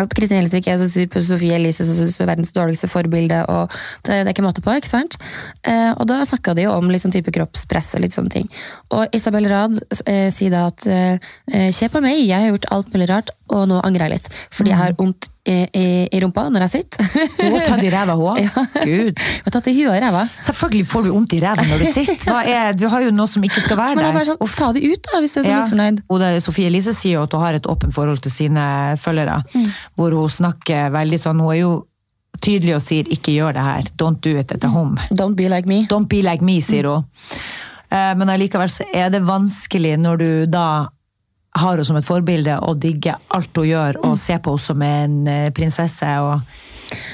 at 0.00 0.14
Kristin 0.16 0.40
Helsvik 0.40 0.68
er 0.70 0.80
så 0.80 0.88
sur 0.90 1.06
på 1.10 1.22
Sofie 1.22 1.54
Elise, 1.54 1.86
som 1.86 2.24
er 2.24 2.30
verdens 2.32 2.54
dårligste 2.54 2.90
forbilde, 2.90 3.44
og 3.50 3.70
det, 4.06 4.22
det 4.24 4.24
er 4.24 4.32
ikke 4.34 4.46
måte 4.46 4.64
på, 4.64 4.74
ikke 4.78 4.90
sant? 4.90 5.18
Eh, 5.62 5.92
og 5.92 6.08
da 6.10 6.20
snakka 6.26 6.56
de 6.58 6.66
jo 6.66 6.74
om 6.74 6.90
sånn 6.94 7.14
type 7.14 7.34
kroppspress 7.34 7.94
og 7.94 8.04
litt 8.04 8.16
sånne 8.16 8.32
ting. 8.34 8.50
Og 8.94 9.14
Isabel 9.16 9.48
Rad 9.50 9.78
eh, 10.10 10.30
sier 10.34 10.54
da 10.54 10.66
at 10.70 10.86
eh, 10.88 11.70
se 11.74 11.90
på 11.90 12.02
meg, 12.04 12.22
jeg 12.24 12.40
har 12.40 12.52
gjort 12.52 12.70
alt 12.74 12.94
mulig 12.94 13.10
rart, 13.10 13.34
og 13.52 13.66
nå 13.68 13.80
angrer 13.84 14.06
jeg 14.08 14.12
litt. 14.14 14.28
Fordi 14.54 14.70
jeg 14.72 14.78
har 14.78 14.94
vondt 14.98 15.28
i, 15.44 15.56
i, 15.76 15.84
i 16.16 16.20
rumpa 16.22 16.46
når 16.48 16.64
jeg 16.64 16.70
sitter. 16.72 17.08
Hun 17.42 17.52
har 17.58 17.66
tatt 17.66 17.82
i 17.84 17.90
ræva, 17.92 18.14
hun 18.16 18.28
òg. 18.32 18.38
Gud. 18.86 19.18
Hun 19.20 19.44
har 19.44 19.54
tatt 19.58 19.68
i 19.68 19.74
huet 19.76 19.90
og 19.92 19.98
ræva. 20.06 20.22
Selvfølgelig 20.46 20.86
får 20.88 21.02
du 21.04 21.10
vondt 21.12 21.34
i 21.36 21.40
ræva 21.44 21.66
når 21.68 21.82
du 21.84 21.86
sitter. 21.92 22.38
Er, 22.54 22.72
du 22.80 22.86
har 22.88 23.04
jo 23.04 23.10
noe 23.12 23.28
som 23.28 23.44
ikke 23.44 23.60
skal 23.66 23.76
være 23.76 23.94
Men 23.98 24.04
det 24.04 24.10
er 24.10 24.16
bare 24.16 24.28
sånn, 24.30 24.54
ta 24.56 24.70
det 24.72 24.84
ut 24.88 25.10
da, 25.10 25.20
hvis 25.20 25.34
du 25.36 25.40
er 25.40 25.44
så 25.44 25.50
Ja. 25.52 25.58
misfornøyd. 25.60 26.00
Oda, 26.08 26.30
der, 26.32 26.40
Sofie 26.40 26.70
Elise 26.72 26.94
sier 26.96 27.18
jo 27.18 27.26
at 27.28 27.32
hun 27.36 27.44
har 27.44 27.58
et 27.60 27.66
åpent 27.68 27.92
forhold 27.94 28.22
til 28.24 28.32
sine 28.32 28.64
følgere. 29.02 29.42
Hvor 29.98 30.16
hun 30.16 30.28
snakker 30.32 30.88
veldig 30.94 31.20
sånn 31.20 31.40
Hun 31.44 31.52
er 31.52 31.60
jo 31.60 31.74
tydelig 32.40 32.74
og 32.76 32.82
sier 32.82 33.04
'ikke 33.04 33.32
gjør 33.36 33.52
det 33.54 33.62
her'. 33.62 33.90
Don't 34.00 34.20
do 34.20 34.38
it 34.38 34.52
at 34.52 34.64
home. 34.64 34.96
Don't 35.12 35.36
be 35.36 35.48
like 35.48 35.68
me. 35.68 35.86
Don't 35.92 36.08
be 36.08 36.22
like 36.22 36.42
me, 36.44 36.60
sier 36.60 36.88
hun. 36.88 37.04
Mm. 37.90 38.18
Men 38.18 38.28
allikevel 38.28 38.68
så 38.72 38.84
er 38.92 39.10
det 39.10 39.22
vanskelig 39.22 39.98
når 40.00 40.16
du 40.18 40.46
da 40.46 40.88
har 41.54 41.74
henne 41.76 41.84
som 41.86 41.96
et 41.96 42.06
forbilde 42.06 42.56
og 42.66 42.78
digger 42.82 43.20
alt 43.34 43.56
hun 43.56 43.68
gjør, 43.68 44.00
og 44.04 44.18
ser 44.18 44.40
på 44.42 44.54
henne 44.54 44.64
som 44.66 44.82
en 44.82 45.16
eh, 45.30 45.50
prinsesse. 45.54 46.08
og 46.20 46.40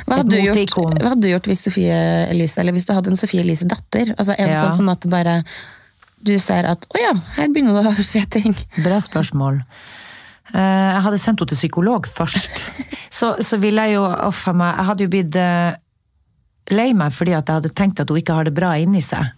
Hva 0.07 0.17
hadde, 0.21 0.31
du 0.31 0.41
gjort, 0.41 0.75
hva 1.01 1.13
hadde 1.13 1.23
du 1.27 1.29
gjort 1.31 1.47
hvis 1.51 1.65
Sofie 1.69 1.99
Elise, 2.31 2.61
eller 2.61 2.73
hvis 2.77 2.89
du 2.89 2.95
hadde 2.97 3.13
en 3.13 3.21
Sofie 3.21 3.45
Elise-datter? 3.45 4.15
Altså 4.17 4.35
en 4.39 4.49
Ja. 4.49 4.61
som 4.63 4.77
på 4.79 4.85
en 4.85 4.91
måte 4.93 5.09
bare 5.13 5.43
Du 6.23 6.35
ser 6.39 6.67
at 6.69 6.85
'å 6.91 6.99
ja, 7.01 7.13
her 7.37 7.49
begynner 7.49 7.73
det 7.83 7.97
å 7.97 8.05
skje 8.05 8.27
ting'. 8.29 8.57
Bra 8.85 8.99
spørsmål. 9.01 9.63
Eh, 10.53 10.93
Jeg 10.95 11.03
hadde 11.03 11.19
sendt 11.19 11.41
henne 11.41 11.49
til 11.49 11.57
psykolog 11.57 12.07
først. 12.07 12.61
Så, 13.11 13.37
så 13.43 13.59
ville 13.61 13.83
jeg 13.83 13.95
jo 13.95 14.05
offa 14.05 14.53
meg. 14.55 14.77
Jeg 14.77 14.87
hadde 14.87 15.03
jo 15.05 15.09
blitt 15.09 15.37
eh, 15.37 15.75
lei 16.71 16.93
meg 16.95 17.13
fordi 17.13 17.31
jeg 17.33 17.43
hadde 17.47 17.69
tenkt 17.75 18.01
at 18.01 18.09
hun 18.09 18.17
ikke 18.21 18.33
har 18.35 18.45
det 18.45 18.55
bra 18.55 18.75
inni 18.79 19.01
seg. 19.03 19.33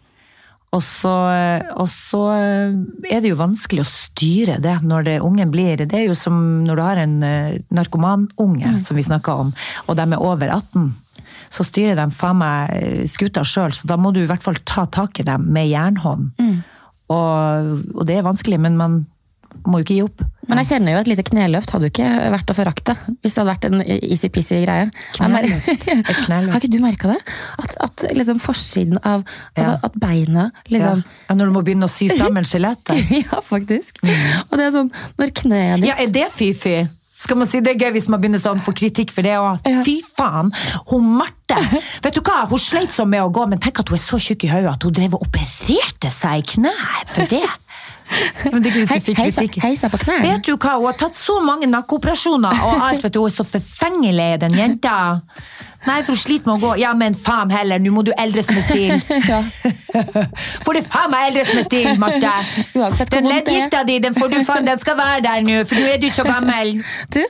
Og 0.72 0.80
så, 0.80 1.12
eh, 1.28 1.66
og 1.76 1.88
så 1.92 2.22
eh, 2.32 2.72
er 3.12 3.20
det 3.20 3.32
jo 3.34 3.40
vanskelig 3.40 3.84
å 3.84 3.90
styre 3.90 4.56
det 4.64 4.78
når 4.86 5.06
det 5.08 5.16
ungen 5.20 5.52
blir. 5.52 5.84
Det 5.84 5.98
er 5.98 6.06
jo 6.06 6.16
som 6.16 6.64
når 6.64 6.78
du 6.78 6.82
har 6.82 7.00
en 7.02 7.18
narkomanunge, 7.20 7.68
narkomanunge, 7.76 8.74
som 8.84 8.96
vi 8.96 9.04
snakka 9.04 9.36
om, 9.44 9.52
og 9.86 9.98
de 9.98 10.06
er 10.08 10.24
over 10.24 10.48
18. 10.48 10.92
så 11.52 11.64
styrer 11.68 11.98
de 11.98 12.06
faen 12.16 12.40
meg 12.40 12.72
eh, 12.72 13.04
skuta 13.10 13.44
sjøl, 13.44 13.74
så 13.76 13.88
da 13.90 13.98
må 14.00 14.14
du 14.14 14.22
i 14.22 14.28
hvert 14.28 14.44
fall 14.44 14.56
ta 14.64 14.86
tak 14.88 15.20
i 15.20 15.26
dem 15.28 15.44
med 15.52 15.68
jernhånd. 15.68 16.30
Og, 17.12 17.72
og 17.92 18.06
det 18.08 18.16
er 18.16 18.24
vanskelig, 18.24 18.60
men 18.64 18.78
man 18.80 19.02
må 19.66 19.80
jo 19.80 19.86
ikke 19.86 19.96
gi 19.96 20.04
opp. 20.04 20.22
Men 20.50 20.58
jeg 20.60 20.68
kjenner 20.72 20.96
jo 20.96 21.00
et 21.02 21.10
lite 21.10 21.24
kneløft 21.28 21.70
hadde 21.74 21.88
jo 21.88 21.92
ikke 21.92 22.08
vært 22.34 22.50
å 22.50 22.56
forakte. 22.56 22.94
Hvis 23.22 23.36
det 23.36 23.40
hadde 23.42 23.52
vært 23.52 23.66
en 23.68 23.84
easy-peasy 23.84 24.62
greie. 24.64 24.88
Kneløft. 25.18 25.68
Et 25.92 26.22
kneløft. 26.24 26.54
Har 26.54 26.58
ikke 26.58 26.72
du 26.72 26.80
merka 26.82 27.12
det? 27.12 27.18
At, 27.62 27.76
at 27.86 28.06
liksom 28.16 28.40
forsiden 28.42 28.98
av 29.02 29.22
altså, 29.22 29.68
Ja. 29.72 29.76
At 29.86 29.94
beinet 30.02 30.64
liksom 30.72 31.04
Ja, 31.04 31.36
Når 31.36 31.50
du 31.50 31.54
må 31.54 31.62
begynne 31.66 31.86
å 31.86 31.92
sy 31.92 32.10
sammen 32.12 32.48
skjelettet. 32.48 32.98
Ja, 33.22 33.38
faktisk. 33.44 34.02
Og 34.02 34.58
det 34.58 34.66
er 34.66 34.74
sånn, 34.74 34.90
når 35.20 35.32
kneet 35.42 35.84
ditt 35.84 35.92
Ja, 35.92 36.00
er 36.02 36.10
det 36.12 36.26
fy-fy? 36.34 36.82
Skal 37.22 37.38
man 37.38 37.46
si 37.46 37.60
det 37.62 37.76
er 37.76 37.84
gøy 37.84 37.92
hvis 37.94 38.08
man 38.10 38.18
begynner 38.22 38.40
sånn 38.42 38.60
får 38.62 38.74
kritikk 38.80 39.12
for 39.14 39.22
det 39.22 39.36
òg? 39.38 39.62
Fy 39.86 40.00
faen! 40.16 40.50
Hun 40.90 41.06
Marte! 41.20 41.58
Vet 42.02 42.16
du 42.16 42.22
hva, 42.24 42.40
hun 42.50 42.58
sleit 42.58 42.90
sånn 42.94 43.12
med 43.12 43.22
å 43.22 43.30
gå, 43.30 43.44
men 43.50 43.60
tenk 43.62 43.78
at 43.78 43.92
hun 43.92 43.98
er 43.98 44.02
så 44.02 44.18
tjukk 44.22 44.48
i 44.48 44.50
hodet 44.50 44.72
at 44.72 44.86
hun 44.86 44.96
drev 44.96 45.14
og 45.14 45.28
opererte 45.28 46.10
seg 46.10 46.42
i 46.42 46.46
kneet 46.56 47.12
for 47.14 47.30
det. 47.30 47.44
Men 48.52 48.62
Hei- 48.62 48.72
du 48.72 48.86
fikk 48.86 49.16
heisa- 49.18 49.40
kritikk. 49.42 49.58
heisa 49.62 49.88
på 49.92 49.98
knærne. 50.02 50.22
Vet 50.32 50.46
du 50.46 50.56
hva, 50.56 50.76
hun 50.78 50.86
har 50.90 50.96
tatt 51.00 51.14
så 51.18 51.38
mange 51.44 51.66
nakkeoperasjoner 51.70 52.62
og 52.66 52.82
alt, 52.88 53.02
vet 53.04 53.12
du, 53.14 53.20
hun 53.20 53.30
er 53.30 53.34
så 53.34 53.44
forfengelig, 53.46 54.30
den 54.40 54.56
jenta. 54.58 54.96
Nei, 55.86 55.96
for 56.06 56.12
hun 56.14 56.20
sliter 56.22 56.46
med 56.46 56.60
å 56.60 56.62
gå. 56.62 56.72
Ja, 56.78 56.92
men 56.94 57.14
faen 57.18 57.50
heller, 57.50 57.80
nå 57.82 57.90
må 57.90 58.04
du 58.06 58.12
eldres 58.18 58.50
med 58.54 58.62
stil. 58.68 58.92
Ja. 59.32 59.40
Får 60.62 60.78
du 60.78 60.82
faen 60.86 61.10
meg 61.10 61.32
eldres 61.32 61.50
med 61.56 61.64
stil, 61.66 61.88
Marte! 61.98 62.30
Uansett 62.78 63.10
Den 63.10 63.26
leddgikta 63.26 63.82
di, 63.88 63.98
den, 64.04 64.14
får 64.14 64.30
du 64.30 64.38
faen, 64.46 64.64
den 64.68 64.78
skal 64.78 64.96
være 65.00 65.24
der 65.26 65.42
nå, 65.46 65.58
for 65.66 65.74
nå 65.82 65.88
er 65.94 65.98
du 66.02 66.08
så 66.14 66.22
gammel. 66.28 66.76
Du, 67.12 67.22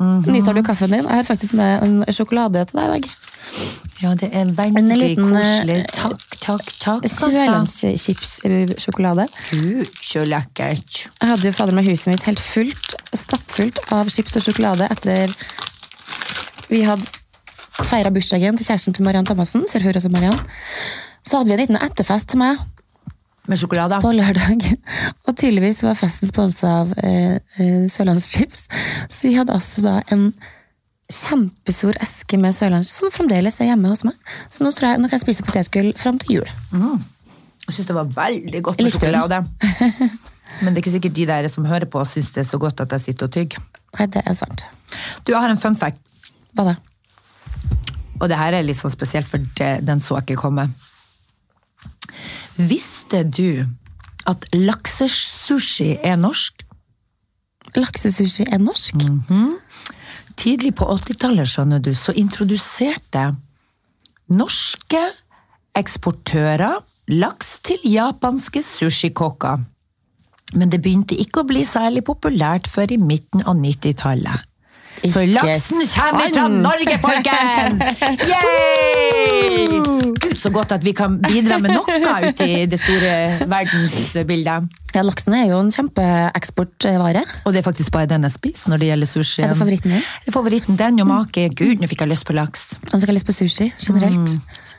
nyter 0.00 0.54
du 0.58 0.62
kaffen 0.66 0.90
din? 0.96 1.06
Jeg 1.06 1.22
har 1.22 1.28
faktisk 1.28 1.54
med 1.54 1.82
en 1.86 2.02
sjokolade 2.14 2.64
til 2.70 2.80
deg 2.80 2.88
i 2.88 2.92
dag. 2.98 3.10
Ja, 4.00 4.14
det 4.16 4.30
er 4.32 4.40
En 4.46 4.54
veldig 4.56 4.96
liten, 4.96 5.28
koselig. 5.34 5.78
eh, 5.82 5.84
Takk, 5.92 6.20
takk, 6.40 6.70
takk. 6.80 7.02
Altså. 7.04 7.28
Sørlandschipssjokolade. 7.34 9.26
Gud, 9.50 9.86
så 10.02 10.22
lekkert. 10.24 11.02
Jeg 11.20 11.28
hadde 11.28 11.46
jo 11.50 11.52
fader 11.52 11.76
meg 11.76 11.84
huset 11.90 12.06
mitt 12.14 12.24
helt 12.28 12.40
fullt, 12.40 12.94
stappfullt 13.16 13.78
av 13.92 14.08
chips 14.12 14.36
og 14.40 14.42
sjokolade 14.46 14.88
etter 14.90 15.34
vi 16.70 16.82
hadde 16.86 17.04
feira 17.84 18.10
bursdagen 18.14 18.56
til 18.56 18.66
kjæresten 18.68 18.94
til 18.96 19.04
Mariann 19.04 19.26
Thomassen. 19.26 19.64
Mariann. 20.12 20.38
Så 21.26 21.36
hadde 21.36 21.48
vi 21.48 21.54
en 21.56 21.60
liten 21.64 21.76
etterfest 21.82 22.28
til 22.32 22.38
meg 22.38 22.56
Med 23.48 23.58
sjokolade. 23.58 23.98
på 24.00 24.12
lørdag. 24.14 24.60
Og 25.28 25.36
tydeligvis 25.36 25.82
var 25.82 25.94
festen 25.98 26.28
sponsa 26.28 26.66
av 26.84 26.92
eh, 27.02 27.36
eh, 27.58 27.84
Sørlandschips. 27.90 28.68
Så 29.10 29.28
vi 29.28 29.34
hadde 29.34 29.52
altså 29.52 29.82
da 29.82 30.00
en 30.12 30.32
kjempestor 31.10 31.98
eske 32.02 32.38
med 32.40 32.54
sørlandsk 32.56 33.00
som 33.00 33.14
fremdeles 33.14 33.60
er 33.60 33.72
hjemme 33.72 33.90
hos 33.92 34.04
meg. 34.06 34.18
Så 34.50 34.64
nå, 34.64 34.72
tror 34.74 34.92
jeg, 34.92 35.00
nå 35.02 35.10
kan 35.10 35.18
jeg 35.18 35.24
spise 35.26 35.46
potetgull 35.46 35.90
fram 35.98 36.20
til 36.22 36.40
jul. 36.40 36.52
Jeg 37.66 37.76
syns 37.76 37.88
det 37.90 37.96
var 37.96 38.12
veldig 38.14 38.62
godt 38.66 38.82
med 38.82 38.94
sjokolade. 38.94 39.42
Men 40.60 40.74
det 40.74 40.80
er 40.80 40.82
ikke 40.82 40.94
sikkert 40.96 41.16
de 41.16 41.26
der 41.30 41.48
som 41.50 41.66
hører 41.68 41.88
på, 41.90 42.02
syns 42.08 42.32
det 42.34 42.44
er 42.44 42.48
så 42.50 42.58
godt 42.60 42.82
at 42.84 42.94
jeg 42.96 43.06
sitter 43.08 43.28
og 43.28 43.34
tygger. 43.36 43.66
Nei, 43.98 44.06
det 44.12 44.22
er 44.26 44.36
sant. 44.38 44.64
Du, 45.24 45.32
jeg 45.32 45.40
har 45.40 45.50
en 45.50 45.60
fun 45.60 45.78
fact, 45.78 46.00
Hva 46.54 46.72
da? 46.72 46.78
og 48.20 48.28
det 48.28 48.36
her 48.36 48.52
er 48.52 48.64
litt 48.66 48.76
sånn 48.76 48.92
spesielt, 48.92 49.28
for 49.30 49.40
det, 49.56 49.70
den 49.88 50.02
så 50.04 50.18
jeg 50.18 50.28
ikke 50.28 50.42
komme. 50.42 50.66
Visste 52.60 53.22
du 53.24 53.64
at 54.28 54.44
laksesushi 54.52 55.94
er 56.04 56.18
norsk? 56.20 56.66
Laksesushi 57.78 58.44
er 58.50 58.60
norsk? 58.60 59.06
Tidlig 60.40 60.72
på 60.78 60.86
80-tallet, 60.88 61.48
skjønner 61.52 61.82
du, 61.84 61.90
så 61.96 62.14
introduserte 62.16 63.26
norske 64.32 65.02
eksportører 65.76 66.78
laks 67.10 67.58
til 67.66 67.82
japanske 67.84 68.62
sushikokker. 68.64 69.60
Men 70.56 70.72
det 70.72 70.80
begynte 70.82 71.18
ikke 71.18 71.42
å 71.42 71.48
bli 71.50 71.64
særlig 71.66 72.04
populært 72.08 72.70
før 72.70 72.94
i 72.94 72.98
midten 73.00 73.44
av 73.44 73.60
90-tallet. 73.60 74.46
For 75.12 75.24
laksen 75.28 75.84
kommer 75.92 76.32
fra. 76.34 76.48
Norge, 76.48 76.98
folkens! 77.04 77.84
Yay! 78.32 79.79
Gud, 80.00 80.36
så 80.40 80.50
godt 80.54 80.72
at 80.76 80.84
vi 80.86 80.92
kan 80.96 81.18
bidra 81.22 81.58
med 81.62 81.74
noe 81.74 81.96
ut 82.26 82.42
i 82.44 82.64
det 82.70 82.78
store 82.80 83.12
verdensbildet. 83.50 84.70
Ja, 84.94 85.04
laksen 85.06 85.36
er 85.38 85.50
jo 85.52 85.60
en 85.62 85.70
kjempeeksportvare. 85.70 87.22
Og 87.44 87.54
det 87.54 87.60
er 87.60 87.66
faktisk 87.66 87.92
bare 87.94 88.08
den 88.10 88.26
jeg 88.26 88.34
spiser 88.34 88.72
når 88.72 88.82
det 88.82 88.88
gjelder 88.90 89.10
sushi. 89.10 89.44
Er 89.44 89.52
det 89.52 89.58
favoritten 89.60 89.94
din? 89.94 90.06
Det 90.24 90.32
er 90.32 90.36
favoritten 90.36 90.80
den 90.80 91.04
og 91.04 91.10
make. 91.10 91.46
Gud, 91.58 91.82
nå 91.82 91.90
fikk 91.90 92.06
jeg 92.06 92.12
lyst 92.12 92.26
på 92.28 92.36
laks. 92.36 92.64
Nå 92.88 92.98
fikk 92.98 93.12
jeg 93.12 93.18
lyst 93.20 93.28
på 93.28 93.36
sushi 93.36 93.68
generelt. 93.78 94.34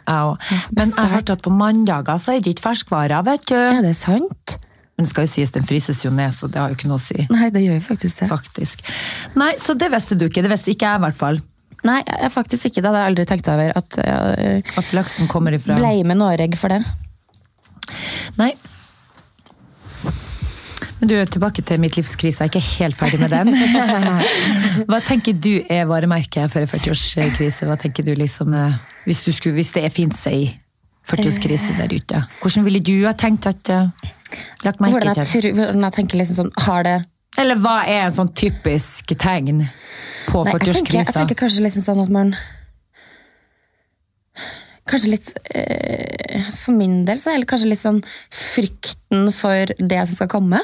Ja, 0.07 0.35
Men 0.75 0.91
jeg 0.97 1.13
hørte 1.13 1.37
at 1.37 1.45
på 1.45 1.53
mandager 1.53 2.19
så 2.19 2.35
er 2.35 2.43
det 2.43 2.55
ikke 2.55 2.69
ferskvarer, 2.71 3.23
vet 3.27 3.47
du. 3.51 3.55
Er 3.55 3.81
det 3.85 3.95
sant? 3.99 4.57
Men 4.97 5.07
det 5.07 5.13
skal 5.13 5.25
jo 5.25 5.31
sies, 5.31 5.53
den 5.55 5.63
fryses 5.65 6.03
jo 6.05 6.11
ned, 6.13 6.33
så 6.35 6.49
det 6.51 6.59
har 6.61 6.69
jo 6.69 6.77
ikke 6.77 6.89
noe 6.91 6.99
å 6.99 7.01
si. 7.01 7.23
Nei, 7.31 7.47
det 7.53 7.63
gjør 7.63 7.79
jo 7.79 7.85
faktisk 7.87 8.19
det. 8.19 8.27
Faktisk. 8.29 8.83
Nei, 9.39 9.53
så 9.57 9.73
det 9.79 9.87
visste 9.93 10.17
du 10.19 10.27
ikke. 10.27 10.43
Det 10.45 10.51
visste 10.51 10.73
ikke 10.75 10.91
jeg, 10.91 10.99
i 10.99 11.05
hvert 11.07 11.17
fall. 11.17 11.39
Nei, 11.87 11.99
jeg 12.05 12.17
er 12.27 12.33
faktisk 12.33 12.67
ikke 12.69 12.81
det. 12.81 12.83
Det 12.83 12.89
hadde 12.91 12.99
jeg 13.01 13.11
aldri 13.11 13.25
tenkt 13.29 13.47
over. 13.49 13.71
At 13.75 13.97
uh, 14.01 14.77
At 14.81 14.91
laksen 14.93 15.29
kommer 15.31 15.55
ifra 15.57 15.77
Blei 15.79 16.03
med 16.07 16.19
Noreg 16.21 16.57
for 16.59 16.73
det. 16.73 16.83
Nei. 18.37 18.51
Men 21.01 21.09
du, 21.09 21.15
tilbake 21.33 21.63
til 21.65 21.81
mitt 21.81 21.95
livskrise. 21.97 22.45
Jeg 22.45 22.51
er 22.51 22.53
ikke 22.53 22.83
helt 22.83 22.97
ferdig 22.99 23.19
med 23.23 23.31
den. 23.33 23.55
Hva 24.89 24.99
tenker 25.01 25.33
du 25.33 25.55
er 25.65 25.87
varemerket 25.89 26.53
for 26.53 26.61
en 26.61 26.69
40-årskrise? 26.69 27.65
Hva 27.65 27.77
tenker 27.81 28.05
du 28.05 28.13
liksom 28.19 28.53
eh, 28.53 28.75
hvis, 29.07 29.23
du 29.25 29.31
skulle, 29.33 29.57
hvis 29.57 29.73
det 29.73 29.87
fins 29.95 30.21
ei 30.29 30.43
40-årskrise 31.09 31.73
der 31.79 31.95
ute? 31.97 32.21
Hvordan 32.43 32.67
ville 32.69 32.83
du 32.85 32.93
ha 33.07 33.15
tenkt 33.17 33.49
at 33.49 33.73
eh, 33.73 33.89
Lagt 34.63 34.79
merke 34.79 34.93
Hvordan 34.99 35.17
jeg, 35.17 35.27
tror- 35.27 35.57
hvordan 35.57 35.87
jeg 35.89 35.95
tenker 35.97 36.21
liksom 36.21 36.37
sånn, 36.37 36.53
har 36.69 36.85
det 36.85 36.95
Eller 37.41 37.57
hva 37.61 37.81
er 37.89 38.05
en 38.05 38.13
sånn 38.13 38.31
typisk 38.37 39.13
tegn 39.19 39.65
på 40.27 40.43
Nei, 40.45 40.53
jeg, 40.53 40.75
tenker, 40.77 40.97
jeg 40.99 41.13
tenker 41.15 41.39
kanskje 41.39 41.63
liksom 41.65 41.85
sånn 41.85 42.03
at 42.03 42.11
man 42.13 42.33
Kanskje 44.89 45.13
litt 45.13 45.29
øh, 45.55 46.47
For 46.57 46.75
min 46.77 47.03
del 47.07 47.21
så 47.21 47.33
er 47.33 47.41
det 47.41 47.49
kanskje 47.49 47.71
litt 47.71 47.81
sånn 47.81 48.01
frykten 48.35 49.29
for 49.35 49.73
det 49.77 49.99
som 50.09 50.17
skal 50.17 50.29
komme. 50.31 50.59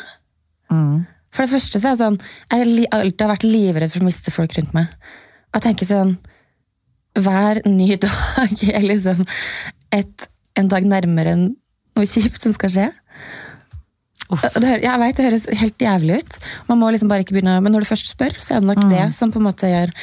Mm. 0.72 1.06
For 1.34 1.46
det 1.46 1.54
første 1.54 1.82
så 1.82 1.92
er 1.92 1.96
det 1.96 2.04
sånn 2.04 2.20
Jeg 2.52 2.88
har 2.92 3.02
alltid 3.02 3.32
vært 3.34 3.48
livredd 3.48 3.94
for 3.94 4.04
å 4.04 4.10
miste 4.10 4.34
folk 4.34 4.58
rundt 4.58 4.76
meg. 4.78 4.92
Og 5.52 5.60
jeg 5.60 5.68
tenker 5.70 5.90
sånn 5.90 6.16
Hver 7.18 7.64
ny 7.66 7.94
dag 8.06 8.68
er 8.70 8.86
liksom 8.86 9.24
et, 9.96 10.30
en 10.60 10.70
dag 10.70 10.86
nærmere 10.86 11.38
noe 11.38 12.06
kjipt 12.06 12.44
som 12.44 12.54
skal 12.54 12.74
skje. 12.74 12.88
Uff. 14.30 14.44
Og 14.44 14.60
Det, 14.62 14.68
hø- 14.68 14.82
jeg 14.84 15.00
vet 15.00 15.16
det 15.20 15.26
høres 15.30 15.46
helt 15.62 15.78
jævlig 15.80 16.18
ut, 16.20 16.38
Man 16.68 16.80
må 16.82 16.90
liksom 16.92 17.08
bare 17.10 17.24
ikke 17.24 17.38
begynne 17.38 17.62
men 17.64 17.72
når 17.72 17.86
du 17.86 17.90
først 17.94 18.10
spør, 18.12 18.34
så 18.36 18.56
er 18.58 18.60
det 18.60 18.68
nok 18.68 18.84
Mm. 18.84 18.90
det 18.92 19.06
som 19.16 19.32
på 19.32 19.40
en 19.40 19.46
måte 19.48 19.70
gjør 19.72 19.94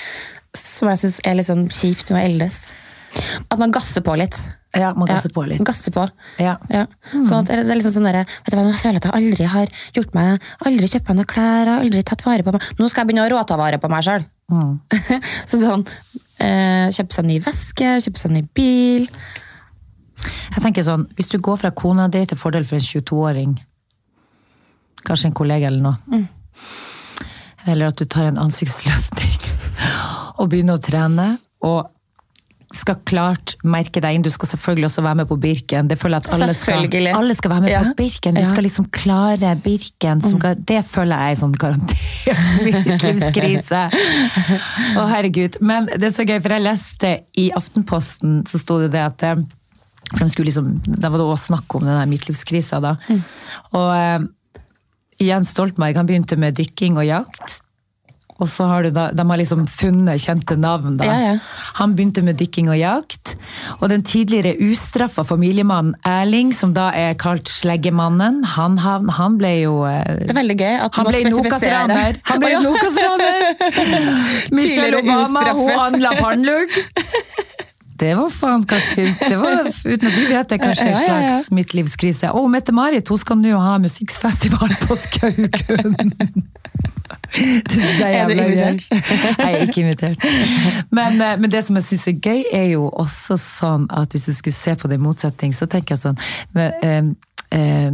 Som 0.57 0.89
jeg 0.89 0.99
syns 1.03 1.21
er 1.25 1.35
litt 1.35 1.47
sånn 1.47 1.67
kjipt 1.69 2.11
med 2.11 2.23
å 2.23 2.25
eldes. 2.31 2.57
At 3.51 3.59
man 3.59 3.71
gasser 3.75 4.01
på 4.03 4.15
litt. 4.17 4.37
Ja, 4.75 4.93
man 4.95 5.07
gasser 5.07 5.31
Ja, 5.31 5.35
på 5.35 5.45
litt. 5.49 5.61
Gasser 5.67 5.91
på. 5.95 6.09
Ja. 6.39 6.57
Ja. 6.71 6.87
Sånn 7.13 7.43
at 7.43 7.47
det 7.51 7.59
er 7.71 7.75
liksom 7.79 7.93
sånn 7.95 8.07
der, 8.09 8.25
vet 8.25 8.51
du 8.51 8.57
hva, 8.57 8.65
Jeg 8.73 8.81
føler 8.83 8.97
at 8.97 9.05
jeg 9.05 9.13
aldri 9.19 9.45
har 9.47 9.67
gjort 9.95 10.15
meg 10.15 10.41
Aldri 10.67 10.89
kjøpt 10.89 11.09
meg 11.09 11.17
noen 11.21 11.27
klær, 11.31 11.69
aldri 11.81 12.03
tatt 12.03 12.23
vare 12.25 12.43
på 12.43 12.53
meg. 12.55 12.63
Nå 12.79 12.89
skal 12.91 13.03
jeg 13.05 13.09
begynne 13.13 13.27
å 13.27 13.31
råta 13.35 13.57
vare 13.59 13.79
på 13.79 13.91
meg 13.91 14.03
sjøl. 14.07 14.25
Mm. 14.51 14.81
så 15.51 15.59
sånn 15.63 15.85
eh, 16.39 16.89
Kjøpe 16.91 17.13
seg 17.19 17.25
ny 17.29 17.39
veske, 17.41 17.93
kjøpe 18.03 18.19
seg 18.19 18.31
ny 18.35 18.43
bil. 18.55 19.07
Jeg 20.55 20.63
tenker 20.63 20.83
sånn, 20.87 21.07
Hvis 21.17 21.29
du 21.31 21.39
går 21.39 21.57
fra 21.61 21.71
kona 21.75 22.09
di 22.09 22.25
til 22.27 22.39
fordel 22.39 22.65
for 22.67 22.77
en 22.79 22.83
22-åring, 22.87 23.57
kanskje 25.05 25.27
en 25.31 25.39
kollega 25.41 25.67
eller 25.71 25.83
noe, 25.83 25.97
Mm. 26.11 26.29
eller 27.67 27.87
at 27.93 27.97
du 27.97 28.05
tar 28.05 28.25
en 28.29 28.39
ansiktsløftning 28.39 29.41
og 30.39 30.49
begynner 30.51 30.77
å 30.79 30.83
trene, 30.83 31.39
og 31.65 31.91
skal 32.75 32.97
klart 33.07 33.53
merke 33.63 34.01
deg 34.03 34.17
inn. 34.17 34.23
Du 34.27 34.31
skal 34.35 34.49
selvfølgelig 34.51 34.89
også 34.89 35.03
være 35.05 35.15
med 35.21 35.29
på 35.31 35.37
Birken. 35.39 35.87
Det 35.87 35.95
føler 36.01 36.19
jeg 36.19 36.27
at 36.27 36.33
alle 36.35 36.55
skal, 36.59 37.15
alle 37.15 37.35
skal 37.39 37.51
være 37.53 37.63
med 37.63 37.71
Ja. 37.71 37.83
på 37.87 37.95
Birken. 38.01 38.35
Du 38.35 38.41
Ja. 38.41 38.47
Mm. 38.49 38.53
skal 38.53 38.65
liksom 38.65 38.87
klare 38.91 39.53
Birken. 39.63 40.21
Som, 40.21 40.41
ga- 40.41 40.57
Det 40.59 40.85
føler 40.85 41.17
jeg 41.17 41.31
er 41.37 41.41
sånn 41.41 41.53
garantert 41.55 43.05
livskrise. 43.07 43.83
Å, 44.99 45.07
herregud. 45.09 45.61
Men 45.61 45.87
det 45.87 46.03
er 46.11 46.17
så 46.17 46.27
gøy, 46.27 46.41
for 46.43 46.49
jeg 46.57 46.63
leste 46.67 47.13
i 47.39 47.51
Aftenposten, 47.55 48.43
så 48.51 48.59
sto 48.59 48.81
det 48.83 48.91
det 48.97 49.05
at 49.07 49.23
eh, 49.23 49.35
for 50.11 50.25
de 50.27 50.31
skulle 50.35 50.51
liksom, 50.51 50.75
Da 50.99 51.09
var 51.11 51.19
det 51.23 51.27
òg 51.31 51.39
snakk 51.39 51.75
om 51.79 51.85
den 51.87 52.11
midtlivskrisa, 52.11 52.81
da. 52.83 52.97
Mm. 53.09 53.23
Og 53.73 53.95
eh, 53.95 54.19
Jens 55.23 55.55
Stoltenberg 55.55 55.97
han 56.01 56.09
begynte 56.09 56.39
med 56.41 56.57
dykking 56.59 56.99
og 56.99 57.07
jakt. 57.07 57.61
Og 58.43 58.49
så 58.51 58.67
har 58.67 58.83
du 58.83 58.91
da, 58.91 59.11
De 59.15 59.23
har 59.29 59.39
liksom 59.39 59.63
funnet 59.71 60.19
kjente 60.21 60.57
navn. 60.59 60.97
da. 60.99 61.07
Ja, 61.07 61.19
ja. 61.23 61.35
Han 61.79 61.95
begynte 61.95 62.23
med 62.27 62.39
dykking 62.41 62.69
og 62.73 62.79
jakt. 62.79 63.37
Og 63.79 63.89
den 63.93 64.03
tidligere 64.03 64.57
ustraffa 64.59 65.23
familiemannen 65.25 65.95
Erling, 66.05 66.53
som 66.55 66.75
da 66.75 66.89
er 66.91 67.15
kalt 67.15 67.49
Sleggemannen, 67.49 68.43
han, 68.57 68.79
han, 68.83 69.09
han 69.09 69.39
ble 69.39 69.53
jo 69.63 69.85
eh, 69.87 70.27
Det 70.27 70.35
er 70.35 70.41
veldig 70.41 70.59
gøy 70.59 70.75
at 70.83 70.99
du 70.99 71.03
måtte 71.07 71.23
må 71.31 71.45
spesifisere. 71.45 72.01
Han 72.31 72.43
ble 72.43 72.53
ja. 72.57 72.63
Nokas-raner! 72.65 73.41
Michelle 74.59 75.03
Obama, 75.05 75.47
hun 75.55 75.71
handla 75.79 76.17
pannelugg. 76.19 76.75
Det 78.01 78.15
var 78.19 78.31
faen 78.33 78.65
kanskje 78.67 79.07
det 79.21 79.37
var, 79.39 79.69
Uten 79.85 80.09
at 80.09 80.17
du 80.17 80.25
vet 80.27 80.51
det, 80.51 80.59
kanskje 80.63 80.89
en 80.91 80.99
slags 80.99 81.51
midtlivskrise. 81.55 82.33
Og 82.35 82.49
Mette-Marit 82.51 83.09
hun 83.13 83.21
skal 83.21 83.39
nå 83.39 83.55
ha 83.61 83.77
musikkfestival 83.83 84.75
på 84.87 84.99
Skaugum! 84.99 85.95
Det 87.35 88.07
Er 88.07 88.27
du 88.27 88.33
invitert? 88.33 88.85
Er 89.39 89.57
ikke 89.65 89.81
invitert. 89.81 90.27
Men, 90.91 91.21
eh, 91.21 91.41
men 91.41 91.51
det 91.51 91.65
som 91.65 91.77
jeg 91.77 91.85
syns 91.85 92.07
er 92.09 92.19
gøy, 92.23 92.45
er 92.53 92.69
jo 92.75 92.87
også 92.89 93.37
sånn 93.41 93.89
at 93.91 94.15
hvis 94.15 94.29
du 94.29 94.33
skulle 94.37 94.57
se 94.57 94.75
på 94.79 94.89
det 94.89 95.01
i 95.01 95.03
motsetning, 95.03 95.55
så 95.55 95.67
tenker 95.71 95.97
jeg 95.97 96.05
sånn 96.05 96.21
men, 96.55 96.73
um, 96.85 97.11
eh, 97.59 97.91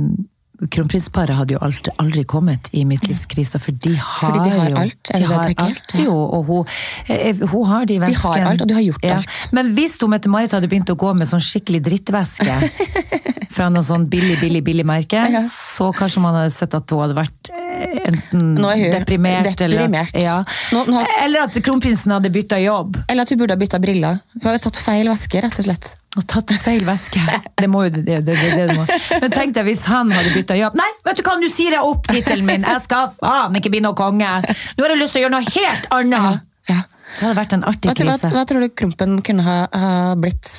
Kronprinsparet 0.69 1.33
hadde 1.39 1.55
jo 1.55 1.59
aldri, 1.65 1.93
aldri 2.03 2.25
kommet 2.29 2.69
i 2.77 2.83
midtlivskrisa, 2.85 3.59
for 3.63 3.73
de 3.73 3.95
har, 3.97 4.21
Fordi 4.21 4.43
de 4.45 4.51
har 4.59 4.69
jo 4.71 4.77
alt, 4.77 5.13
De 5.17 5.23
har 5.25 5.55
alt, 5.65 5.95
jo, 5.97 6.13
og 6.37 6.45
hun, 6.51 6.65
eh, 7.09 7.37
hun 7.49 7.65
har 7.71 7.87
de 7.89 7.97
har 8.03 8.41
alt, 8.51 8.61
og 8.61 8.69
du 8.69 8.75
har 8.77 8.83
gjort 8.85 9.05
alt. 9.09 9.27
Men 9.57 9.73
hvis 9.75 9.97
hun 10.03 10.11
Mette-Marit 10.13 10.53
hadde 10.53 10.69
begynt 10.69 10.91
å 10.93 10.97
gå 11.01 11.15
med 11.17 11.27
sånn 11.31 11.41
skikkelig 11.41 11.81
drittvæske 11.89 12.59
fra 13.57 13.71
noe 13.73 13.83
sånn 13.87 14.05
billig, 14.13 14.37
billig, 14.43 14.63
billig 14.67 14.85
merke, 14.87 15.23
Ja. 15.33 15.41
så 15.49 15.91
kanskje 15.97 16.21
man 16.23 16.35
hadde 16.35 16.53
sett 16.55 16.75
at 16.77 16.91
hun 16.91 17.01
hadde 17.07 17.17
vært 17.17 17.51
eh, 17.55 18.01
enten 18.11 18.59
er 18.61 18.91
deprimert, 18.99 19.49
deprimert. 19.49 20.13
Eller, 20.15 20.21
at, 20.21 20.23
ja. 20.23 20.37
Nå- 20.77 20.85
nå- 20.93 21.07
eller 21.25 21.47
at 21.49 21.57
kronprinsen 21.65 22.13
hadde 22.13 22.31
bytta 22.35 22.61
jobb. 22.63 23.01
Eller 23.09 23.23
at 23.25 23.33
hun 23.33 23.39
burde 23.41 23.57
ha 23.57 23.61
bytta 23.61 23.81
briller. 23.81 24.21
Hun 24.43 24.51
har 24.53 24.59
tatt 24.59 24.77
feil 24.77 25.09
væske, 25.09 25.41
rett 25.43 25.59
og 25.59 25.65
slett. 25.71 25.95
Og 26.19 26.25
tatt 26.27 26.51
feil 26.59 26.83
væske. 26.83 27.21
Det 27.55 27.69
må 27.71 27.85
jo 27.87 27.91
det, 27.95 28.03
det, 28.27 28.35
det, 28.35 28.49
det, 28.59 28.75
må. 28.75 28.83
Men 29.23 29.31
tenk 29.31 29.55
deg 29.55 29.69
hvis 29.69 29.85
han 29.87 30.11
hadde 30.11 30.33
bytta 30.35 30.57
jobb. 30.59 30.75
Nei, 30.79 30.89
vet 31.07 31.21
du 31.21 31.23
hva, 31.27 31.37
nå 31.39 31.51
sier 31.53 31.77
jeg 31.77 31.87
opp 31.87 32.09
tittelen 32.11 32.49
min! 32.49 32.67
Jeg 32.67 32.83
skal 32.83 33.13
faen 33.21 33.59
ikke 33.61 33.71
bli 33.71 33.83
noe 33.85 33.95
konge! 33.99 34.31
Nå 34.43 34.83
har 34.83 34.95
jeg 34.95 34.99
lyst 34.99 35.15
til 35.15 35.23
å 35.23 35.25
gjøre 35.29 35.37
noe 35.37 35.55
helt 35.55 35.87
annet! 35.95 36.49
Ja. 36.71 36.81
Det 37.15 37.27
hadde 37.27 37.39
vært 37.39 37.55
en 37.55 37.65
artig 37.67 37.95
krise. 37.95 38.19
hva, 38.27 38.33
hva 38.35 38.43
tror 38.47 38.65
du 38.65 38.73
Krompen 38.75 39.21
kunne 39.27 39.45
ha, 39.47 39.57
ha 39.71 39.93
blitt? 40.19 40.51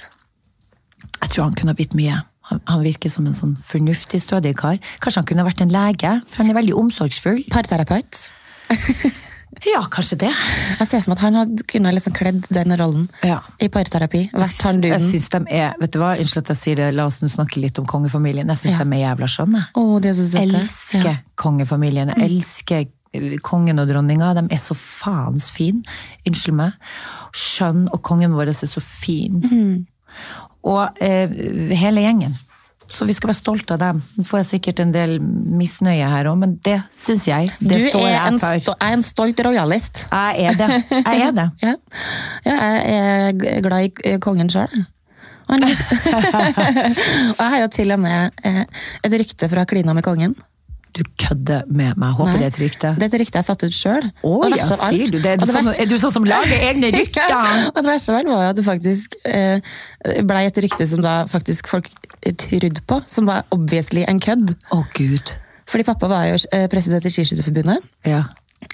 Jeg 1.18 1.34
tror 1.34 1.50
han 1.50 1.58
kunne 1.60 1.76
ha 1.76 1.80
blitt 1.80 1.96
mye. 2.00 2.22
Han, 2.52 2.64
han 2.72 2.84
virker 2.84 3.12
som 3.12 3.28
en 3.28 3.36
sånn 3.36 3.58
fornuftig, 3.68 4.22
stødig 4.24 4.56
kar. 4.60 4.80
Kanskje 5.04 5.24
han 5.24 5.28
kunne 5.34 5.48
vært 5.48 5.64
en 5.64 5.72
lege, 5.72 6.14
for 6.32 6.44
han 6.44 6.52
er 6.52 6.60
veldig 6.62 6.78
omsorgsfull. 6.80 7.44
Parterapeut? 7.52 8.24
Ja, 9.66 9.84
kanskje 9.94 10.18
det. 10.24 10.32
Jeg 10.80 10.88
ser 10.90 11.04
for 11.04 11.12
meg 11.12 11.18
at 11.20 11.24
han 11.28 11.36
hadde 11.38 11.64
kunne 11.70 11.92
liksom 11.94 12.14
kledd 12.18 12.48
den 12.50 12.74
rollen 12.80 13.04
Ja. 13.24 13.42
i 13.62 13.68
parterapi. 13.70 14.24
Vært 14.34 14.62
han 14.66 14.82
Jeg 14.82 14.98
duden. 14.98 15.10
synes 15.12 15.30
de 15.30 15.42
er, 15.54 15.76
vet 15.80 15.92
du 15.94 16.00
hva, 16.00 16.16
Unnskyld 16.18 16.42
at 16.42 16.48
jeg 16.56 16.58
sier 16.58 16.76
det, 16.82 16.88
la 16.96 17.06
oss 17.06 17.20
nå 17.22 17.30
snakke 17.30 17.62
litt 17.62 17.78
om 17.78 17.86
kongefamilien. 17.86 18.48
Jeg 18.48 18.58
syns 18.58 18.80
Ja. 18.80 18.84
de 18.84 18.96
er 18.98 19.04
jævla 19.16 19.28
skjønne. 19.30 19.62
Oh, 19.76 20.00
de 20.00 20.10
er 20.10 20.14
så 20.14 20.26
søte. 20.32 20.62
elsker 20.64 21.04
Ja. 21.06 21.16
kongefamilien. 21.36 22.08
Jeg 22.18 22.32
elsker 22.32 22.86
uh, 23.14 23.38
kongen 23.44 23.78
og 23.80 23.88
dronninga. 23.88 24.34
De 24.34 24.48
er 24.56 24.58
så 24.60 24.74
faens 24.76 25.52
fine. 25.52 25.84
Unnskyld 26.26 26.56
meg. 26.56 26.74
Skjønn, 27.32 27.88
og 27.94 28.02
kongen 28.02 28.32
vår 28.34 28.48
er 28.50 28.54
så 28.54 28.82
fin. 28.82 29.42
Mm. 29.42 29.86
Og 30.64 30.90
eh, 31.02 31.28
hele 31.76 32.02
gjengen. 32.02 32.36
Så 32.92 33.06
vi 33.08 33.14
skal 33.16 33.32
være 33.32 33.40
stolte 33.40 33.76
av 33.78 33.80
dem. 33.80 34.02
Nå 34.18 34.26
får 34.28 34.42
jeg 34.42 34.48
sikkert 34.50 34.82
en 34.84 34.92
del 34.92 35.14
misnøye 35.24 36.10
her 36.12 36.28
òg, 36.28 36.38
men 36.42 36.58
det 36.66 36.78
syns 36.92 37.24
jeg. 37.30 37.48
Det 37.60 37.78
Du 37.80 37.86
står 37.88 38.08
jeg 38.10 38.20
en, 38.34 38.40
for. 38.42 38.64
sto, 38.66 38.76
er 38.84 38.96
en 38.98 39.06
stolt 39.06 39.40
rojalist. 39.48 40.04
Jeg 40.12 40.50
er 40.52 40.60
det. 40.60 40.70
Jeg 40.92 41.28
er 41.28 41.38
det. 41.38 41.48
Ja. 41.68 41.76
jeg 42.44 43.32
er 43.32 43.62
glad 43.64 44.02
i 44.04 44.18
kongen 44.24 44.50
sjøl. 44.52 44.84
Og 45.52 45.60
jeg 47.42 47.50
har 47.52 47.58
jo 47.60 47.68
til 47.72 47.92
og 47.92 48.00
med 48.00 48.32
eh, 48.48 48.64
et 49.04 49.16
rykte 49.20 49.50
fra 49.52 49.66
klina 49.68 49.94
med 49.96 50.06
kongen. 50.06 50.36
Du 50.98 51.04
kødder 51.24 51.62
med 51.72 51.96
meg. 52.02 52.16
Håper 52.18 52.34
Nei, 52.34 52.40
det 52.42 52.48
er 52.48 52.52
et 52.52 52.60
rykte. 52.60 52.90
Det 53.00 53.06
er 53.06 53.12
et 53.14 53.20
rykte 53.22 53.40
jeg 53.40 53.48
satte 53.48 53.70
ut 53.70 53.76
sjøl. 53.78 54.08
Å 54.28 54.32
ja, 54.52 54.66
sier 54.68 55.12
du 55.14 55.20
det? 55.24 55.30
Er 55.38 55.40
du, 55.40 55.46
sånn, 55.48 55.70
er 55.80 55.88
du 55.88 55.96
sånn 56.02 56.14
som 56.18 56.26
lager 56.28 56.66
egne 56.72 56.90
rykter? 56.96 57.32
Og 57.72 57.80
det 57.80 57.86
verste 57.88 58.18
var 58.18 58.50
at 58.50 58.60
det 58.60 58.66
faktisk 58.68 59.16
eh, 59.24 59.64
blei 60.28 60.44
et 60.50 60.60
rykte 60.66 60.88
som 60.92 61.04
da 61.06 61.22
faktisk 61.32 61.72
folk 61.72 61.88
trodde 62.44 62.84
på, 62.92 63.00
som 63.08 63.30
var 63.30 63.48
obviously 63.56 64.04
en 64.12 64.20
kødd. 64.22 64.56
Å 64.76 64.82
gud. 64.98 65.32
Fordi 65.72 65.88
pappa 65.88 66.12
var 66.12 66.28
jo 66.34 66.38
eh, 66.52 66.68
president 66.72 67.08
i 67.08 67.14
Skiskytterforbundet, 67.16 67.88
Ja. 68.10 68.26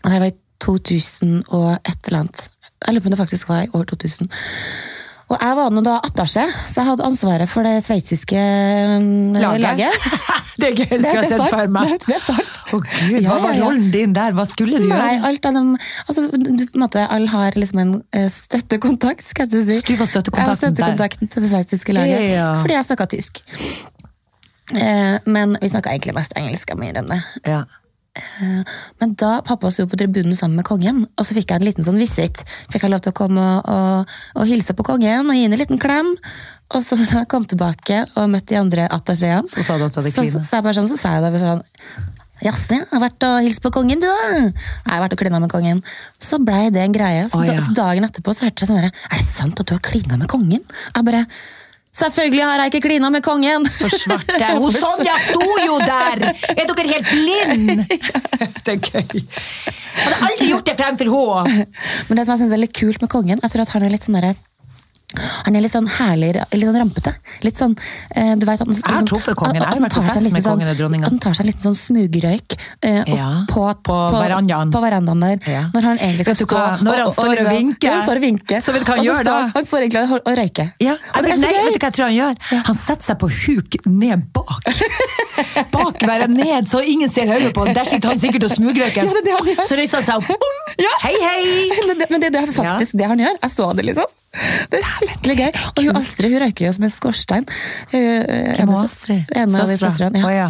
og 0.01 0.09
det 0.09 0.19
var 0.23 0.31
i 0.31 0.37
2000 0.65 1.43
og 1.53 1.75
et 1.85 2.07
eller 2.09 2.23
annet. 2.23 2.47
Jeg 2.81 2.93
lurer 2.95 3.03
på 3.05 3.09
om 3.11 3.13
det 3.13 3.19
faktisk 3.21 3.49
var 3.51 3.65
i 3.67 3.69
år 3.77 3.85
2000. 3.93 4.31
Og 5.27 5.35
jeg 5.43 5.55
var 5.57 5.73
nå 5.75 5.81
da 5.83 5.97
attaché, 6.07 6.45
så 6.71 6.79
jeg 6.79 6.87
hadde 6.87 7.03
ansvaret 7.03 7.49
for 7.51 7.65
det 7.67 7.81
sveitsiske 7.83 8.43
laget. 9.35 9.59
laget. 9.59 10.05
det 10.61 10.69
er 10.69 10.75
gøy, 10.77 10.85
Det, 10.93 11.01
skal 11.03 11.19
jeg 11.25 11.31
se 11.33 11.39
for 11.51 11.73
meg. 11.75 11.91
Det, 12.05 12.15
er 12.15 12.21
sant. 12.23 12.61
Å 12.71 12.79
gud, 12.79 13.17
Ja, 13.19 13.33
hva 13.33 13.39
var 13.43 13.51
ja, 13.51 13.57
ja. 13.59 13.65
rollen 13.65 13.89
din 13.91 14.13
der? 14.15 14.31
Hva 14.37 14.45
skulle 14.47 14.79
du 14.79 14.87
Nei, 14.87 14.95
gjøre? 15.17 15.25
alt 15.27 15.49
av 15.49 15.57
dem 15.59 15.73
altså, 15.75 16.23
du, 16.31 16.63
på 16.63 16.79
en 16.79 16.83
måte, 16.85 17.03
Alle 17.17 17.27
har 17.33 17.59
liksom 17.59 17.81
en 17.83 17.91
eh, 18.15 18.29
støttekontakt, 18.31 19.25
skal 19.27 19.51
jeg 19.51 19.67
si. 19.67 19.81
Du 19.89 19.99
var 19.99 20.07
støttekontakten 20.13 20.69
Jeg 20.69 20.77
støttekontakten 20.77 21.33
til 21.35 21.43
det 21.43 21.51
sveitsiske 21.51 21.97
laget, 21.99 22.23
Ja. 22.31 22.47
fordi 22.63 22.77
jeg 22.79 22.87
snakka 22.87 23.09
tysk. 23.17 23.43
Eh, 24.75 25.17
men 25.27 25.57
vi 25.61 25.69
snakka 25.75 25.91
egentlig 25.91 26.15
mest 26.17 26.33
engelsk. 26.39 26.71
Jeg 26.71 26.79
må 26.79 26.87
innrømme 26.87 27.19
det. 27.19 27.51
Ja. 27.51 27.65
Men 29.01 29.15
da 29.19 29.37
pappa 29.45 29.71
sto 29.73 29.87
på 29.89 29.99
tribunen 29.99 30.35
sammen 30.37 30.59
med 30.61 30.67
kongen, 30.67 31.05
og 31.05 31.27
så 31.27 31.37
fikk 31.37 31.53
jeg 31.53 31.61
en 31.61 31.67
liten 31.67 31.87
sånn 31.87 31.99
visitt. 32.01 32.43
Fikk 32.73 32.87
jeg 32.87 32.93
lov 32.93 33.03
til 33.05 33.15
å 33.15 33.17
komme 33.17 33.47
og, 33.57 33.71
og, 33.71 34.19
og 34.41 34.49
hilse 34.49 34.75
på 34.77 34.85
kongen 34.87 35.29
og 35.29 35.37
gi 35.37 35.45
henne 35.45 35.57
en 35.57 35.63
liten 35.63 35.81
klem. 35.81 36.13
Og 36.75 36.83
så 36.83 36.97
da 36.99 37.21
jeg 37.21 37.31
kom 37.31 37.47
tilbake 37.47 38.03
og 38.19 38.29
møtte 38.33 38.51
de 38.51 38.59
andre 38.59 38.89
attachéene, 38.91 39.47
Så 39.47 39.63
sa 39.63 39.77
du 39.79 39.87
at 39.87 39.95
du 39.95 40.01
hadde 40.01 40.11
så, 40.11 40.25
så, 40.27 40.43
så, 40.43 40.73
sånn, 40.75 40.89
så 40.91 40.99
sa 40.99 41.15
jeg 41.15 41.23
da 41.23 41.41
sånn 41.41 41.63
Jasne, 42.43 42.83
har 42.91 43.01
vært 43.01 43.23
og 43.25 43.39
hilst 43.41 43.63
på 43.63 43.71
kongen, 43.73 44.01
du 44.01 44.05
da! 44.05 44.17
Jeg 44.37 44.91
har 44.91 44.99
vært 45.01 45.15
og 45.15 45.21
klina 45.23 45.39
med 45.41 45.49
kongen. 45.49 45.79
Så 46.21 46.37
blei 46.37 46.67
det 46.73 46.83
en 46.83 46.93
greie. 46.93 47.23
Så, 47.31 47.39
oh, 47.39 47.45
ja. 47.47 47.57
så 47.63 47.73
dagen 47.73 48.05
etterpå 48.05 48.35
så 48.37 48.45
hørte 48.45 48.61
jeg 48.61 48.69
sånn 48.69 48.77
herre 48.77 48.91
Er 49.09 49.23
det 49.23 49.25
sant 49.25 49.57
at 49.57 49.65
du 49.65 49.73
har 49.73 49.81
klina 49.81 50.19
med 50.21 50.29
kongen? 50.29 50.61
Jeg 50.61 51.07
bare 51.07 51.23
Selvfølgelig 51.97 52.43
har 52.45 52.61
jeg 52.61 52.73
ikke 52.73 52.83
klina 52.87 53.09
med 53.13 53.23
kongen! 53.25 53.65
For 53.79 53.89
svarte. 53.93 54.51
Hun 54.57 54.75
Sonja 54.75 55.15
sto 55.23 55.47
jo 55.65 55.79
der! 55.81 56.27
Er 56.53 56.67
dere 56.69 56.89
helt 56.91 57.09
blind? 57.09 57.85
Det 58.67 58.75
er 58.75 58.81
gøy. 58.83 59.23
Hadde 59.97 60.17
aldri 60.27 60.49
gjort 60.51 60.67
det 60.67 60.75
fremfor 60.77 61.09
henne. 61.13 61.65
Men 62.09 62.19
det 62.19 62.27
som 62.27 62.35
jeg 62.35 62.43
synes 62.43 62.53
er 62.53 62.61
litt 62.61 62.75
kult 62.77 63.01
med 63.01 63.09
kongen, 63.09 63.39
jeg 63.41 63.53
tror 63.53 63.63
at 63.63 63.73
han 63.73 63.85
er 63.87 63.93
litt 63.95 64.05
sånn 64.05 64.19
derre 64.19 64.35
han 65.45 65.55
er 65.57 65.63
litt 65.65 65.73
sånn 65.73 65.87
herlig, 65.97 66.33
litt 66.53 66.67
sånn 66.67 66.79
rampete. 66.79 67.13
Litt 67.45 67.57
sånn, 67.59 67.75
eh, 68.15 68.33
du 68.39 68.45
vet, 68.47 68.59
han, 68.63 68.73
Jeg 68.73 68.95
har 68.95 69.07
truffet 69.07 69.37
kongen, 69.39 69.59
jeg 69.59 69.65
har 69.65 69.81
vært 69.83 69.97
på 69.97 70.03
fest 70.07 70.31
med 70.31 70.43
kongen 70.45 70.71
og 70.71 70.77
dronninga. 70.79 71.09
Han 71.11 71.19
tar 71.23 71.37
seg 71.37 71.45
en 71.45 71.51
liten 71.51 71.67
sånn 71.67 71.77
smugrøyk 71.79 72.57
eh, 72.81 73.03
Ja, 73.13 73.29
på, 73.51 73.63
på 73.87 73.97
verandaen. 74.13 74.71
På 74.73 74.81
verandaen 74.83 75.23
der. 75.25 75.39
Ja. 75.49 75.63
Når 75.73 75.89
han 75.91 75.97
egentlig 76.01 76.27
skal 76.27 76.39
stå? 76.41 76.63
Når 76.87 77.01
han 77.03 77.11
står 77.15 77.27
og 77.27 77.35
liksom- 77.35 77.57
vinker. 77.57 77.91
Han 77.97 78.05
står 78.07 78.21
og 78.21 78.25
vinker. 78.27 78.61
Så 78.61 78.75
vet 78.75 78.85
du 78.85 78.91
hva 78.91 78.97
han 78.97 79.05
gjør 79.05 79.23
da? 79.27 79.37
Han 79.55 79.65
står 79.65 79.87
egentlig 79.87 80.03
og, 80.07 80.21
og 80.23 80.37
røyker. 80.41 80.73
Ja, 80.83 80.97
Og 81.13 81.25
så 81.25 81.37
nei, 81.41 81.53
vet 81.57 81.77
du 81.77 81.79
hva 81.81 81.87
jeg 81.89 81.97
tror 81.99 82.07
han 82.07 82.17
gjør? 82.17 82.63
Han 82.71 82.75
setter 82.75 83.11
seg 83.11 83.19
på 83.23 83.31
huk 83.31 83.79
ned 83.85 84.27
bak. 84.35 84.61
Bak 85.73 86.03
være 86.07 86.27
ned, 86.31 86.69
så 86.69 86.81
ingen 86.81 87.11
ser 87.11 87.29
hodet 87.31 87.53
på. 87.55 87.65
Der 87.77 87.89
sitter 87.89 88.13
han 88.13 88.21
sikkert 88.21 88.47
og 88.49 88.55
smugrøyker. 88.55 89.07
Ja, 89.07 89.15
det 89.17 89.35
det. 89.47 89.57
Så 89.67 89.77
reiser 89.79 90.01
han 90.01 90.07
seg 90.07 90.21
opp. 90.21 90.45
Bom! 90.45 90.61
Ja. 90.81 90.93
Hei, 91.03 91.15
hei! 91.21 91.43
Men 91.87 91.99
det, 91.99 92.07
men 92.11 92.21
det, 92.21 92.31
det 92.35 92.41
er 92.43 92.51
faktisk 92.53 92.97
det 92.99 93.07
han 93.09 93.21
gjør. 93.21 93.37
Jeg 93.41 93.53
så 93.53 93.71
det, 93.77 93.85
liksom. 93.87 94.13
Det 94.71 94.79
er 94.79 94.85
skikkelig 94.85 95.35
gøy. 95.39 95.49
Og 95.71 95.81
hun 95.87 95.99
Astrid 96.01 96.35
hun 96.35 96.43
røyker 96.43 96.67
jo 96.67 96.73
som 96.75 96.85
en 96.85 96.93
skorstein. 96.93 97.47
Hun, 97.93 98.03
eh, 98.03 98.53
Hvem 98.59 98.73
er 98.73 98.83
Astrid? 98.83 99.33
En 99.41 99.57
av 99.57 99.71
søstrene. 99.71 100.21
Ja. 100.21 100.31
ja. 100.35 100.47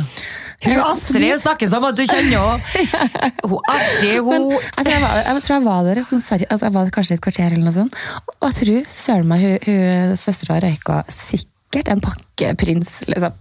Hun 0.66 0.82
Astrid 0.82 1.38
snakker 1.44 1.72
som 1.72 1.86
at 1.88 1.98
du 1.98 2.04
kjenner 2.10 2.42
henne. 2.42 3.32
Hun 3.48 3.60
Astrid, 3.72 4.20
hun 4.26 4.56
altså, 4.58 4.90
jeg, 4.90 5.02
var, 5.04 5.20
jeg 5.22 5.44
tror 5.46 5.56
jeg 5.56 5.66
var 5.68 5.84
der 5.86 6.02
sånn, 6.04 6.24
altså, 6.26 6.64
jeg 6.66 6.76
var 6.80 6.90
kanskje 6.98 7.18
et 7.18 7.24
kvarter 7.24 7.54
eller 7.54 7.68
noe 7.68 7.76
sånt. 7.76 8.00
Og 8.40 8.50
jeg 8.50 8.58
tror 8.60 8.96
søren 8.98 9.30
meg 9.30 9.46
hun, 9.46 9.58
hun 9.68 10.18
søstera 10.20 10.58
røyka 10.66 11.04
sikkert 11.14 11.94
en 11.94 12.02
pakke 12.04 12.27
prins, 12.58 13.04
liksom. 13.08 13.34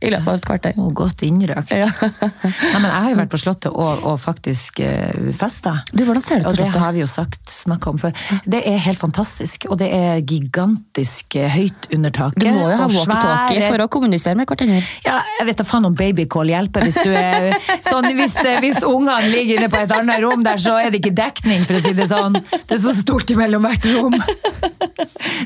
I 0.00 0.10
løpet 0.12 0.28
av 0.28 0.38
et 0.38 0.46
kvarter. 0.46 0.76
Å, 0.78 0.88
godt 0.96 1.24
innrøkt. 1.26 1.72
Ja. 1.72 1.88
Nei, 1.92 2.78
men 2.78 2.88
jeg 2.88 2.98
har 3.04 3.08
jo 3.12 3.18
vært 3.22 3.32
på 3.32 3.40
Slottet 3.40 3.70
og, 3.72 4.04
og 4.08 4.18
faktisk 4.20 4.82
uh, 4.84 5.30
festa. 5.36 5.78
Du, 5.92 6.04
hvordan 6.04 6.24
ser 6.24 6.42
du 6.42 6.46
på 6.46 6.52
Og 6.52 6.58
på 6.58 6.66
det 6.66 6.82
har 6.84 6.94
vi 6.96 7.02
jo 7.02 7.08
sagt, 7.10 7.40
snakka 7.50 7.92
om 7.92 8.00
før. 8.02 8.14
Det 8.44 8.62
er 8.68 8.78
helt 8.84 9.00
fantastisk. 9.00 9.66
Og 9.72 9.78
det 9.80 9.88
er 9.94 10.20
gigantisk 10.28 11.36
eh, 11.40 11.48
høyt 11.52 11.88
under 11.94 12.14
taket. 12.14 12.42
Du 12.42 12.48
må 12.52 12.68
jo 12.70 12.78
ha 12.78 12.88
og 12.88 12.96
walkietalkie 12.96 13.68
for 13.68 13.84
å 13.84 13.88
kommunisere 13.92 14.38
med 14.38 14.50
hverandre. 14.50 14.82
Ja, 15.06 15.20
jeg 15.40 15.48
vet 15.50 15.62
da 15.62 15.66
faen 15.68 15.88
om 15.88 15.96
babycall 15.98 16.52
hjelper. 16.52 16.86
Hvis, 16.88 17.00
du 17.02 17.12
er, 17.16 17.52
sånn, 17.90 18.10
hvis, 18.18 18.36
hvis 18.62 18.82
ungene 18.86 19.32
ligger 19.32 19.62
inne 19.62 19.70
på 19.72 19.82
et 19.82 19.96
annet 19.96 20.22
rom 20.24 20.44
der, 20.46 20.60
så 20.62 20.76
er 20.80 20.92
det 20.92 21.02
ikke 21.02 21.14
dekning, 21.16 21.66
for 21.68 21.78
å 21.78 21.84
si 21.84 21.94
det 21.96 22.08
sånn. 22.10 22.38
Det 22.52 22.76
er 22.76 22.82
så 22.82 22.94
stort 22.96 23.32
imellom 23.32 23.64
hvert 23.66 23.88
rom. 23.94 24.18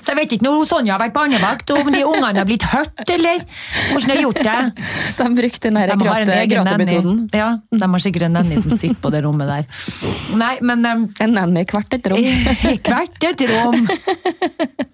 Så 0.03 0.13
jeg 0.13 0.19
vet 0.19 0.37
ikke 0.37 0.47
når 0.47 0.67
Sonja 0.69 0.97
har 0.97 1.03
vært 1.03 1.17
barnevakt, 1.17 1.73
om 1.77 1.91
de 1.93 2.03
ungene 2.07 2.41
har 2.41 2.49
blitt 2.49 2.67
hørt 2.71 2.96
eller? 3.05 3.43
Hvordan 3.91 4.11
har 4.11 4.17
de 4.17 4.23
gjort 4.23 4.43
det? 4.47 4.85
De 5.19 5.29
brukte 5.37 5.69
den 5.69 5.81
De 5.91 5.97
gråte, 6.01 6.39
gråtemetoden. 6.53 7.19
Ja, 7.37 7.49
de 7.71 7.91
har 7.93 8.03
sikkert 8.03 8.29
en 8.29 8.37
nanny 8.39 8.57
som 8.63 8.73
sitter 8.79 8.97
på 9.03 9.13
det 9.13 9.23
rommet 9.27 9.51
der. 9.51 9.69
Nei, 10.41 10.55
men 10.65 10.85
um, 10.87 11.07
En 11.21 11.37
nanny 11.37 11.65
i 11.65 11.69
hvert 11.71 11.97
et 11.97 12.09
rom. 12.11 12.23
Hvert 12.87 13.27
et 13.29 13.45
rom! 13.51 13.87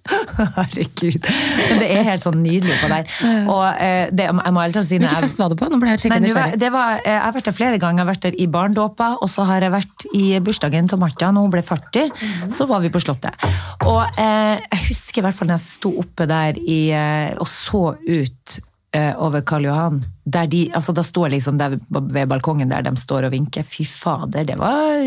Herregud. 0.57 1.29
Men 1.69 1.79
det 1.81 1.89
er 1.95 2.03
helt 2.07 2.23
sånn 2.25 2.41
nydelig 2.43 2.75
på 2.83 2.91
der. 2.91 3.07
Og 3.47 3.63
uh, 3.63 4.11
det, 4.11 4.27
jeg 4.27 4.55
må 4.55 4.65
helt 4.65 4.79
si 4.83 4.99
Hvilken 4.99 5.23
fest 5.23 5.41
var 5.41 5.53
det 5.53 5.59
på? 5.61 5.69
Nå 5.71 5.79
ble 5.83 5.95
jeg 5.95 6.03
helt 6.03 6.13
Nei, 6.13 6.19
det 6.59 6.71
var, 6.75 6.99
nysgjerrig. 6.99 7.07
eh, 7.07 7.13
jeg 7.13 7.23
har 7.23 7.37
vært 7.37 7.49
der 7.49 7.57
flere 7.57 7.79
ganger. 7.83 8.01
Jeg 8.03 8.05
har 8.05 8.11
vært 8.11 8.27
der 8.27 8.39
i 8.43 8.49
barndåpa, 8.57 9.09
og 9.23 9.31
så 9.31 9.47
har 9.49 9.65
jeg 9.65 9.75
vært 9.75 10.07
i 10.19 10.25
bursdagen 10.45 10.91
til 10.91 11.01
Martha 11.03 11.31
når 11.35 11.47
hun 11.47 11.55
ble 11.55 11.63
40. 11.67 12.11
Så 12.53 12.67
var 12.71 12.83
vi 12.85 12.91
på 12.93 13.03
Slottet. 13.03 13.47
Og 13.87 14.03
uh, 14.03 14.59
jeg 14.59 14.83
husker 14.89 15.23
i 15.23 15.27
hvert 15.29 15.39
fall 15.39 15.53
når 15.53 15.61
jeg 15.61 15.67
sto 15.69 15.95
oppe 16.03 16.27
der 16.31 16.59
i, 16.61 16.81
uh, 16.91 17.39
og 17.43 17.49
så 17.51 17.85
ut 18.09 18.59
eh, 18.95 19.13
over 19.23 19.41
Karl 19.49 19.65
Johan. 19.69 20.03
Der 20.23 20.47
de, 20.47 20.69
altså 20.71 20.93
da 20.95 21.03
står 21.03 21.33
liksom 21.33 21.57
der 21.59 21.73
ved 21.91 22.29
balkongen 22.31 22.71
der 22.71 22.85
de 22.87 22.93
står 23.01 23.25
og 23.27 23.33
vinker. 23.35 23.65
Fy 23.67 23.83
fader, 23.89 24.45
det 24.47 24.55
var 24.61 25.01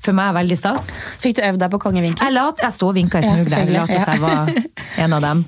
for 0.00 0.16
meg 0.16 0.30
veldig 0.38 0.56
stas. 0.56 0.86
Fikk 1.20 1.36
du 1.36 1.42
øvd 1.44 1.60
deg 1.60 1.74
på 1.74 1.80
kongevinkel? 1.82 2.24
Jeg, 2.24 2.32
lat, 2.32 2.62
jeg 2.64 2.72
sto 2.72 2.88
og 2.88 2.96
vinka 2.96 3.20
i 3.20 3.26
Ja, 3.26 3.34
smug 3.34 3.42
der. 3.42 3.50
selvfølgelig, 3.50 3.80
Lot 3.82 3.92
ja. 3.92 4.04
jeg 4.08 4.22
var 4.22 5.02
en 5.04 5.16
av 5.18 5.26
dem. 5.26 5.42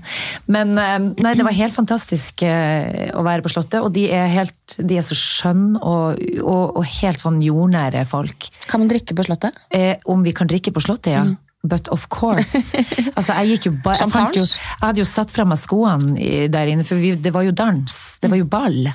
Men 0.53 0.75
eh, 0.83 0.99
nei, 1.25 1.33
det 1.39 1.47
var 1.47 1.57
helt 1.57 1.77
fantastisk 1.77 2.45
eh, 2.45 3.09
å 3.17 3.25
være 3.25 3.47
på 3.47 3.55
Slottet. 3.55 3.81
Og 3.81 3.95
de 3.97 4.05
er, 4.13 4.29
helt, 4.35 4.77
de 4.77 5.01
er 5.01 5.07
så 5.09 5.17
skjønne 5.17 5.81
og, 5.81 6.21
og, 6.43 6.77
og 6.83 6.85
helt 7.01 7.25
sånn 7.25 7.41
jordnære 7.45 8.05
folk. 8.11 8.51
Kan 8.69 8.85
man 8.85 8.93
drikke 8.93 9.17
på 9.17 9.25
Slottet? 9.31 9.57
Eh, 9.73 9.95
om 10.13 10.21
vi 10.27 10.37
kan 10.37 10.51
drikke 10.53 10.75
på 10.77 10.85
Slottet, 10.85 11.15
ja. 11.17 11.25
But 11.65 11.89
of 11.89 12.09
course. 12.13 12.61
Altså, 13.17 13.33
jeg 13.39 13.55
gikk 13.55 13.67
jo 13.69 13.73
bare 13.85 13.97
jeg, 14.01 14.11
jo, 14.37 14.43
jeg 14.43 14.83
hadde 14.83 15.01
jo 15.01 15.07
satt 15.07 15.31
fra 15.33 15.45
meg 15.47 15.59
skoene 15.61 16.49
der 16.51 16.71
inne, 16.73 16.85
for 16.85 16.99
vi, 16.99 17.15
det 17.21 17.31
var 17.33 17.45
jo 17.47 17.53
dans. 17.57 17.95
Det 18.21 18.29
var 18.31 18.41
jo 18.41 18.47
ball. 18.51 18.89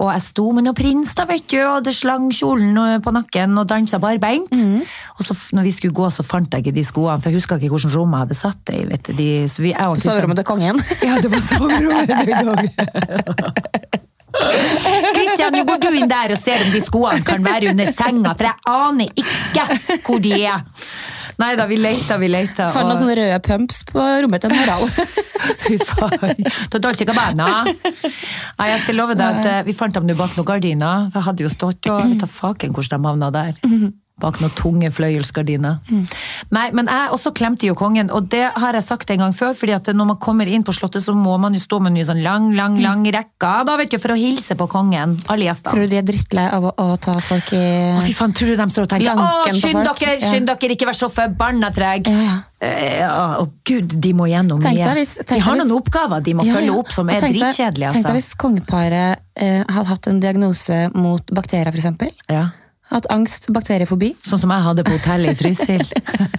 Og 0.00 0.08
jeg 0.08 0.22
sto 0.24 0.46
med 0.56 0.64
noen 0.64 0.76
prins, 0.78 1.12
da, 1.18 1.26
vet 1.28 1.44
du, 1.52 1.58
og 1.60 1.84
det 1.84 1.92
slang 1.94 2.30
kjolen 2.32 3.02
på 3.04 3.12
nakken 3.12 3.58
og 3.60 3.68
dansa 3.68 4.00
barbeint. 4.02 4.54
Og 5.18 5.22
så 5.26 5.36
når 5.52 5.68
vi 5.68 5.74
skulle 5.76 5.94
gå, 5.98 6.08
så 6.14 6.24
fant 6.24 6.48
jeg 6.48 6.64
ikke 6.64 6.76
de 6.78 6.84
skoene, 6.88 7.20
for 7.20 7.28
jeg 7.28 7.42
huska 7.42 7.60
ikke 7.60 7.74
hvilket 7.74 7.94
rom 7.98 8.16
jeg 8.16 8.24
hadde 8.24 8.38
satt 8.40 8.60
det 8.70 8.80
i. 8.80 8.86
vet 8.88 9.02
du. 9.04 9.12
De, 9.20 9.28
så 9.52 9.66
vi, 9.66 9.74
jeg 9.74 9.86
og 9.92 10.00
Soverommet 10.02 10.40
til 10.40 10.48
kongen? 10.48 10.80
ja, 11.06 11.18
det 11.20 11.30
var 11.32 11.42
soverommet 11.44 12.08
til 12.08 12.16
kongen. 12.40 14.00
Kristian, 15.12 15.52
nå 15.52 15.64
går 15.68 15.80
du 15.84 15.88
inn 16.00 16.08
der 16.10 16.32
og 16.32 16.40
ser 16.40 16.64
om 16.64 16.72
de 16.72 16.80
skoene 16.82 17.20
kan 17.26 17.44
være 17.44 17.74
under 17.74 17.92
senga, 17.92 18.32
for 18.32 18.48
jeg 18.48 18.56
aner 18.72 19.08
ikke 19.12 19.64
hvor 20.06 20.22
de 20.24 20.38
er. 20.40 20.64
Nei 21.40 21.52
da, 21.56 21.66
vi 21.70 21.78
leita, 21.80 22.18
vi 22.20 22.28
leita. 22.30 22.68
Fant 22.74 22.88
noen 22.88 23.00
sånne 23.00 23.16
røde 23.18 23.38
pumps 23.46 23.82
på 23.88 24.02
rommet 24.24 24.42
til 24.44 24.52
en 24.52 24.58
Harald. 24.60 24.90
Fy 25.64 25.78
faen. 25.80 26.44
Da 26.70 26.80
Dolce 26.82 27.06
Gabbana. 27.08 27.48
Nei, 27.66 28.68
jeg 28.72 28.82
skal 28.84 28.98
love 28.98 29.16
deg 29.18 29.40
at 29.40 29.48
eh, 29.50 29.60
vi 29.66 29.74
fant 29.76 29.94
dem 29.96 30.06
nå 30.08 30.16
bak 30.18 30.36
noen 30.36 30.48
gardiner. 30.48 31.08
For 31.10 31.20
jeg 31.20 31.28
hadde 31.30 31.46
jo 31.46 31.52
stått 31.52 31.90
og 31.92 32.02
vet 32.12 32.22
da 32.22 32.30
faken 32.30 32.76
hvordan 32.76 33.02
de 33.02 33.12
havna 33.12 33.32
der. 33.34 33.58
Bak 34.22 34.38
noen 34.38 34.52
tunge 34.54 34.88
fløyelsgardiner. 34.94 35.80
Nei, 36.54 36.66
men 36.76 36.86
jeg 36.86 37.10
også 37.16 37.32
klemte 37.34 37.66
jo 37.66 37.74
kongen, 37.78 38.10
og 38.14 38.28
det 38.30 38.44
har 38.54 38.76
jeg 38.78 38.84
sagt 38.86 39.10
en 39.10 39.18
gang 39.24 39.34
før, 39.34 39.54
fordi 39.58 39.74
at 39.74 39.90
når 39.96 40.06
man 40.12 40.18
kommer 40.22 40.46
inn 40.46 40.62
på 40.66 40.74
slottet, 40.76 41.02
så 41.02 41.14
må 41.16 41.34
man 41.42 41.56
jo 41.56 41.62
stå 41.62 41.80
med 41.82 41.96
en 41.98 42.06
sånn 42.12 42.22
lang, 42.22 42.50
lang, 42.54 42.76
lang 42.82 43.02
rekke, 43.02 43.52
da 43.66 43.74
vet 43.80 43.90
du, 43.90 43.98
for 44.02 44.14
å 44.14 44.18
hilse 44.20 44.54
på 44.58 44.68
kongen. 44.70 45.16
Alle 45.32 45.48
gjestene. 45.48 45.72
Tror 45.74 45.82
du 45.88 45.90
de 45.90 45.98
er 45.98 46.06
drittlei 46.06 46.46
av 46.54 46.68
å, 46.70 46.72
å 46.78 46.96
ta 47.02 47.16
folk 47.18 47.50
i 47.58 47.62
Å, 47.96 48.04
fy 48.06 48.14
faen, 48.14 48.32
tror 48.38 48.52
du 48.52 48.56
de 48.62 48.68
står 48.76 48.86
og 48.86 48.92
tenker 48.94 49.24
Å, 49.26 49.26
skynd 49.58 49.82
dere, 49.90 50.14
Ja. 50.14 50.30
skynd 50.30 50.46
dere, 50.52 50.72
ikke 50.76 50.86
vær 50.92 50.98
så 51.02 51.10
forbanna 51.12 51.72
treg! 51.74 52.06
Ja, 52.06 52.22
ja. 52.28 52.38
Eh, 52.62 52.98
ja, 53.00 53.10
Å 53.42 53.48
gud, 53.66 53.98
de 53.98 54.12
må 54.14 54.28
gjennom 54.30 54.62
mye. 54.62 54.70
De 54.70 54.82
har 54.86 55.56
noen 55.58 55.66
hvis- 55.66 55.76
oppgaver 55.80 56.22
de 56.22 56.34
må 56.38 56.46
Ja, 56.46 56.54
følge 56.54 56.78
opp 56.78 56.92
som 56.94 57.10
er 57.10 57.18
dritkjedelige. 57.18 57.90
Tenk 57.90 58.06
deg 58.06 58.14
Altså. 58.14 58.18
hvis 58.20 58.34
kongeparet 58.38 59.18
eh, 59.34 59.64
hadde 59.66 59.88
hatt 59.90 60.06
en 60.06 60.20
diagnose 60.22 60.90
mot 60.94 61.26
bakterier, 61.34 61.74
eksempel. 61.74 62.12
Ja. 62.30 62.50
Hatt 62.92 63.06
angst, 63.08 63.46
bakteriefobi. 63.54 64.10
Sånn 64.26 64.40
som 64.42 64.50
jeg 64.52 64.64
hadde 64.66 64.82
på 64.84 64.92
hotellet 64.92 65.32
i 65.32 65.38
Trysil. 65.40 65.84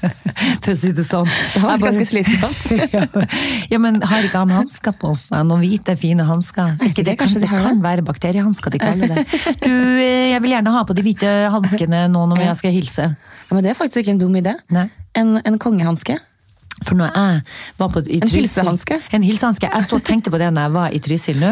For 0.63 0.73
å 0.73 0.75
si 0.77 0.91
det 0.93 1.05
sånn. 1.07 1.29
Det 1.55 1.61
var 1.63 1.81
ganske 1.81 2.05
slitsomt. 2.05 3.13
ja. 3.73 3.79
men 3.81 3.97
har 4.05 4.25
ikke 4.27 4.43
han 4.43 4.53
hansker 4.53 4.93
på 5.01 5.13
seg? 5.17 5.45
Noen 5.49 5.63
hvite, 5.63 5.95
fine 5.99 6.25
hansker? 6.27 6.75
Ikke 6.77 6.91
ikke, 6.91 7.05
det, 7.09 7.15
kan, 7.19 7.31
de 7.33 7.41
det 7.43 7.49
kan 7.49 7.65
det? 7.71 7.83
være 7.85 8.05
bakteriehansker 8.05 8.75
de 8.75 8.81
kaller 8.83 9.15
det. 9.15 9.23
Du, 9.65 9.71
eh, 9.73 10.29
jeg 10.33 10.41
vil 10.43 10.53
gjerne 10.55 10.73
ha 10.75 10.83
på 10.87 10.95
de 10.97 11.05
hvite 11.05 11.31
hanskene 11.53 12.05
nå 12.11 12.25
når 12.31 12.43
jeg 12.47 12.59
skal 12.61 12.75
hilse. 12.75 13.07
Ja, 13.49 13.49
men 13.57 13.65
det 13.65 13.73
er 13.73 13.79
faktisk 13.79 14.03
ikke 14.03 14.13
en 14.15 14.21
dum 14.21 14.37
idé. 14.39 14.53
Nei. 14.73 14.85
En, 15.17 15.35
en 15.45 15.57
kongehanske. 15.61 16.19
For 16.83 16.97
når 16.99 17.13
jeg 17.15 17.43
var 17.79 17.91
på, 17.93 18.01
i 18.09 18.17
En 18.17 18.25
Trysil- 18.27 18.41
hilsehanske? 18.43 18.97
En 19.15 19.23
hilsehanske. 19.23 19.69
Jeg 19.71 20.01
tenkte 20.03 20.31
på 20.33 20.39
det 20.41 20.49
når 20.51 20.65
jeg 20.67 20.73
var 20.75 20.95
i 20.97 20.99
Trysil 21.05 21.37
nå. 21.39 21.51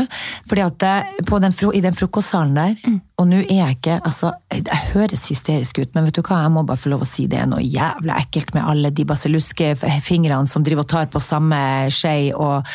fordi 0.49 0.63
at 0.65 0.77
det- 0.81 1.25
på 1.29 1.39
den, 1.39 1.53
I 1.77 1.81
den 1.85 1.95
frokostsalen 1.95 2.55
der, 2.57 2.75
Mm. 2.85 2.99
Og 3.21 3.27
nå 3.29 3.37
er 3.43 3.53
jeg 3.53 3.75
ikke 3.77 3.95
altså, 4.01 4.31
Jeg 4.49 4.79
høres 4.95 5.27
hysterisk 5.29 5.77
ut, 5.81 5.91
men 5.93 6.05
vet 6.07 6.15
du 6.17 6.21
hva, 6.25 6.39
jeg 6.45 6.53
må 6.55 6.61
bare 6.65 6.81
få 6.81 6.89
lov 6.93 7.01
å 7.05 7.07
si 7.07 7.23
det 7.29 7.37
er 7.41 7.47
noe 7.49 7.61
jævla 7.61 8.13
ekkelt 8.23 8.49
med 8.55 8.63
alle 8.65 8.89
de 8.95 9.03
basilluske 9.07 9.75
fingrene 9.77 10.47
som 10.49 10.63
driver 10.65 10.83
og 10.85 10.89
tar 10.89 11.07
på 11.11 11.19
samme 11.21 11.59
skje 11.93 12.33
og, 12.33 12.65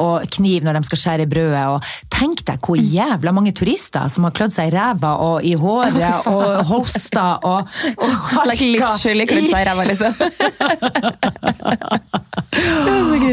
og 0.00 0.24
kniv 0.34 0.64
når 0.66 0.74
de 0.78 0.82
skal 0.88 1.00
skjære 1.02 1.30
brødet. 1.30 1.64
Og 1.70 1.78
tenk 2.14 2.38
deg 2.48 2.58
hvor 2.64 2.78
jævla 2.80 3.30
mange 3.36 3.52
turister 3.56 4.04
som 4.10 4.24
har 4.26 4.32
klødd 4.36 4.54
seg 4.56 4.64
i 4.72 4.74
ræva 4.74 5.12
og 5.24 5.36
i 5.46 5.54
håret 5.58 6.26
og 6.32 6.44
hosta 6.72 7.26
og, 7.46 7.60
og 7.94 8.10
Like 8.50 8.66
literally 8.66 9.26
klødd 9.30 9.48
seg 9.52 9.60
i 9.62 9.66
ræva, 9.70 9.82
liksom. 9.88 10.12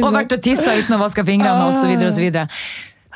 Og 0.01 0.13
vært 0.13 0.33
og 0.33 0.41
tissa 0.43 0.73
uten 0.77 0.95
å 0.95 0.99
vaske 1.01 1.23
fingrene 1.27 1.71
så 1.75 1.87
videre 1.89 2.11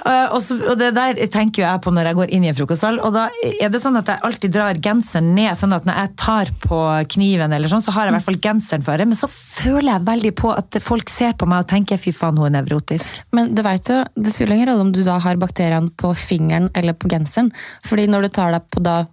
Eh, 0.04 0.28
og, 0.34 0.42
så, 0.44 0.58
og 0.60 0.76
det 0.80 0.90
der 0.98 1.20
tenker 1.32 1.64
jeg 1.64 1.82
på 1.84 1.94
når 1.96 2.10
jeg 2.10 2.18
går 2.18 2.34
inn 2.36 2.46
i 2.46 2.50
en 2.52 2.58
frokostsal, 2.58 3.00
og 3.00 3.14
da 3.16 3.30
er 3.48 3.72
det 3.72 3.80
sånn 3.80 3.96
at 4.00 4.12
jeg 4.12 4.24
alltid 4.28 4.56
drar 4.56 4.82
genseren 4.84 5.32
ned, 5.38 5.54
sånn 5.60 5.76
at 5.78 5.88
når 5.88 6.02
jeg 6.02 6.14
tar 6.20 6.52
på 6.66 6.80
kniven 7.16 7.56
eller 7.56 7.72
sånn, 7.72 7.84
så 7.86 7.96
har 7.96 8.08
jeg 8.08 8.14
i 8.14 8.18
hvert 8.18 8.28
fall 8.28 8.42
genseren 8.44 8.86
føre, 8.86 9.08
men 9.08 9.20
så 9.20 9.30
føler 9.32 9.94
jeg 9.94 10.08
veldig 10.10 10.34
på 10.42 10.52
at 10.52 10.80
folk 10.84 11.12
ser 11.14 11.38
på 11.40 11.48
meg 11.50 11.64
og 11.64 11.72
tenker 11.72 12.02
fy 12.02 12.12
faen, 12.16 12.38
hun 12.42 12.50
er 12.52 12.58
nevrotisk. 12.60 13.24
Men 13.36 13.54
du 13.56 13.64
vet 13.66 13.92
jo, 13.92 14.02
det 14.20 14.36
spiller 14.36 14.60
ingen 14.60 14.74
rolle 14.74 14.88
om 14.90 14.94
du 14.96 15.04
da 15.08 15.18
har 15.24 15.40
bakteriene 15.40 15.94
på 15.96 16.12
fingeren 16.20 16.70
eller 16.76 16.98
på 17.00 17.12
genseren. 17.12 17.54
Fordi 17.88 18.10
når 18.12 18.28
du 18.28 18.34
tar 18.36 18.56
deg 18.58 18.68
på 18.74 18.84
da 18.84 19.04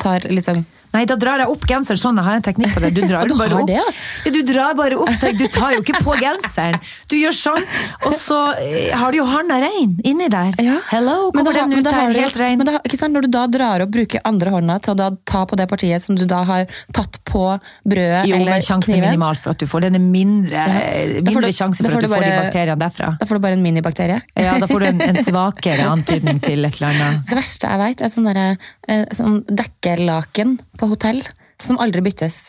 tar 0.00 0.26
liksom 0.28 0.64
Nei, 0.92 1.04
da 1.06 1.14
drar 1.20 1.38
jeg 1.44 1.52
opp 1.52 1.64
genseren 1.70 2.00
sånn, 2.02 2.16
jeg 2.18 2.26
har 2.26 2.38
en 2.40 2.42
teknikk 2.46 2.72
på 2.74 2.80
det. 2.82 2.90
Du 2.96 3.00
drar 3.06 3.26
Du 3.30 3.36
bare 3.38 3.60
opp. 3.60 3.66
det, 3.68 3.76
ja? 3.78 3.84
Ja, 4.26 4.30
du 4.34 4.40
drar 4.48 4.74
bare 4.78 4.96
opp, 4.98 5.12
du 5.38 5.44
tar 5.54 5.76
jo 5.76 5.82
ikke 5.84 6.00
på 6.02 6.16
genseren. 6.18 6.78
Du 7.10 7.14
gjør 7.18 7.34
sånn, 7.36 7.66
og 8.08 8.14
så 8.18 8.38
eh, 8.58 8.90
har 8.98 9.12
du 9.14 9.20
jo 9.20 9.26
handa 9.30 9.60
rein 9.62 9.96
inni 10.06 10.26
der. 10.32 10.50
Hello, 10.90 11.30
kommer 11.30 11.54
har- 11.54 11.68
den 11.70 11.78
ut 11.78 11.84
der 11.86 12.14
helt 12.18 12.36
rein? 12.40 12.58
Men 12.58 12.66
da, 12.72 12.78
ikke 12.86 12.98
sant? 12.98 13.14
Når 13.14 13.26
du 13.28 13.30
da 13.36 13.44
drar 13.50 13.84
opp, 13.86 13.92
bruker 13.94 14.20
andre 14.26 14.50
hånda 14.54 14.78
til 14.82 14.94
å 14.94 14.98
da 14.98 15.10
ta 15.30 15.44
på 15.46 15.58
det 15.60 15.68
partiet 15.70 16.02
som 16.02 16.18
du 16.18 16.24
da 16.30 16.42
har 16.48 16.66
tatt 16.96 17.20
på 17.30 17.44
brødet 17.86 18.24
Jo, 18.26 18.36
eller 18.40 18.56
men 18.56 18.64
sjansen 18.66 18.90
er 18.94 18.98
kniven, 18.98 19.14
minimal 19.14 19.38
for 19.38 19.54
at 19.54 19.62
du 19.62 19.66
får 19.70 19.86
den 19.86 19.98
er 19.98 20.02
mindre, 20.02 20.64
ja. 20.66 21.22
mindre 21.26 21.52
sjanse 21.54 21.84
for 21.86 21.94
at 21.96 22.02
du 22.02 22.08
får 22.10 22.16
får 22.18 22.26
de 22.26 22.32
bakteriene 22.40 22.78
derfra. 22.82 23.12
da 23.20 23.28
får 23.30 23.38
du 23.38 23.44
bare 23.46 23.56
en 23.58 23.62
minibakterie. 23.64 24.18
Ja, 24.34 24.56
da 24.58 24.66
får 24.70 24.82
du 24.82 24.88
en, 24.90 25.00
en 25.06 25.20
svakere 25.28 25.86
antydning 25.90 26.42
til 26.42 26.66
et 26.66 26.80
eller 26.80 26.90
annet. 26.90 27.22
Det 27.30 27.38
verste 27.38 27.70
jeg 27.70 27.82
vet, 27.84 28.02
er 28.08 28.12
sånn, 28.16 28.28
der, 28.34 28.68
eh, 28.90 29.04
sånn 29.14 29.38
dekkerlaken 29.46 30.58
på 30.80 30.88
hotell 30.90 31.22
som 31.62 31.78
aldri 31.82 32.02
byttes. 32.04 32.48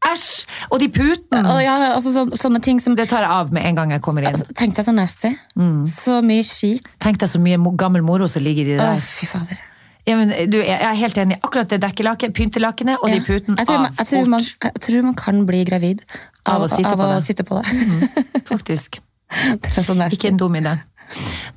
Æsj! 0.00 0.46
Og 0.72 0.80
de 0.80 0.88
putene! 0.88 1.42
Og 1.52 1.58
ja, 1.60 1.74
altså, 1.92 2.12
så, 2.14 2.22
sånne 2.40 2.62
ting 2.64 2.78
som 2.80 2.94
Det 2.96 3.04
tar 3.10 3.20
jeg 3.26 3.30
av 3.30 3.50
med 3.52 3.66
en 3.68 3.76
gang 3.76 3.90
jeg 3.92 4.02
kommer 4.04 4.24
inn. 4.24 4.32
altså, 4.32 4.46
Tenk 4.56 4.78
deg 4.78 4.86
så 4.86 4.94
nasty. 4.96 5.32
Mm. 5.60 5.82
Så 5.90 6.20
mye 6.24 6.46
skit. 6.48 6.86
Tenk 7.04 7.20
deg 7.20 7.28
så 7.28 7.40
mye 7.42 7.58
gammel 7.78 8.04
moro 8.06 8.28
som 8.30 8.44
ligger 8.44 8.64
i 8.64 8.78
det 8.78 8.80
Å, 8.80 8.94
der. 8.94 9.04
fy 9.04 9.28
fader. 9.28 9.60
Ja, 10.08 10.16
men 10.16 10.32
du, 10.50 10.56
jeg 10.62 10.78
er 10.80 10.96
helt 10.96 11.18
enig. 11.20 11.36
Akkurat 11.44 11.68
det 11.70 11.82
dekkelaket, 11.84 12.32
pyntelakenet 12.34 13.02
og 13.04 13.12
de 13.12 13.20
putene 13.20 13.58
jeg, 13.60 13.68
tror 13.68 13.82
man, 13.82 13.92
av 13.92 14.00
jeg, 14.00 14.08
tror 14.10 14.32
man, 14.32 14.46
fort. 14.46 14.66
jeg 14.70 14.84
tror 14.86 15.06
man 15.10 15.18
kan 15.20 15.42
bli 15.46 15.60
gravid 15.68 16.00
Av 16.48 16.54
av, 16.56 16.64
å 16.64 16.70
sitte 16.72 16.94
av 16.96 17.04
å 17.04 17.10
sitte 17.22 17.44
på 17.46 17.60
det. 17.60 18.40
Faktisk. 18.48 19.02
det 19.66 19.84
så 19.84 19.94
nasty. 19.94 20.16
Ikke 20.16 20.32
en 20.32 20.40
dum 20.40 20.56
idé. 20.58 20.78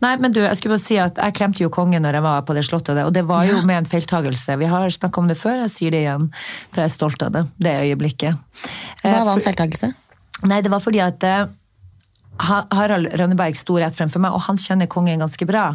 Nei, 0.04 0.14
men 0.20 0.34
du, 0.34 0.40
jeg 0.44 0.58
skulle 0.60 0.76
bare 0.76 0.84
si 0.84 0.98
at 1.00 1.20
jeg 1.22 1.36
klemte 1.38 1.64
jo 1.64 1.70
kongen 1.74 2.02
når 2.04 2.18
jeg 2.18 2.26
var 2.26 2.42
på 2.48 2.56
det 2.58 2.64
slottet, 2.68 2.98
og 3.06 3.14
det 3.16 3.24
var 3.30 3.46
jo 3.48 3.60
med 3.70 3.84
en 3.84 3.90
feiltagelse. 3.90 4.58
Vi 4.60 4.70
har 4.72 4.90
snakket 4.94 5.22
om 5.22 5.28
det 5.32 5.38
før, 5.40 5.62
jeg 5.66 5.74
sier 5.76 5.94
det 5.96 6.04
igjen, 6.06 6.30
for 6.72 6.82
jeg 6.84 6.90
er 6.90 6.96
stolt 6.96 7.26
av 7.28 7.34
det. 7.36 7.44
Det 7.62 7.76
øyeblikket. 7.86 8.40
Hva 9.04 9.12
Eh, 9.14 9.24
var 9.28 9.36
en 9.38 9.46
feiltagelse? 9.46 9.92
Nei, 10.50 10.62
det 10.66 10.72
var 10.74 10.82
fordi 10.84 11.00
at 11.04 11.24
eh, 11.28 11.46
Harald 12.44 13.12
Rønneberg 13.14 13.56
sto 13.60 13.78
rett 13.78 13.96
fremfor 13.96 14.24
meg, 14.24 14.34
og 14.34 14.42
han 14.48 14.58
kjenner 14.58 14.90
kongen 14.92 15.22
ganske 15.22 15.46
bra. 15.48 15.68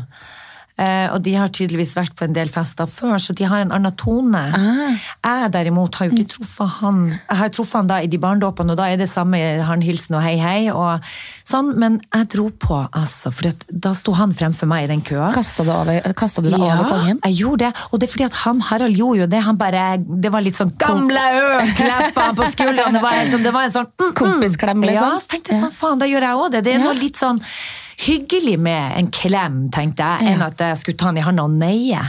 Eh, 0.79 1.09
og 1.11 1.23
de 1.27 1.33
har 1.35 1.51
tydeligvis 1.51 1.97
vært 1.99 2.13
på 2.15 2.23
en 2.29 2.35
del 2.37 2.51
fester 2.55 2.87
før, 2.87 3.17
så 3.19 3.35
de 3.35 3.47
har 3.51 3.65
en 3.65 3.73
annen 3.75 3.95
tone. 3.99 4.43
Jeg 4.55 5.51
derimot 5.51 5.97
har 5.99 6.07
jo 6.07 6.15
ikke 6.15 6.37
truffet 6.37 6.77
han 6.79 7.01
Jeg 7.11 7.39
har 7.41 7.51
truffet 7.51 7.79
han 7.81 7.89
da 7.91 7.97
i 8.05 8.11
de 8.11 8.21
barndåpene, 8.23 8.75
og 8.75 8.79
da 8.79 8.87
er 8.93 9.01
det 9.01 9.09
samme 9.11 9.41
han 9.67 9.83
hilsen 9.83 10.15
og 10.15 10.23
hei, 10.23 10.37
hei. 10.39 10.61
og 10.71 11.03
sånn, 11.49 11.73
Men 11.83 11.99
jeg 12.15 12.29
dro 12.35 12.47
på, 12.51 12.79
altså, 12.93 13.33
for 13.35 13.51
da 13.69 13.93
sto 13.99 14.15
han 14.21 14.35
fremfor 14.39 14.71
meg 14.71 14.87
i 14.87 14.93
den 14.93 15.03
køa. 15.03 15.33
Kasta 15.35 15.67
du, 15.67 16.51
det 16.51 16.61
over 16.61 16.87
kongen? 16.93 17.19
jeg 17.27 17.37
gjorde 17.41 17.67
det. 17.67 17.73
Og 17.91 17.99
det 17.99 18.09
er 18.09 18.13
fordi 18.15 18.29
at 18.29 18.39
han 18.45 18.63
Harald 18.69 18.97
gjorde 18.97 19.25
jo 19.25 19.29
det. 19.35 19.43
Han 19.49 19.59
bare, 19.59 19.83
det 19.99 20.33
var 20.35 20.47
litt 20.47 20.61
sånn 20.61 20.73
gamle 20.79 21.27
øl! 21.41 21.75
Klappa 21.75 22.29
han 22.29 22.39
på 22.39 22.47
skuldrene. 22.55 22.95
Det 22.99 23.03
var, 23.03 23.19
sånn, 23.35 23.45
det 23.49 23.55
var 23.57 23.67
en 23.67 23.75
sånn 23.75 23.91
mm, 23.91 24.07
mm. 24.07 24.15
Kompisklem, 24.23 24.87
liksom. 24.87 25.11
Ja, 25.11 25.19
så 25.19 25.35
tenkte 25.35 25.55
jeg 25.57 25.63
sånn, 25.67 25.75
faen, 25.75 25.99
da 25.99 26.07
gjør 26.07 26.29
jeg 26.29 26.43
òg 26.47 26.51
det. 26.55 26.65
Det 26.69 26.75
er 26.77 26.79
Ja. 26.79 26.87
noe 26.87 26.99
litt 27.03 27.19
sånn 27.19 27.43
hyggelig 27.99 28.55
med 28.63 28.95
en 28.99 29.09
klem, 29.11 29.57
tenkte 29.75 30.07
jeg, 30.07 30.33
enn 30.33 30.43
at 30.45 30.61
jeg 30.63 30.79
skulle 30.81 30.99
ta 31.01 31.09
han 31.09 31.19
i 31.19 31.25
handa 31.25 31.47
og 31.49 31.55
neie. 31.59 32.03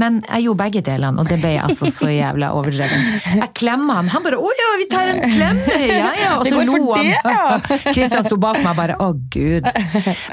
Men 0.00 0.20
jeg 0.26 0.46
gjorde 0.46 0.60
begge 0.60 0.82
delene, 0.84 1.22
og 1.22 1.30
det 1.30 1.38
ble 1.40 1.54
altså 1.62 1.88
så 1.94 2.10
jævla 2.12 2.50
overdrevet. 2.58 3.30
Jeg 3.40 3.50
klemma 3.56 4.00
han, 4.00 4.10
han 4.12 4.26
bare 4.26 4.40
'Å 4.40 4.50
ja, 4.60 4.68
vi 4.80 4.88
tar 4.92 5.12
en 5.14 5.22
klem', 5.24 5.62
ja 6.02 6.10
ja. 6.20 6.32
Og 6.38 6.48
så 6.48 6.64
lo 6.66 6.92
han. 6.92 7.64
Kristian 7.88 8.26
sto 8.28 8.36
bak 8.40 8.60
meg 8.64 8.76
bare 8.76 8.98
'Å, 9.00 9.12
gud'. 9.32 9.70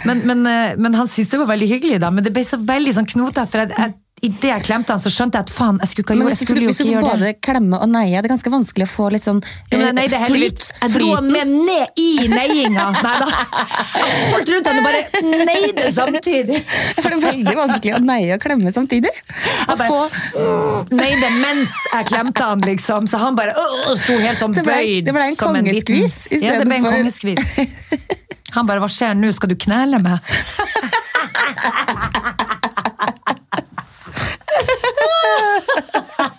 Men, 0.08 0.26
men, 0.28 0.44
eh, 0.48 0.76
men 0.76 0.98
han 0.98 1.08
syntes 1.08 1.32
det 1.36 1.42
var 1.44 1.54
veldig 1.54 1.72
hyggelig, 1.72 2.02
da. 2.04 2.12
Men 2.12 2.28
det 2.28 2.36
ble 2.36 2.44
så 2.48 2.60
veldig 2.60 2.98
sånn 3.00 3.08
knotete, 3.08 3.48
for 3.52 3.64
jeg, 3.64 3.74
jeg, 3.78 3.96
idet 4.26 4.50
jeg 4.50 4.64
klemte 4.66 4.96
han, 4.96 5.02
så 5.02 5.12
skjønte 5.14 5.38
jeg 5.38 5.46
at 5.46 5.52
faen, 5.54 5.78
jeg 5.84 5.92
skulle 5.92 6.16
jeg 6.32 6.38
skulle 6.40 6.64
jo 6.66 6.72
ikke 6.74 6.86
gjøre 6.90 7.02
det. 7.04 7.10
både 7.12 7.34
klemme 7.46 7.78
og 7.78 7.90
neie, 7.92 8.16
det 8.18 8.26
er 8.26 8.32
ganske 8.34 8.52
vanskelig 8.54 8.88
å 8.88 8.90
få 8.90 9.10
litt 9.14 9.28
sånn 9.28 9.42
Ja, 9.70 9.78
men 9.78 10.00
nei, 10.00 10.08
jeg 10.08 10.18
er 10.18 10.32
flyt. 10.34 10.64
Jeg 10.82 10.94
dro 10.96 11.10
han 11.12 11.28
med 11.30 11.52
ned 11.54 12.02
i 12.02 12.28
neiinga. 12.32 12.88
Nei 12.98 13.14
da. 13.22 13.28
Holdt 14.34 14.52
rundt 14.54 14.70
han 14.72 14.82
og 14.82 14.88
bare 14.88 15.04
neide 15.46 15.92
samtidig. 15.94 16.64
For 17.02 17.14
det 17.14 17.20
er 17.20 17.24
veldig 17.28 17.56
vanskelig 17.62 17.94
å 18.00 18.02
neie 18.08 18.38
og 18.38 18.44
klemme 18.44 18.74
samtidig. 18.74 19.14
Å 19.70 19.78
få, 19.84 20.00
mm, 20.10 20.94
neide 20.98 21.32
mens 21.38 21.78
jeg 21.94 22.10
klemte 22.10 22.50
han, 22.50 22.66
liksom. 22.66 23.10
Så 23.12 23.22
han 23.22 23.38
bare 23.38 23.54
øh, 23.54 23.94
sto 24.02 24.18
helt 24.24 24.42
sånn 24.42 24.58
bøyd. 24.58 25.06
det 25.06 25.14
ble 25.14 25.30
en 25.30 25.40
kongeskvis 25.40 26.24
istedenfor 26.32 26.48
Ja, 26.48 26.58
det 26.58 26.70
ble 26.72 26.82
en 26.82 26.90
kongeskvis. 26.90 27.42
Han 28.58 28.66
bare 28.66 28.82
'hva 28.82 28.90
skjer 28.90 29.14
nå, 29.14 29.30
skal 29.36 29.52
du 29.52 29.58
knele 29.60 30.00
meg'? 30.02 30.18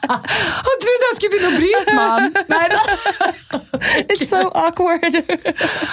Han 0.09 0.77
trodde 0.83 0.98
jeg 1.09 1.17
skulle 1.19 1.33
begynne 1.35 1.51
å 1.51 1.59
bryte 1.59 1.95
med 1.97 2.07
han! 2.13 2.23
Nei 2.53 2.67
da. 2.73 2.81
It's 4.13 4.29
so 4.31 4.43
awkward! 4.55 5.15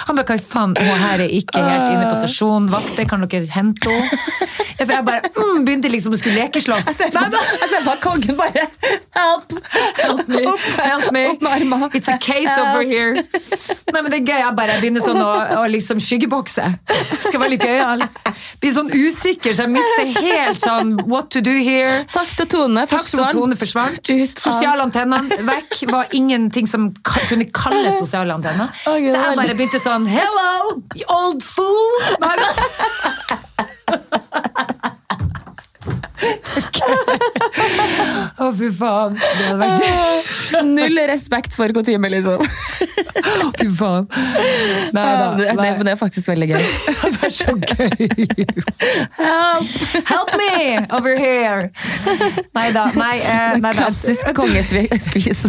Han 0.06 0.18
bare, 0.18 0.26
hva 0.28 0.38
faen, 0.42 0.76
hun 0.78 1.02
her 1.02 1.22
er 1.24 1.32
ikke 1.40 1.62
helt 1.62 1.88
inne 1.94 2.08
på 2.10 2.18
stasjonen, 2.20 2.70
vakter, 2.72 3.08
kan 3.10 3.24
dere 3.26 3.48
hente 3.54 3.90
henne? 3.90 4.48
Jeg 4.76 4.88
bare 4.92 5.30
mm, 5.32 5.62
begynte 5.64 5.88
liksom 5.88 6.12
å 6.12 6.18
skulle 6.20 6.36
lekeslåss. 6.42 6.90
Jeg 7.00 7.12
ser 7.14 7.84
bare 7.86 7.96
kongen 8.02 8.36
bare 8.38 8.66
Help! 9.16 9.54
Help 9.96 10.28
me, 10.28 10.42
help 10.84 11.12
me. 11.16 11.22
Opp. 11.76 11.94
It's 11.96 12.08
a 12.08 12.18
case 12.20 12.52
over 12.60 12.84
here. 12.84 13.14
Nei, 13.16 14.00
men 14.02 14.10
det 14.12 14.18
er 14.20 14.26
gøy, 14.28 14.40
jeg 14.42 14.56
bare 14.58 14.76
begynner 14.82 15.04
sånn 15.04 15.20
å, 15.22 15.30
å 15.62 15.64
liksom 15.72 16.00
skyggebokse. 16.02 16.66
Skal 17.24 17.40
være 17.40 17.54
litt 17.54 17.64
gøyal. 17.64 18.04
Blir 18.60 18.74
sånn 18.76 18.90
usikker, 18.92 19.56
så 19.56 19.64
jeg 19.64 19.72
mister 19.78 20.12
helt 20.26 20.60
sånn 20.64 20.92
what 21.08 21.30
to 21.32 21.40
do 21.44 21.54
here. 21.56 22.04
Takt 22.12 22.40
og 22.44 22.50
tone 22.52 22.84
Takt 22.90 23.16
og 23.16 23.32
tone 23.32 23.56
forsvant. 23.58 24.00
Ut 24.12 24.36
av- 24.36 24.44
Sosiale 24.44 24.84
antennene 25.12 25.46
vekk. 25.46 25.74
Var 25.92 26.06
ingenting 26.18 26.66
som 26.70 26.88
kunne 27.28 27.46
kalles 27.54 27.98
sosiale 28.00 28.34
antenner. 28.34 28.68
Oh, 28.86 28.96
Så 28.96 29.14
jeg 29.14 29.36
bare 29.40 29.54
begynte 29.58 29.80
sånn 29.82 30.06
Hello, 30.10 30.80
old 31.08 31.42
fool! 31.46 32.02
Nei. 32.22 32.36
Å, 38.36 38.50
fy 38.56 38.68
faen. 38.74 39.16
Det 39.16 39.44
hadde 39.46 39.58
vært 39.62 40.64
Null 40.76 41.00
respekt 41.10 41.56
for 41.56 41.72
kutyme, 41.76 42.10
liksom. 42.12 42.42
Å, 42.42 43.50
Fy 43.56 43.66
faen. 43.76 44.06
Nei 44.94 45.04
da. 45.16 45.26
Det, 45.38 45.46
det, 45.56 45.70
men 45.78 45.84
det 45.88 45.92
er 45.94 45.98
faktisk 46.00 46.28
veldig 46.30 46.48
gøy. 46.52 46.66
Det 47.16 47.22
er 47.26 47.32
så 47.32 47.52
gøy. 47.56 47.90
Help! 49.16 49.70
Help 50.08 50.32
me 50.38 50.56
over 50.94 51.16
here! 51.18 51.70
Nei 52.54 52.66
da. 52.74 52.84
Nei, 52.94 53.16
eh, 53.22 53.56
nei 53.62 53.72
da. 53.72 53.86
Klassisk 53.86 54.30
kongeskvis. 54.36 55.44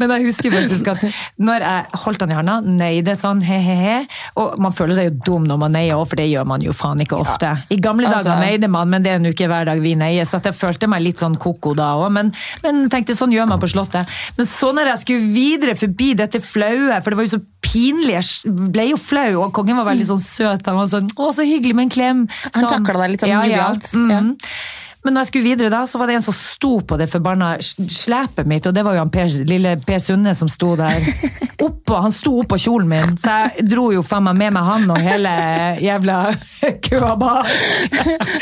Men 0.00 0.14
jeg 0.16 0.26
husker 0.28 0.54
faktisk 0.54 0.90
at 0.92 1.04
når 1.42 1.66
jeg 1.66 2.00
holdt 2.04 2.24
han 2.24 2.32
i 2.32 2.38
hånda, 2.38 2.56
nøyde 2.82 3.14
sånn 3.18 3.42
he-he-he 3.44 3.98
Og 4.40 4.56
man 4.62 4.74
føler 4.76 4.98
seg 4.98 5.10
jo 5.10 5.14
dum 5.26 5.48
når 5.48 5.60
man 5.64 5.74
neier 5.76 5.98
òg, 5.98 6.06
for 6.12 6.20
det 6.20 6.28
gjør 6.30 6.46
man 6.48 6.64
jo 6.64 6.74
faen 6.76 7.02
ikke 7.04 7.18
ofte. 7.20 7.52
I 7.72 7.80
gamle 7.82 8.08
dager 8.08 8.32
altså- 8.32 8.40
nøyde 8.40 8.70
man, 8.72 8.92
men 8.92 9.04
det 9.04 9.12
er 9.14 9.26
jo 9.26 9.34
ikke 9.34 9.50
hver 9.52 9.68
dag 9.68 9.82
vi 9.84 9.94
neier, 9.98 10.28
så 10.32 10.40
jeg 10.42 10.58
følte 10.58 10.88
meg 10.90 11.04
litt 11.04 11.22
sånn 11.22 11.36
koko 11.40 11.74
da 11.78 11.92
òg. 12.00 12.08
Men, 12.16 12.32
men 12.64 12.84
tenkte 12.92 13.16
sånn 13.18 13.34
gjør 13.34 13.48
man 13.52 13.62
på 13.62 13.70
Slottet. 13.70 14.08
Men 14.38 14.48
så 14.48 14.72
når 14.74 14.92
jeg 14.94 15.04
skulle 15.04 15.32
videre 15.36 15.76
forbi 15.78 16.12
dette 16.18 16.40
flaue, 16.42 17.00
for 17.02 17.12
det 17.12 17.20
var 17.20 17.28
jo 17.28 17.34
så 17.36 17.42
pinlig, 17.62 18.18
jeg 18.18 18.52
ble 18.74 18.88
jo 18.90 18.98
flau, 19.00 19.30
og 19.46 19.52
kongen 19.56 19.78
var 19.78 19.86
veldig 19.92 20.08
sånn 20.10 20.22
søt. 20.24 20.66
Han 20.68 20.80
var 20.82 20.90
sånn 20.92 21.08
'Å, 21.12 21.32
så 21.32 21.46
hyggelig 21.46 21.74
med 21.78 21.88
en 21.88 21.96
klem'. 21.96 22.22
Han 22.52 22.64
takla 22.66 22.78
taklet 22.78 23.02
deg 23.04 23.10
litt 23.14 23.20
sånn 23.26 23.30
Ja, 23.30 23.42
ja. 23.44 23.72
Mm 23.94 24.08
Mhm. 24.12 24.36
Men 25.02 25.16
når 25.16 25.24
jeg 25.24 25.26
skulle 25.32 25.48
videre 25.50 25.70
da, 25.72 25.80
så 25.90 25.98
var 25.98 26.06
det 26.06 26.14
en 26.14 26.22
som 26.22 26.34
sto 26.36 26.76
på 26.86 26.94
det 26.96 27.08
forbanna 27.10 27.56
slepet 27.58 28.46
mitt, 28.46 28.66
og 28.70 28.74
det 28.76 28.84
var 28.86 28.94
jo 28.94 29.02
han 29.02 29.10
per, 29.10 29.26
lille 29.50 29.72
Per 29.82 29.98
Sunne 29.98 30.30
som 30.38 30.46
sto 30.48 30.76
der. 30.78 30.94
Oppå, 31.66 31.96
han 32.04 32.14
sto 32.14 32.36
oppå 32.38 32.54
kjolen 32.58 32.86
min, 32.90 33.16
så 33.18 33.50
jeg 33.56 33.66
dro 33.66 33.88
jo 33.90 34.02
faen 34.06 34.22
meg 34.28 34.38
med 34.38 34.54
meg 34.54 34.62
han 34.62 34.86
og 34.94 35.02
hele 35.02 35.32
jævla 35.82 36.20
køa 36.86 37.16
bak. 37.18 37.50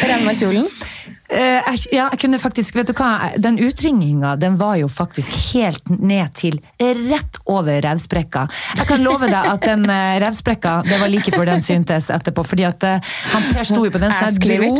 Revna-kjolen. 0.05 0.69
Eh, 0.69 1.00
jeg, 1.31 1.79
ja, 1.95 2.09
jeg 2.11 2.21
kunne 2.25 2.41
faktisk, 2.43 2.75
vet 2.75 2.91
du 2.91 2.95
hva, 2.99 3.31
Den 3.39 3.59
utringninga 3.63 4.35
den 4.41 4.57
var 4.59 4.77
jo 4.81 4.89
faktisk 4.91 5.31
helt 5.53 5.93
ned 6.01 6.33
til 6.39 6.59
rett 6.81 7.39
over 7.51 7.81
revsprekka. 7.85 8.47
Jeg 8.79 8.89
kan 8.89 9.03
love 9.05 9.29
deg 9.31 9.49
at 9.53 9.65
den 9.65 9.85
uh, 9.87 10.17
revsprekka, 10.23 10.81
det 10.87 10.99
var 11.01 11.13
like 11.13 11.33
før 11.35 11.51
den 11.53 11.65
syntes 11.65 12.11
etterpå. 12.11 12.45
fordi 12.47 12.67
at 12.67 12.87
eh, 12.87 13.13
han 13.33 13.47
Per 13.51 13.67
sto 13.67 13.85
jo 13.85 13.93
på 13.93 14.01
den, 14.03 14.13
så 14.13 14.31
dro, 14.37 14.71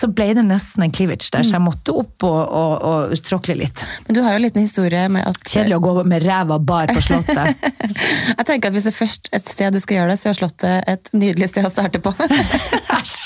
så 0.00 0.10
ble 0.10 0.30
det 0.38 0.44
nesten 0.46 0.86
en 0.86 0.94
cleavage 0.94 1.30
der, 1.32 1.44
så 1.46 1.56
jeg 1.56 1.64
måtte 1.64 1.94
opp 1.96 2.26
og, 2.26 2.40
og, 2.40 2.74
og 2.90 3.24
tråkle 3.26 3.56
litt. 3.58 3.84
Men 4.06 4.18
du 4.18 4.22
har 4.24 4.34
jo 4.34 4.40
en 4.40 4.46
liten 4.46 4.64
historie 4.64 5.06
med 5.12 5.26
at 5.28 5.38
Kjedelig 5.50 5.78
å 5.78 5.82
gå 5.82 5.94
med 6.08 6.24
ræva 6.24 6.60
bar 6.62 6.92
på 6.94 7.02
Slottet. 7.02 7.64
Jeg 8.38 8.46
tenker 8.46 8.70
at 8.70 8.74
Hvis 8.76 8.86
det 8.86 8.92
er 8.92 8.98
først 8.98 9.30
et 9.34 9.48
sted 9.50 9.74
du 9.74 9.80
skal 9.82 10.00
gjøre 10.00 10.12
det, 10.12 10.20
så 10.20 10.30
er 10.30 10.38
Slottet 10.38 10.90
et 10.90 11.10
nydelig 11.16 11.50
sted 11.50 11.66
å 11.66 11.72
starte 11.72 12.02
på. 12.02 12.12
Æsj! 12.98 13.18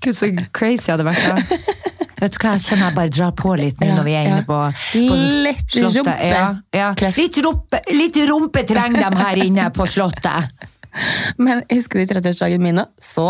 Gud, 0.00 0.14
så 0.16 0.30
crazy 0.54 0.92
hadde 0.92 1.06
vært 1.06 1.24
da. 1.28 1.53
Vet 2.24 2.36
du 2.36 2.38
hva, 2.40 2.52
jeg 2.54 2.62
kjenner 2.64 2.86
jeg 2.88 2.96
bare 2.96 3.12
drar 3.12 3.32
på 3.36 3.54
litt 3.58 3.80
nå 3.82 3.88
Ja, 3.88 3.96
når 3.98 4.06
vi 4.06 4.12
er 4.16 4.28
inne 4.30 4.44
på, 4.46 4.58
på 4.94 5.16
Litt 5.44 5.64
Slottet. 5.74 5.98
rumpe. 5.98 6.14
Ja, 6.30 6.44
ja. 6.72 6.86
Litt, 7.18 7.40
rumpe, 7.44 7.80
litt 7.92 8.20
rumpe 8.30 8.62
trenger 8.68 9.02
de 9.10 9.18
her 9.20 9.42
inne 9.44 9.66
på 9.74 9.86
Slottet. 9.90 10.54
Men 11.42 11.64
jeg 11.68 11.82
husker 11.82 12.00
du 12.00 12.14
30-årsdagen 12.14 12.62
min, 12.64 12.80
så 13.02 13.26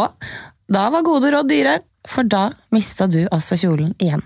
da 0.70 0.86
var 0.94 1.02
gode 1.06 1.32
råd 1.34 1.48
dyre. 1.50 1.78
For 2.06 2.28
da 2.28 2.50
mista 2.76 3.06
du 3.08 3.22
altså 3.32 3.56
kjolen 3.56 3.94
igjen. 3.98 4.22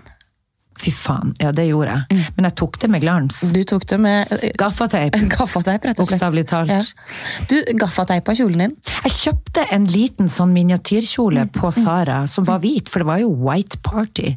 Fy 0.79 0.91
faen, 0.95 1.33
ja 1.43 1.49
det 1.51 1.65
gjorde 1.67 1.91
jeg. 2.09 2.25
Men 2.37 2.45
jeg 2.47 2.55
tok 2.55 2.77
det 2.79 2.89
med 2.89 3.01
glans. 3.03 3.39
Du 3.51 3.59
tok 3.67 3.83
det 3.89 3.97
med 3.99 4.31
eh, 4.31 4.51
Gaffateip. 4.59 5.17
gaffateip, 5.35 5.83
rett 5.89 5.99
og 5.99 6.07
slett. 6.07 6.15
Bokstavelig 6.19 6.45
talt. 6.47 6.71
Ja. 6.71 7.45
Du 7.51 7.57
gaffateipa 7.81 8.35
kjolen 8.39 8.63
din. 8.63 8.75
Jeg 9.03 9.11
kjøpte 9.17 9.65
en 9.75 9.87
liten 9.91 10.31
sånn 10.31 10.53
miniatyrkjole 10.55 11.47
på 11.55 11.71
Sara 11.75 12.21
som 12.31 12.47
var 12.47 12.61
hvit, 12.63 12.87
for 12.87 13.03
det 13.03 13.09
var 13.11 13.19
jo 13.25 13.33
white 13.43 13.81
party. 13.83 14.31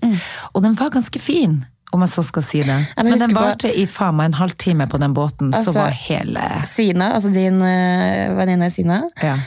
Og 0.55 0.63
den 0.67 0.75
var 0.79 0.91
ganske 0.97 1.23
fin, 1.23 1.61
om 1.95 2.03
jeg 2.03 2.11
så 2.17 2.23
skal 2.27 2.43
si 2.49 2.63
det. 2.67 2.81
Ja, 2.97 3.03
men 3.07 3.13
men 3.15 3.23
den 3.23 3.35
varte 3.39 3.69
på- 3.71 3.79
i 3.79 3.87
faen 3.87 4.17
meg 4.19 4.33
en 4.33 4.39
halvtime 4.43 4.87
på 4.91 4.99
den 4.99 5.15
båten, 5.15 5.53
Altså- 5.55 5.71
så 5.73 5.79
var 5.79 5.91
hele 5.95 6.41
Sina, 6.67 7.13
altså 7.15 7.31
din 7.33 7.63
uh, 7.63 8.35
venninne 8.39 8.71
Sina, 8.75 9.03
Ja, 9.23 9.39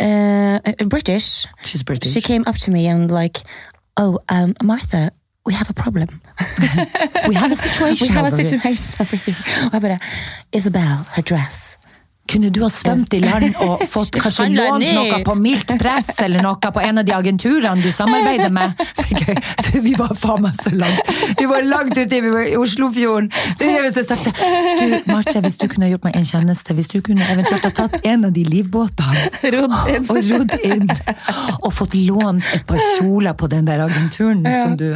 Uh, 0.00 0.56
British. 0.88 1.46
she's 1.62 1.82
British. 1.84 2.12
She 2.14 2.22
came 2.22 2.42
up 2.48 2.56
to 2.56 2.70
me 2.70 2.86
and 2.88 3.10
like, 3.10 3.42
oh, 3.98 4.16
um, 4.32 4.54
Martha, 4.64 5.10
we 5.46 5.54
have 5.54 5.70
a 5.70 5.74
problem. 5.74 6.08
We 7.28 7.34
have 7.34 7.52
a 7.52 7.54
situation 7.54 8.08
We 8.08 8.14
have 8.14 8.26
a 8.26 8.36
situation 8.44 8.96
over 9.00 9.16
here. 9.16 9.36
Og 9.72 9.84
uh, 9.84 9.96
Isabel, 10.52 11.04
her 11.14 11.22
dress. 11.22 11.69
Kunne 12.30 12.50
du 12.54 12.60
ha 12.62 12.70
svømt 12.70 13.14
i 13.14 13.20
land 13.22 13.56
og 13.64 13.82
fått 13.90 14.18
kanskje 14.20 14.48
lånt 14.54 14.86
noe 14.86 15.20
på 15.26 15.34
mildt 15.38 15.74
press 15.80 16.12
eller 16.22 16.44
noe 16.44 16.72
på 16.74 16.82
en 16.84 17.02
av 17.02 17.06
de 17.08 17.14
agenturene 17.16 17.82
du 17.82 17.90
samarbeider 17.94 18.52
med? 18.54 18.78
For 19.70 19.80
vi 19.84 19.94
var 19.98 20.14
faen 20.18 20.44
meg 20.44 20.58
så 20.62 20.72
langt. 20.74 21.10
Vi 21.38 21.46
var 21.50 21.66
langt 21.66 21.98
ute 21.98 22.20
i, 22.20 22.32
Oslofjorden. 22.60 23.30
Det 23.58 23.68
er 23.70 23.84
hvis 23.86 23.98
jeg 24.00 24.08
sagt 24.08 24.42
Du, 24.80 24.96
Marte, 25.10 25.40
hvis 25.44 25.58
du 25.60 25.66
kunne 25.70 25.88
ha 25.88 25.92
gjort 25.94 26.06
meg 26.08 26.18
en 26.20 26.28
tjeneste, 26.28 26.74
hvis 26.76 26.90
du 26.92 27.00
kunne 27.04 27.26
eventuelt 27.32 27.66
ha 27.66 27.72
tatt 27.82 27.98
en 28.02 28.28
av 28.28 28.34
de 28.34 28.44
livbåtene 28.46 29.26
og 30.06 30.16
rodd 30.30 30.56
inn, 30.66 30.86
og 31.60 31.72
fått 31.74 31.96
lånt 31.98 32.54
et 32.54 32.66
par 32.68 32.80
kjoler 32.96 33.36
på 33.38 33.50
den 33.50 33.68
der 33.68 33.84
agenturen 33.86 34.44
som 34.46 34.76
du 34.80 34.88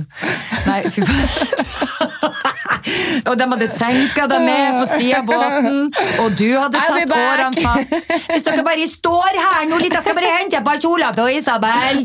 Nei, 0.65 0.81
fy 0.89 1.05
faen. 1.05 2.71
Og 3.29 3.39
de 3.41 3.47
hadde 3.49 3.69
senka 3.73 4.27
deg 4.31 4.45
ned 4.45 4.79
på 4.79 4.99
sida 4.99 5.21
av 5.23 5.29
båten, 5.29 5.79
og 6.21 6.37
du 6.37 6.49
hadde 6.53 6.81
tatt 6.81 7.09
back. 7.09 7.23
årene 7.33 7.65
fatt. 7.65 8.27
Hvis 8.29 8.45
dere 8.47 8.65
bare 8.67 8.87
står 8.91 9.39
her 9.41 9.65
nå 9.71 9.79
litt, 9.81 9.95
jeg 9.97 10.05
skal 10.05 10.19
bare 10.19 10.33
hente 10.37 10.59
et 10.61 10.67
par 10.67 10.81
kjoler 10.83 11.17
til 11.17 11.39
Isabel. 11.39 12.03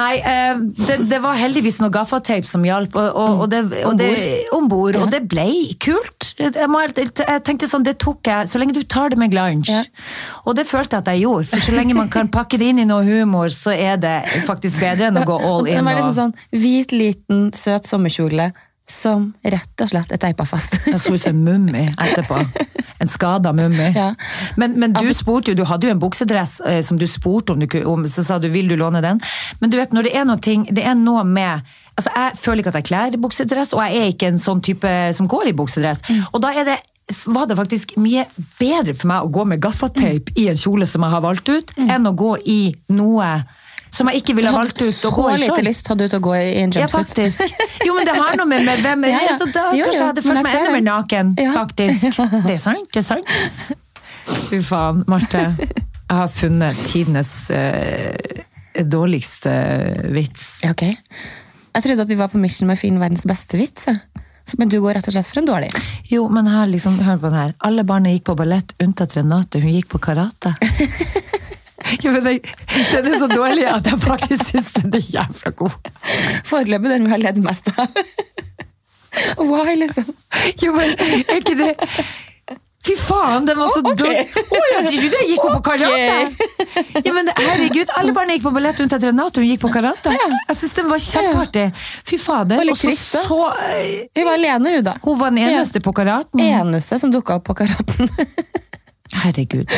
Nei, 0.00 0.12
eh, 0.18 0.62
det, 0.88 0.98
det 1.10 1.20
var 1.24 1.38
heldigvis 1.38 1.80
noe 1.82 1.92
gaffateip 1.94 2.48
som 2.48 2.64
hjalp, 2.66 2.96
og, 2.96 3.10
og, 3.12 3.44
og 3.44 3.52
det, 3.52 3.62
og 3.84 3.98
det, 4.00 4.10
om 4.56 4.68
bord, 4.70 4.98
og 5.02 5.12
det 5.12 5.24
ble 5.28 5.46
kult. 5.82 6.32
Jeg, 6.40 6.68
må, 6.70 6.82
jeg 6.88 7.44
tenkte 7.46 7.68
sånn, 7.70 7.84
det 7.86 7.98
tok 8.02 8.30
jeg, 8.30 8.48
så 8.50 8.60
lenge 8.62 8.76
du 8.76 8.82
tar 8.88 9.12
det 9.12 9.20
med 9.20 9.34
glans. 9.34 9.70
Og 10.48 10.56
det 10.56 10.66
følte 10.70 10.96
jeg 10.98 11.04
at 11.04 11.12
jeg 11.12 11.26
gjorde, 11.26 11.50
for 11.52 11.68
så 11.68 11.76
lenge 11.76 11.98
man 11.98 12.10
kan 12.12 12.30
pakke 12.32 12.58
det 12.60 12.72
inn 12.72 12.82
i 12.82 12.88
noe 12.88 13.04
humor, 13.06 13.52
så 13.52 13.74
er 13.76 14.00
det 14.00 14.16
faktisk 14.48 14.80
bedre 14.82 15.10
enn 15.10 15.20
å 15.20 15.26
gå 15.28 15.38
all 15.44 15.68
in 15.68 15.74
in. 15.78 15.84
var 15.84 15.98
liksom 15.98 16.10
Og, 16.10 16.16
sånn 16.18 16.62
hvit, 16.62 16.94
liten, 16.94 17.50
søt 17.56 17.88
sommerkjole 17.88 18.50
som 18.90 19.32
rett 19.42 19.80
og 19.80 19.90
slett 19.90 20.12
er 20.12 20.20
teipa 20.20 20.46
fast. 20.48 20.76
Jeg 20.86 21.00
så 21.00 21.14
ut 21.14 21.22
som 21.22 21.36
en 21.36 21.44
mummi 21.44 21.86
etterpå. 21.90 22.40
En 23.02 23.10
skada 23.10 23.52
mummi. 23.52 23.88
Ja. 23.96 24.12
Men, 24.60 24.76
men 24.80 24.92
du 24.94 25.08
spurte 25.16 25.50
jo, 25.52 25.58
du 25.58 25.64
hadde 25.68 25.88
jo 25.88 25.94
en 25.94 26.00
buksedress 26.00 26.60
eh, 26.68 26.80
som 26.86 26.98
du 27.00 27.06
spurte 27.10 27.52
om, 27.52 27.60
du, 27.60 27.66
om, 27.90 28.04
så 28.08 28.24
sa 28.24 28.38
du 28.38 28.46
vil 28.52 28.70
du 28.70 28.76
låne 28.80 29.02
den. 29.04 29.20
Men 29.60 29.72
du 29.72 29.76
vet, 29.80 29.92
når 29.92 30.08
det 30.08 30.14
er 30.16 30.28
noe, 30.28 30.40
ting, 30.40 30.66
det 30.72 30.86
er 30.86 30.96
noe 30.98 31.24
med 31.26 31.64
altså 31.94 32.10
Jeg 32.10 32.38
føler 32.42 32.62
ikke 32.62 32.72
at 32.72 32.78
jeg 32.80 32.88
kler 32.88 33.16
buksedress, 33.22 33.74
og 33.76 33.82
jeg 33.84 34.00
er 34.00 34.12
ikke 34.14 34.30
en 34.32 34.40
sånn 34.42 34.62
type 34.64 34.94
som 35.14 35.28
går 35.30 35.50
i 35.50 35.56
buksedress. 35.56 36.02
Og 36.32 36.40
da 36.42 36.54
er 36.54 36.68
det 36.70 36.78
var 37.28 37.44
det 37.46 37.58
faktisk 37.58 37.98
mye 38.00 38.24
bedre 38.58 38.94
for 38.96 39.10
meg 39.10 39.26
å 39.26 39.32
gå 39.32 39.44
med 39.48 39.60
gaffateip 39.62 40.32
i 40.40 40.48
en 40.48 40.58
kjole 40.58 40.88
som 40.88 41.04
jeg 41.04 41.12
har 41.12 41.22
valgt 41.24 41.50
ut, 41.52 41.74
enn 41.76 42.08
å 42.08 42.14
gå 42.16 42.30
i 42.48 42.60
noe 42.96 43.28
som 43.94 44.08
jeg 44.10 44.22
ikke 44.22 44.34
ville 44.34 44.50
ha 44.50 44.58
valgt 44.58 44.80
ut 44.82 45.04
å 45.06 45.10
gå 45.14 45.24
i 45.30 45.36
lite 45.38 45.54
sjøl. 45.54 45.66
lyst 45.68 45.88
hadde 45.90 46.06
du 46.08 46.10
til 46.14 46.18
å 46.18 46.24
gå 46.24 46.32
i 46.34 46.48
en 46.64 46.72
jumpsuit. 46.74 46.82
Ja, 46.82 46.88
faktisk. 46.90 47.56
Jo, 47.86 47.94
men 47.94 48.08
det 48.08 48.14
har 48.18 48.36
noe 48.40 48.48
med, 48.50 48.64
med 48.66 48.82
hvem 48.82 49.04
Ja, 49.10 49.20
ja. 49.28 49.36
Så 49.38 49.46
da 49.54 49.68
Jo, 49.76 49.86
kanskje 49.86 50.00
jeg 50.00 50.08
hadde 50.10 50.24
følt 50.24 50.42
meg 50.42 50.58
enda 50.58 50.72
mer 50.74 50.84
naken, 50.88 51.34
Ja. 51.38 51.52
faktisk. 51.60 52.18
Det 52.48 52.56
er 52.56 52.62
sant, 52.62 52.88
det 52.94 53.02
er 53.02 53.06
sant. 53.06 53.30
Fy 54.48 54.58
faen, 54.64 55.04
Marte. 55.10 55.44
Jeg 55.60 56.18
har 56.18 56.28
funnet 56.32 56.80
tidenes 56.90 57.30
eh, 57.54 58.42
dårligste 58.88 59.52
vits. 60.14 60.48
Ok. 60.68 60.82
Jeg 60.88 61.82
trodde 61.86 62.04
at 62.06 62.10
vi 62.12 62.18
var 62.18 62.30
på 62.32 62.40
mission 62.42 62.68
med 62.70 62.78
å 62.78 62.80
finne 62.82 63.00
verdens 63.02 63.24
beste 63.28 63.58
vits. 63.60 63.86
Men 64.60 64.68
du 64.68 64.76
går 64.82 64.98
rett 64.98 65.06
og 65.08 65.14
slett 65.14 65.26
for 65.30 65.40
en 65.40 65.46
dårlig. 65.48 65.70
Jo, 66.10 66.26
men 66.32 66.46
her, 66.50 66.66
liksom, 66.68 66.98
hør 67.02 67.16
på 67.22 67.30
den 67.32 67.38
her. 67.40 67.54
Alle 67.64 67.84
barna 67.88 68.12
gikk 68.12 68.26
på 68.28 68.34
ballett, 68.38 68.74
unntatt 68.84 69.14
Renate. 69.16 69.62
Hun 69.64 69.72
gikk 69.72 69.88
på 69.94 70.00
karate. 70.04 70.52
Jo, 72.02 72.12
men 72.12 72.24
den, 72.24 72.38
den 72.92 73.08
er 73.12 73.18
så 73.20 73.28
dårlig 73.30 73.66
at 73.70 73.88
jeg 73.90 74.00
faktisk 74.02 74.50
syns 74.50 74.72
den 74.80 74.98
er 74.98 75.08
jævla 75.14 75.54
god. 75.62 75.78
Foreløpig 76.48 76.92
den 76.94 77.08
vi 77.08 77.14
har 77.14 77.22
ledd 77.22 77.40
mest 77.44 77.72
av. 77.76 78.04
Why, 79.38 79.76
liksom? 79.78 80.08
Jo, 80.62 80.74
men 80.74 80.94
er 80.98 81.36
ikke 81.38 81.58
det 81.58 81.74
Fy 82.84 82.92
faen, 83.00 83.46
den 83.48 83.56
var 83.56 83.70
så 83.72 83.80
dårlig! 83.80 84.26
Å, 84.36 84.58
ja, 84.68 84.80
det! 84.84 84.90
gikk 84.92 85.14
gikk 85.24 85.44
okay. 85.46 85.54
på 85.54 85.60
karate! 85.64 86.98
Ja, 87.06 87.14
men 87.16 87.30
herregud, 87.32 87.88
alle 87.96 88.12
barna 88.12 88.36
gikk 88.36 88.44
på 88.44 88.52
ballett 88.52 88.82
unntatt 88.84 89.06
Renate, 89.06 89.40
hun 89.40 89.48
gikk 89.48 89.62
på 89.62 89.70
karate. 89.72 90.12
Jeg 90.12 90.58
syns 90.58 90.74
den 90.76 90.90
var 90.90 91.00
kjempeartig. 91.00 91.64
Fy 92.04 92.18
fader. 92.20 92.60
Og 92.60 92.76
så 92.76 92.92
så 93.00 93.38
eh, 93.70 94.04
Hun 94.12 94.28
var 94.28 94.36
alene, 94.36 94.74
hun, 94.76 94.84
da. 94.84 94.98
Hun 95.00 95.16
var 95.22 95.32
den 95.32 95.46
eneste 95.46 95.80
på 95.80 95.96
karaten. 95.96 96.44
Eneste 96.44 97.00
som 97.00 97.14
dukka 97.14 97.40
opp 97.40 97.48
på 97.48 97.56
karaten. 97.64 98.12
Herregud. 99.22 99.70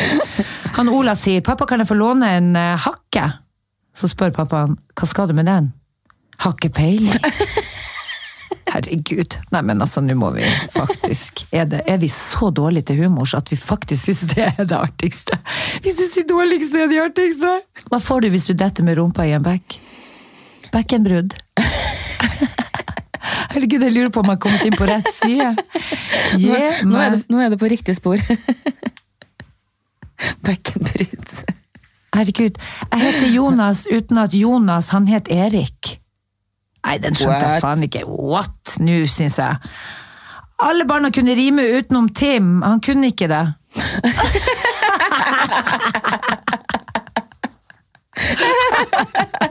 Han 0.77 0.89
Ola 0.89 1.15
sier 1.15 1.41
'pappa, 1.41 1.65
kan 1.65 1.81
jeg 1.81 1.89
få 1.89 1.97
låne 1.97 2.31
en 2.37 2.55
eh, 2.55 2.77
hakke?' 2.77 3.31
Så 3.97 4.09
spør 4.11 4.33
pappaen 4.35 4.77
'hva 4.95 5.07
skal 5.09 5.27
du 5.27 5.33
med 5.37 5.45
den?' 5.49 5.73
Har 6.37 6.53
ikke 6.53 6.69
peiling. 6.69 7.09
Herregud. 8.73 9.37
Nei, 9.51 9.61
men 9.65 9.81
altså, 9.81 10.03
nå 10.03 10.13
må 10.19 10.29
vi 10.35 10.43
faktisk 10.75 11.45
er, 11.55 11.65
det, 11.71 11.81
er 11.87 11.97
vi 11.97 12.09
så 12.11 12.51
dårlige 12.51 12.91
til 12.91 12.99
humor 13.05 13.29
at 13.37 13.49
vi 13.51 13.57
faktisk 13.57 14.09
syns 14.09 14.21
det 14.33 14.43
er 14.51 14.67
det 14.67 14.77
artigste? 14.77 15.39
Vi 15.83 15.93
syns 15.95 16.17
de 16.19 16.25
dårligste 16.29 16.83
er 16.83 16.91
de 16.91 16.99
artigste! 17.01 17.53
Hva 17.87 17.99
får 18.03 18.25
du 18.25 18.29
hvis 18.35 18.45
du 18.49 18.53
detter 18.53 18.85
med 18.85 18.99
rumpa 18.99 19.25
i 19.25 19.33
en 19.37 19.45
bekk? 19.45 19.79
Bekkenbrudd. 20.73 21.37
Herregud, 23.53 23.81
jeg 23.81 23.95
lurer 23.95 24.11
på 24.13 24.21
om 24.21 24.29
jeg 24.29 24.37
har 24.37 24.43
kommet 24.43 24.67
inn 24.67 24.77
på 24.77 24.89
rett 24.89 25.09
side. 25.15 25.53
Nå, 25.55 25.63
Yeah, 26.37 26.83
nå, 26.85 26.99
er 26.99 27.15
det, 27.15 27.23
nå 27.31 27.39
er 27.41 27.53
det 27.53 27.59
på 27.61 27.69
riktig 27.71 27.95
spor. 27.97 28.19
Bekkenbrudd. 30.45 31.29
Herregud, 32.17 32.57
jeg 32.91 32.99
heter 33.03 33.29
Jonas 33.35 33.85
uten 33.91 34.17
at 34.17 34.33
Jonas, 34.33 34.89
han 34.95 35.07
het 35.11 35.29
Erik. 35.29 35.99
Nei, 36.87 36.97
den 37.03 37.17
skjønte 37.17 37.43
jeg 37.43 37.61
faen 37.61 37.83
ikke. 37.83 38.05
What? 38.07 38.77
Nå, 38.79 39.01
syns 39.11 39.37
jeg. 39.41 39.59
Alle 40.63 40.87
barna 40.89 41.11
kunne 41.13 41.35
rime 41.37 41.61
utenom 41.77 42.09
Tim, 42.15 42.61
han 42.65 42.81
kunne 42.81 43.11
ikke 43.11 43.27
det. 43.29 43.45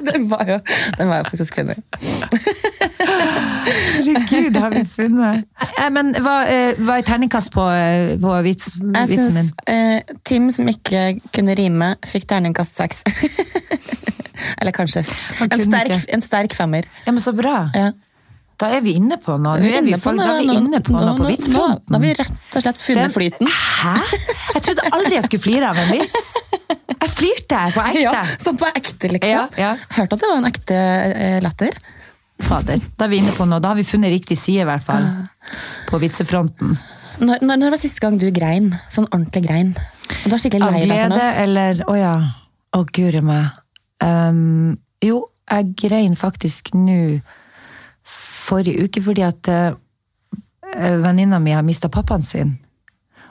Den 0.06 0.30
var 0.30 0.44
jo, 0.48 0.58
den 0.98 1.08
var 1.08 1.16
jo 1.16 1.24
faktisk 1.30 1.54
funny. 1.54 1.74
Herregud, 3.06 4.56
har 4.60 4.70
vi 4.74 4.82
funnet 4.88 5.44
eh, 5.78 5.88
Men 5.94 6.12
hva, 6.22 6.36
eh, 6.50 6.78
hva 6.84 6.98
er 7.00 7.06
terningkast 7.06 7.50
på, 7.54 7.64
eh, 7.72 8.14
på 8.22 8.34
vits, 8.46 8.72
Jeg 8.78 9.10
vitsen 9.10 9.34
min? 9.34 9.50
syns 9.50 9.52
eh, 9.72 10.16
Tim, 10.28 10.48
som 10.54 10.68
ikke 10.70 11.04
kunne 11.34 11.56
rime, 11.58 11.92
fikk 12.06 12.26
terningkast 12.30 12.76
seks. 12.78 13.02
Eller 14.60 14.72
kanskje. 14.76 15.02
Han 15.40 15.48
En 15.48 15.54
kunne 15.58 15.66
sterk, 15.70 15.94
ikke. 15.96 16.12
en 16.16 16.22
sterk 16.24 16.54
femmer. 16.56 16.86
Ja, 17.06 17.12
men 17.14 17.22
så 17.24 17.32
bra. 17.36 17.56
Ja. 17.74 17.90
Da 18.60 18.70
er 18.72 18.80
vi 18.84 18.94
inne 18.96 19.18
på 19.20 19.34
noe. 19.36 19.58
Nå 19.60 19.66
er 19.68 19.82
vi, 19.82 19.90
inne 19.92 19.98
på 20.00 20.12
da 20.16 20.26
er 20.32 20.38
vi 20.40 20.54
inne 20.56 20.78
på 20.84 20.94
nå- 20.94 21.02
noe 21.04 21.16
på 21.18 21.26
vitsfronten. 21.28 21.82
Nå, 21.90 21.92
nå 21.92 21.98
har 21.98 22.04
vi 22.06 22.12
rett 22.16 22.56
og 22.56 22.62
slett 22.64 22.78
funnet 22.80 23.02
Den- 23.08 23.14
flyten. 23.16 23.50
Hæ? 23.52 23.96
Jeg 24.54 24.62
trodde 24.68 24.86
aldri 24.96 25.12
jeg 25.18 25.26
skulle 25.26 25.44
flire 25.44 25.72
av 25.74 25.80
en 25.82 25.90
vits. 25.92 26.30
Jeg 26.96 27.10
flirte 27.18 27.60
på 27.74 27.84
ekte. 27.90 28.04
Ja, 28.06 28.22
sånn 28.40 28.56
på 28.60 28.70
ekte, 28.70 29.10
liksom. 29.12 29.28
Ja, 29.34 29.44
ja. 29.60 29.74
Hørte 29.98 30.16
at 30.16 30.24
det 30.24 30.30
var 30.32 30.38
en 30.40 30.48
ekte 30.52 30.78
eh, 31.26 31.36
latter. 31.44 31.76
Fader, 32.42 32.82
da 32.98 33.06
er 33.06 33.12
vi 33.12 33.20
inne 33.22 33.32
på 33.32 33.46
noe. 33.48 33.62
Da 33.62 33.72
har 33.72 33.78
vi 33.78 33.86
funnet 33.86 34.12
riktig 34.12 34.36
side, 34.38 34.64
i 34.64 34.68
hvert 34.68 34.84
fall. 34.84 35.06
På 35.88 36.00
vitsefronten. 36.02 36.76
Når, 37.16 37.40
når, 37.40 37.60
når 37.62 37.72
var 37.72 37.80
siste 37.80 38.02
gang 38.04 38.18
du 38.20 38.26
grein? 38.34 38.70
Sånn 38.92 39.08
ordentlig 39.08 39.46
grein? 39.46 39.72
Og 40.10 40.26
du 40.26 40.34
var 40.34 40.42
skikkelig 40.42 40.66
lei 40.66 40.82
deg 40.82 40.82
for 40.82 40.90
glede 40.90 41.30
eller 41.44 41.80
Å 41.88 41.96
ja. 41.96 42.14
Å 42.76 42.82
guri 42.92 43.22
meg. 43.24 43.56
Um, 44.04 44.76
jo, 45.00 45.22
jeg 45.48 45.72
grein 45.80 46.16
faktisk 46.18 46.74
nå 46.76 47.00
forrige 48.06 48.84
uke 48.84 49.00
fordi 49.02 49.24
at 49.24 49.48
uh, 49.48 49.78
venninna 51.00 51.40
mi 51.42 51.54
har 51.56 51.64
mista 51.66 51.88
pappaen 51.92 52.26
sin. 52.26 52.56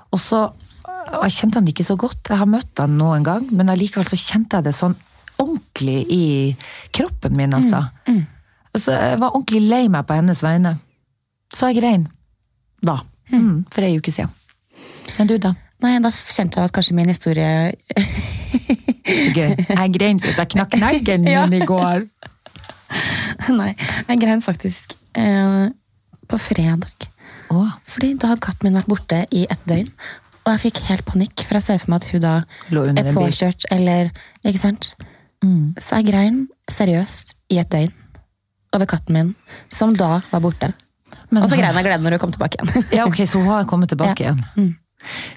Og 0.10 0.22
så 0.22 0.48
og 1.06 1.22
Jeg 1.28 1.36
kjente 1.36 1.60
han 1.60 1.68
ikke 1.70 1.86
så 1.86 1.96
godt. 2.02 2.32
Jeg 2.32 2.40
har 2.40 2.50
møtt 2.50 2.82
han 2.82 2.96
noen 2.98 3.24
gang, 3.24 3.44
men 3.54 3.70
allikevel 3.70 4.08
så 4.10 4.18
kjente 4.18 4.58
jeg 4.58 4.66
det 4.66 4.74
sånn 4.74 4.96
ordentlig 5.42 6.00
i 6.12 6.26
kroppen 6.96 7.36
min, 7.38 7.54
altså. 7.54 7.84
Så 8.76 8.92
jeg 8.96 9.20
var 9.22 9.32
ordentlig 9.36 9.62
lei 9.70 9.84
meg 9.92 10.06
på 10.10 10.18
hennes 10.18 10.42
vegne. 10.44 10.76
Så 11.56 11.70
jeg 11.72 11.80
grein. 11.82 12.08
Da. 12.86 12.98
Mm, 13.32 13.64
for 13.74 13.86
ei 13.88 13.96
uke 13.98 14.12
siden. 14.14 14.32
Men 15.18 15.30
du, 15.30 15.38
da? 15.42 15.54
Nei, 15.84 15.96
da 16.04 16.10
kjente 16.12 16.60
jeg 16.60 16.70
at 16.70 16.74
kanskje 16.76 16.96
min 16.98 17.10
historie 17.12 17.74
Gøy. 19.36 19.52
Jeg 19.70 19.92
grein 19.96 20.20
for 20.22 20.32
at 20.34 20.40
jeg 20.42 20.52
knakk 20.56 20.76
neglen 20.82 21.28
Ja. 21.36 21.46
min 21.48 21.62
i 21.62 21.68
går. 21.68 22.06
Nei, 23.56 23.72
jeg 24.10 24.22
grein 24.22 24.42
faktisk 24.46 24.96
eh, 25.18 25.68
på 26.30 26.40
fredag. 26.42 27.08
Å, 27.54 27.66
Fordi 27.90 28.14
da 28.20 28.32
hadde 28.34 28.44
katten 28.46 28.68
min 28.70 28.78
vært 28.80 28.90
borte 28.92 29.20
i 29.36 29.44
et 29.52 29.66
døgn. 29.70 29.92
Og 30.46 30.54
jeg 30.56 30.64
fikk 30.68 30.82
helt 30.90 31.06
panikk, 31.08 31.44
for 31.46 31.58
jeg 31.58 31.66
ser 31.68 31.80
for 31.82 31.94
meg 31.94 32.04
at 32.04 32.10
hun 32.14 32.24
da 32.24 32.34
er 33.02 33.12
påkjørt, 33.16 33.66
eller 33.74 34.12
Ikke 34.46 34.62
sant? 34.62 34.92
Så 35.82 36.00
jeg 36.00 36.08
grein 36.10 36.38
seriøst 36.72 37.36
i 37.54 37.60
et 37.62 37.70
døgn 37.70 37.94
over 38.76 38.86
katten 38.90 39.14
min, 39.18 39.34
som 39.70 39.94
da 39.96 40.22
var 40.32 40.42
borte. 40.44 40.74
Men- 41.30 41.44
og 41.44 41.50
så 41.50 41.58
grein 41.60 41.74
jeg 41.76 41.86
glede 41.88 42.04
når 42.04 42.18
hun 42.18 42.20
kom 42.26 42.32
tilbake 42.36 42.60
igjen. 42.60 42.90
Ja, 42.94 43.06
ok, 43.10 43.24
så 43.26 43.40
hun 43.42 43.48
har 43.48 43.64
kommet 43.70 43.90
tilbake 43.90 44.20
Ja. 44.20 44.34
igjen. 44.34 44.44
Mm. 44.58 44.74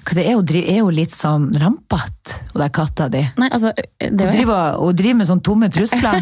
Det 0.09 0.23
er 0.25 0.31
jo, 0.33 0.41
er 0.41 0.77
jo 0.79 0.89
litt 0.89 1.11
sånn 1.13 1.51
rampete, 1.61 2.39
hun 2.53 2.61
der 2.63 2.69
katta 2.73 3.05
di. 3.13 3.21
Nei, 3.37 3.49
altså, 3.53 3.69
det 3.75 4.09
Hun 4.09 4.17
var 4.17 4.31
driver, 4.33 4.77
hun 4.81 4.95
driver 4.97 5.17
med 5.19 5.27
sånn 5.29 5.41
tomme 5.45 5.69
trusler. 5.69 6.17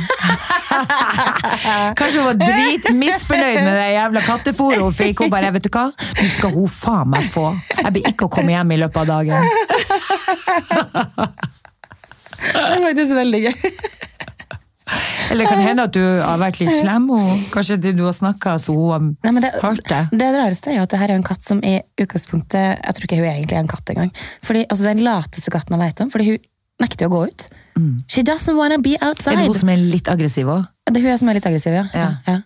Kanskje 2.00 2.20
hun 2.20 2.26
var 2.28 2.40
drit 2.42 2.90
misfornøyd 2.98 3.62
med 3.64 3.72
det 3.72 3.86
jævla 3.96 4.22
kattefôret 4.26 4.82
hun 4.84 4.92
fikk. 4.92 5.24
Hun 5.24 5.32
bare, 5.32 5.54
vet 5.56 5.64
du 5.64 5.70
hva, 5.72 5.86
nå 5.96 6.28
skal 6.36 6.52
hun 6.58 6.68
faen 6.68 7.08
meg 7.14 7.30
få. 7.32 7.46
Jeg 7.78 7.94
blir 7.96 8.10
ikke 8.12 8.28
å 8.28 8.34
komme 8.36 8.52
hjem 8.52 8.76
i 8.76 8.82
løpet 8.84 8.98
av 8.98 9.08
dagen. 9.08 9.40
Det 12.38 12.54
er 12.54 12.84
faktisk 12.84 13.14
veldig 13.18 13.40
gøy. 13.48 13.72
Eller 15.32 15.46
kan 15.50 15.60
hende 15.60 15.84
at 15.88 15.94
du 15.96 16.02
har 16.04 16.38
vært 16.40 16.60
litt 16.62 16.74
slem. 16.80 17.10
og 17.12 17.28
Kanskje 17.54 17.78
det 17.84 17.96
du 17.98 18.04
har 18.06 18.16
snakka 18.16 18.56
så 18.64 18.76
hun 18.76 18.92
har 18.94 19.32
Nei, 19.34 19.42
det, 19.44 19.52
hørt 19.62 19.84
det. 19.90 20.02
det 20.16 20.30
rareste 20.36 20.72
er 20.72 20.80
jo 20.80 20.86
at 20.88 20.94
det 20.94 21.00
her 21.02 21.12
er 21.14 21.20
en 21.20 21.26
katt 21.28 21.44
som 21.44 21.60
i 21.66 21.78
utgangspunktet 22.00 22.78
Jeg 22.80 22.96
tror 22.98 23.08
ikke 23.10 23.20
hun 23.20 23.30
egentlig 23.32 23.58
er 23.58 23.64
en 23.66 23.72
katt 23.72 23.94
engang. 23.94 24.12
Fordi, 24.48 24.66
altså, 24.70 24.84
det 24.86 24.92
er 24.94 25.00
den 25.02 25.08
lateste 25.08 25.52
katten 25.54 25.76
jeg 25.78 25.84
vet 25.84 26.04
om, 26.06 26.12
fordi 26.14 26.30
hun 26.32 26.46
nekter 26.84 27.10
å 27.10 27.14
gå 27.16 27.24
ut. 27.32 27.48
She 28.10 28.22
doesn't 28.26 28.58
wanna 28.58 28.78
be 28.82 28.96
outside. 29.02 29.36
Er 29.36 29.46
det 29.48 29.52
hun 29.52 29.60
som 29.62 29.70
er 29.74 29.82
litt 29.82 30.08
aggressiv 30.10 30.50
òg? 30.54 30.68
Det 30.90 31.02
er 31.02 31.10
hun 31.12 31.20
som 31.22 31.30
er 31.32 31.38
litt 31.40 31.50
aggressiv, 31.50 31.74
ja. 31.78 31.86
Ja. 31.94 32.10
ja. 32.28 32.38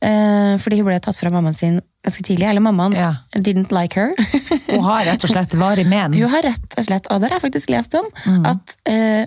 Eh, 0.00 0.54
fordi 0.62 0.78
hun 0.80 0.86
ble 0.88 0.98
tatt 1.04 1.18
fra 1.20 1.30
mammaen 1.32 1.56
sin 1.56 1.80
ganske 2.04 2.24
tidlig. 2.24 2.46
Eller 2.48 2.64
mammaen 2.64 2.94
Ja. 2.96 3.10
didn't 3.36 3.72
like 3.74 3.94
her. 4.00 4.14
Hun 4.70 4.84
har 4.86 5.04
rett 5.04 5.24
og 5.26 5.30
slett 5.32 5.54
varig 5.58 5.84
men. 5.90 6.12
hun 6.14 6.30
har 6.30 6.44
rett 6.46 6.76
og 6.78 6.84
slett, 6.86 7.08
og 7.10 7.20
det 7.20 7.28
har 7.28 7.40
jeg 7.40 7.42
faktisk 7.50 7.70
lest 7.74 7.94
om, 7.98 8.06
Mm. 8.24 8.44
at 8.46 8.76
uh, 8.88 9.24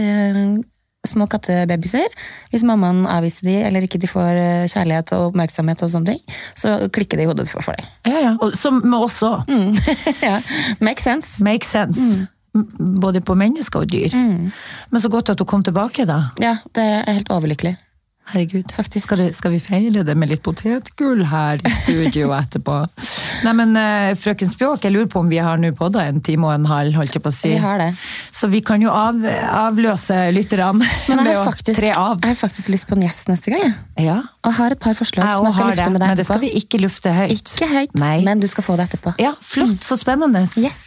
eh, 0.00 0.56
små 1.06 1.28
kattebabyser, 1.30 2.06
hvis 2.50 2.64
mammaen 2.66 3.04
avviser 3.08 3.46
de, 3.46 3.54
eller 3.68 3.86
ikke 3.86 4.00
de 4.02 4.10
får 4.10 4.40
eh, 4.40 4.64
kjærlighet 4.70 5.12
og 5.16 5.30
oppmerksomhet 5.30 5.84
og 5.84 5.92
sånne 5.92 6.14
ting, 6.14 6.38
så 6.58 6.74
klikker 6.94 7.20
det 7.20 7.26
i 7.26 7.30
hodet 7.30 7.46
for, 7.52 7.62
dem. 7.70 7.86
Ja, 8.08 8.24
ja. 8.24 8.32
Og, 8.42 8.56
som 8.58 8.82
med 8.84 8.98
oss 8.98 9.20
òg. 9.26 9.46
ja. 10.28 10.40
Make 10.82 11.04
sense. 11.04 11.38
Make 11.44 11.68
sense. 11.68 12.02
Mm. 12.02 12.98
Både 12.98 13.22
på 13.22 13.36
mennesker 13.38 13.84
og 13.84 13.92
dyr. 13.92 14.14
Men 14.14 15.02
så 15.02 15.10
godt 15.12 15.30
at 15.30 15.38
hun 15.38 15.48
kom 15.48 15.62
tilbake, 15.66 16.08
da. 16.08 16.24
Ja, 16.42 16.56
det 16.74 16.82
er 16.82 17.20
helt 17.20 17.30
overlykkelig. 17.30 17.76
Herregud. 18.28 18.72
Faktisk. 18.76 19.06
Skal, 19.06 19.18
det, 19.22 19.28
skal 19.36 19.52
vi 19.54 19.58
feire 19.64 20.02
det 20.04 20.14
med 20.18 20.28
litt 20.28 20.42
potetgull 20.44 21.22
her 21.30 21.60
i 21.64 21.72
studio 21.82 22.30
etterpå? 22.38 22.74
Nei, 23.46 23.52
men 23.56 23.72
uh, 23.78 24.12
frøken 24.18 24.50
Spjåk, 24.52 24.82
jeg 24.84 24.92
lurer 24.94 25.08
på 25.12 25.22
om 25.22 25.28
vi 25.30 25.38
har 25.42 25.56
nå 25.62 25.70
podda 25.78 26.04
en 26.10 26.20
time 26.24 26.48
og 26.48 26.54
en 26.58 26.66
halv, 26.68 26.96
holdt 26.98 27.14
jeg 27.16 27.22
på 27.24 27.32
å 27.32 27.36
si. 27.36 27.52
Vi 27.54 27.60
har 27.62 27.78
det. 27.80 27.90
Så 28.34 28.50
vi 28.52 28.60
kan 28.66 28.82
jo 28.84 28.90
av, 28.92 29.20
avløse 29.62 30.18
lytterne 30.34 30.72
med 31.08 31.32
å 31.38 31.44
faktisk, 31.46 31.78
tre 31.80 31.92
av. 31.94 32.18
jeg 32.22 32.34
har 32.34 32.40
faktisk 32.42 32.68
lyst 32.74 32.88
på 32.90 32.98
en 32.98 33.06
gjest 33.06 33.30
neste 33.32 33.54
gang. 33.54 33.64
jeg. 33.68 34.06
Ja, 34.10 34.18
Og 34.46 34.54
har 34.60 34.76
et 34.76 34.82
par 34.82 34.94
forslag 34.98 35.24
jeg 35.24 35.38
som 35.40 35.48
jeg 35.48 35.56
skal 35.56 35.70
lufte 35.72 35.84
det, 35.88 35.92
med 35.96 36.00
deg 36.02 36.08
etterpå. 36.08 36.14
men 36.14 36.22
det 36.22 36.28
skal 36.28 36.44
vi 36.44 36.52
ikke 36.62 36.82
lufte 36.84 37.16
høyt. 37.16 37.34
Ikke 37.56 37.70
høyt, 37.72 37.98
Nei. 37.98 38.14
men 38.26 38.40
du 38.44 38.48
skal 38.50 38.66
få 38.66 38.76
det 38.78 38.88
etterpå. 38.90 39.14
Ja, 39.22 39.32
flott, 39.40 39.80
så 39.86 39.98
spennende. 40.00 40.44
Yes. 40.60 40.84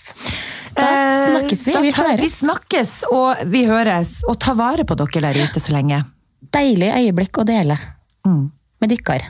Da 0.77 0.85
Eh, 0.87 1.25
snakkes 1.33 1.65
vi. 1.67 1.73
Da 1.75 1.81
Vi 1.83 1.89
tar, 1.91 2.05
vi 2.15 2.21
høres. 2.23 2.35
snakkes, 2.39 2.91
og 3.11 3.41
vi 3.51 3.65
høres. 3.67 4.13
Og 4.31 4.37
ta 4.39 4.53
vare 4.55 4.85
på 4.87 4.95
dere 4.95 5.25
der 5.33 5.41
ute 5.43 5.59
så 5.59 5.73
lenge. 5.75 5.97
Deilig 6.41 6.89
øyeblikk 6.97 7.37
å 7.37 7.45
dele 7.45 7.77
Mm. 8.25 8.51
med 8.81 8.89
dykker 8.89 9.21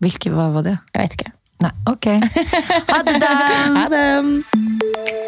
Hvilke, 0.00 0.30
hva 0.30 0.52
var 0.52 0.62
det? 0.62 0.78
Jeg 0.94 1.02
vet 1.02 1.14
ikke. 1.18 1.32
Nei, 1.60 1.70
ok. 1.90 2.06
Ha 2.88 3.02
det, 3.02 3.20
da! 3.20 3.32
Ha 3.78 3.88
det! 3.90 5.18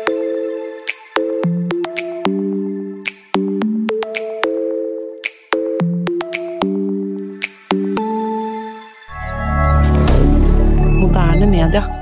Moderne 11.00 11.46
media. 11.46 11.99